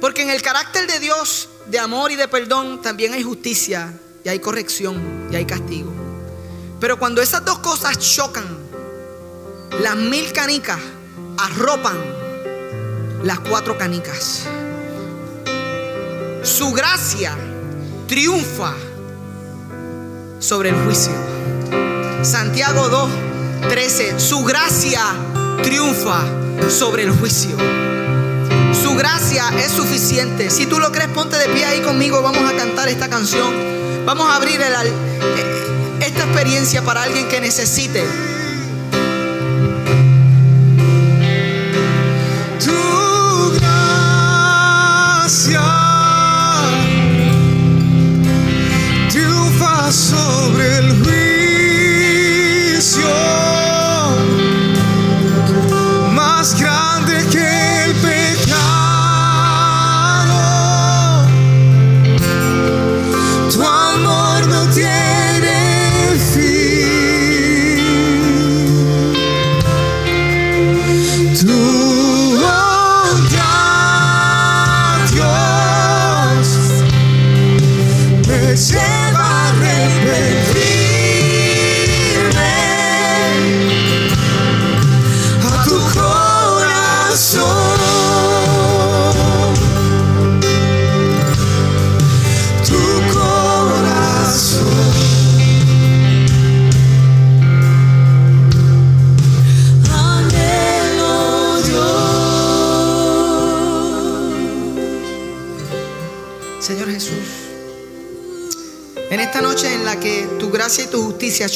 Porque 0.00 0.22
en 0.22 0.30
el 0.30 0.40
carácter 0.40 0.86
de 0.86 1.00
Dios, 1.00 1.50
de 1.66 1.78
amor 1.78 2.12
y 2.12 2.16
de 2.16 2.28
perdón, 2.28 2.80
también 2.80 3.12
hay 3.12 3.22
justicia 3.24 3.92
y 4.24 4.30
hay 4.30 4.38
corrección 4.38 5.28
y 5.30 5.36
hay 5.36 5.44
castigo. 5.44 5.92
Pero 6.80 6.98
cuando 6.98 7.20
esas 7.20 7.44
dos 7.44 7.58
cosas 7.58 7.98
chocan, 7.98 8.46
las 9.82 9.96
mil 9.96 10.32
canicas 10.32 10.80
arropan 11.36 11.98
las 13.22 13.38
cuatro 13.40 13.76
canicas. 13.76 14.46
Su 16.42 16.72
gracia 16.72 17.36
triunfa 18.08 18.72
sobre 20.46 20.68
el 20.68 20.76
juicio. 20.84 21.12
Santiago 22.22 22.88
2, 22.88 23.10
13. 23.68 24.20
Su 24.20 24.44
gracia 24.44 25.02
triunfa 25.64 26.22
sobre 26.68 27.02
el 27.02 27.10
juicio. 27.10 27.56
Su 28.80 28.94
gracia 28.94 29.48
es 29.58 29.72
suficiente. 29.72 30.50
Si 30.50 30.66
tú 30.66 30.78
lo 30.78 30.92
crees, 30.92 31.08
ponte 31.08 31.36
de 31.36 31.48
pie 31.48 31.64
ahí 31.64 31.80
conmigo. 31.80 32.22
Vamos 32.22 32.48
a 32.48 32.56
cantar 32.56 32.88
esta 32.88 33.08
canción. 33.08 33.52
Vamos 34.04 34.28
a 34.28 34.36
abrir 34.36 34.60
eh, 34.60 34.92
esta 36.00 36.24
experiencia 36.24 36.82
para 36.82 37.02
alguien 37.02 37.26
que 37.26 37.40
necesite. 37.40 38.04
Tu 42.64 43.58
gracia 43.58 45.65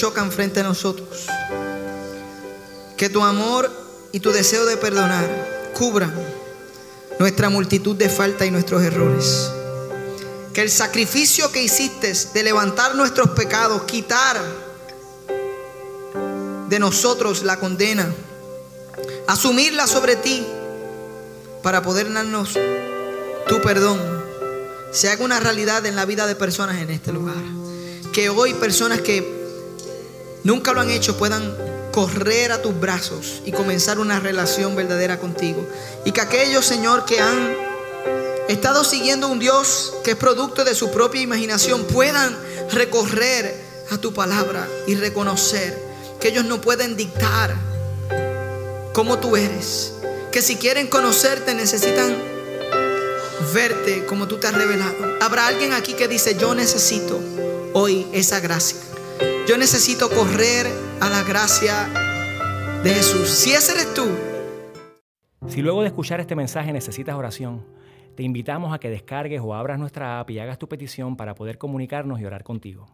chocan 0.01 0.33
frente 0.33 0.61
a 0.61 0.63
nosotros, 0.63 1.27
que 2.97 3.11
tu 3.11 3.23
amor 3.23 3.71
y 4.13 4.21
tu 4.21 4.31
deseo 4.31 4.65
de 4.65 4.79
perdonar 4.79 5.29
cubran 5.75 6.15
nuestra 7.19 7.51
multitud 7.51 7.95
de 7.97 8.09
faltas 8.09 8.49
y 8.49 8.51
nuestros 8.51 8.83
errores. 8.83 9.51
Que 10.55 10.63
el 10.63 10.71
sacrificio 10.71 11.53
que 11.53 11.63
hiciste 11.63 12.15
de 12.33 12.43
levantar 12.43 12.95
nuestros 12.95 13.29
pecados, 13.33 13.83
quitar 13.83 14.41
de 16.71 16.79
nosotros 16.79 17.43
la 17.43 17.61
condena, 17.61 18.11
asumirla 19.27 19.87
sobre 19.87 20.17
ti 20.17 20.47
para 21.63 21.83
poder 21.83 22.11
darnos 22.11 22.55
tu 23.49 23.61
perdón, 23.61 24.01
se 24.93 25.11
haga 25.11 25.27
una 25.27 25.41
realidad 25.41 25.85
en 25.85 25.95
la 25.95 26.07
vida 26.07 26.27
de 26.27 26.37
personas 26.37 26.79
en 26.79 26.89
este 26.89 27.13
lugar. 27.13 27.37
Que 28.15 28.31
hoy 28.31 28.55
personas 28.55 29.03
que 29.03 29.40
nunca 30.45 30.73
lo 30.73 30.81
han 30.81 30.91
hecho 30.91 31.17
puedan 31.17 31.57
correr 31.93 32.53
a 32.53 32.63
tus 32.63 32.79
brazos 32.79 33.43
y 33.45 33.53
comenzar 33.53 33.99
una 33.99 34.21
relación 34.21 34.77
verdadera 34.77 35.19
contigo. 35.19 35.67
Y 36.05 36.13
que 36.13 36.21
aquellos, 36.21 36.65
Señor, 36.65 37.05
que 37.05 37.21
han 37.21 37.57
estado 38.49 38.85
siguiendo 38.85 39.29
un 39.29 39.39
Dios 39.39 39.95
que 40.05 40.13
es 40.13 40.17
producto 40.17 40.65
de 40.65 40.75
su 40.75 40.91
propia 40.91 41.21
imaginación 41.21 41.85
puedan 41.85 42.37
recorrer 42.73 43.55
a 43.91 43.99
tu 43.99 44.13
palabra 44.13 44.67
y 44.87 44.95
reconocer 44.95 45.77
que 46.21 46.29
ellos 46.29 46.45
no 46.45 46.61
pueden 46.61 46.97
dictar 46.97 47.55
cómo 48.93 49.19
tú 49.19 49.37
eres. 49.37 49.93
Que 50.33 50.43
si 50.43 50.57
quieren 50.57 50.87
conocerte 50.87 51.55
necesitan 51.55 52.17
verte 53.53 54.05
como 54.07 54.29
tú 54.29 54.39
te 54.39 54.47
has 54.47 54.55
revelado. 54.55 54.95
Habrá 55.21 55.47
alguien 55.47 55.73
aquí 55.73 55.95
que 55.95 56.09
dice, 56.09 56.37
yo 56.37 56.55
necesito 56.55 57.21
hoy 57.73 58.07
esa 58.13 58.41
gracia. 58.41 58.79
Yo 59.49 59.57
necesito 59.57 60.09
correr 60.09 60.67
a 61.01 61.09
la 61.09 61.23
gracia 61.23 61.89
de 62.85 62.91
Jesús. 62.91 63.29
Si 63.29 63.53
ese 63.53 63.73
eres 63.73 63.95
tú, 63.95 64.07
Si 65.49 65.63
luego 65.63 65.81
de 65.81 65.89
escuchar 65.89 66.21
este 66.21 66.37
mensaje 66.37 66.73
necesitas 66.73 67.17
oración, 67.17 67.65
te 68.15 68.23
invitamos 68.23 68.73
a 68.73 68.79
que 68.79 68.91
descargues 68.91 69.41
o 69.43 69.55
abras 69.55 69.79
nuestra 69.79 70.21
app 70.21 70.31
y 70.31 70.39
hagas 70.39 70.59
tu 70.59 70.69
petición 70.69 71.17
para 71.17 71.35
poder 71.35 71.59
comunicarnos 71.59 72.21
y 72.21 72.25
orar 72.25 72.45
contigo. 72.45 72.87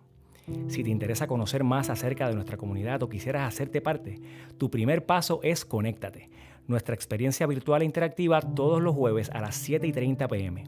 Si 0.68 0.84
te 0.84 0.90
interesa 0.90 1.26
conocer 1.26 1.64
más 1.64 1.90
acerca 1.90 2.28
de 2.28 2.34
nuestra 2.34 2.56
comunidad 2.56 3.02
o 3.02 3.08
quisieras 3.08 3.46
hacerte 3.46 3.80
parte, 3.80 4.20
tu 4.56 4.70
primer 4.70 5.04
paso 5.04 5.40
es 5.42 5.64
Conéctate, 5.64 6.30
nuestra 6.68 6.94
experiencia 6.94 7.46
virtual 7.46 7.82
e 7.82 7.86
interactiva 7.86 8.40
todos 8.40 8.80
los 8.80 8.94
jueves 8.94 9.28
a 9.30 9.40
las 9.40 9.56
7 9.56 9.86
y 9.86 9.92
30 9.92 10.28
pm. 10.28 10.64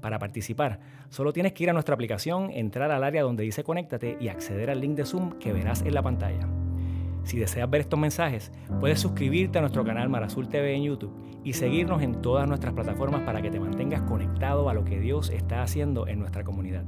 Para 0.00 0.18
participar, 0.18 0.80
solo 1.08 1.32
tienes 1.32 1.52
que 1.52 1.64
ir 1.64 1.70
a 1.70 1.72
nuestra 1.72 1.94
aplicación, 1.94 2.50
entrar 2.50 2.90
al 2.90 3.04
área 3.04 3.22
donde 3.22 3.44
dice 3.44 3.64
Conéctate 3.64 4.16
y 4.20 4.28
acceder 4.28 4.70
al 4.70 4.80
link 4.80 4.96
de 4.96 5.04
Zoom 5.04 5.38
que 5.38 5.52
verás 5.52 5.82
en 5.82 5.94
la 5.94 6.02
pantalla. 6.02 6.48
Si 7.24 7.38
deseas 7.38 7.68
ver 7.68 7.82
estos 7.82 7.98
mensajes, 7.98 8.50
puedes 8.80 8.98
suscribirte 8.98 9.58
a 9.58 9.60
nuestro 9.60 9.84
canal 9.84 10.08
Marazul 10.08 10.48
TV 10.48 10.74
en 10.74 10.84
YouTube 10.84 11.12
y 11.44 11.52
seguirnos 11.52 12.02
en 12.02 12.22
todas 12.22 12.48
nuestras 12.48 12.72
plataformas 12.72 13.22
para 13.22 13.42
que 13.42 13.50
te 13.50 13.60
mantengas 13.60 14.02
conectado 14.02 14.68
a 14.68 14.74
lo 14.74 14.84
que 14.84 14.98
Dios 14.98 15.30
está 15.30 15.62
haciendo 15.62 16.06
en 16.06 16.18
nuestra 16.18 16.44
comunidad. 16.44 16.84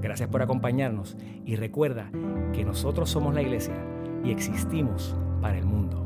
Gracias 0.00 0.28
por 0.28 0.42
acompañarnos 0.42 1.16
y 1.44 1.56
recuerda 1.56 2.10
que 2.52 2.64
nosotros 2.64 3.10
somos 3.10 3.34
la 3.34 3.42
iglesia 3.42 3.74
y 4.24 4.30
existimos 4.30 5.16
para 5.40 5.58
el 5.58 5.66
mundo. 5.66 6.03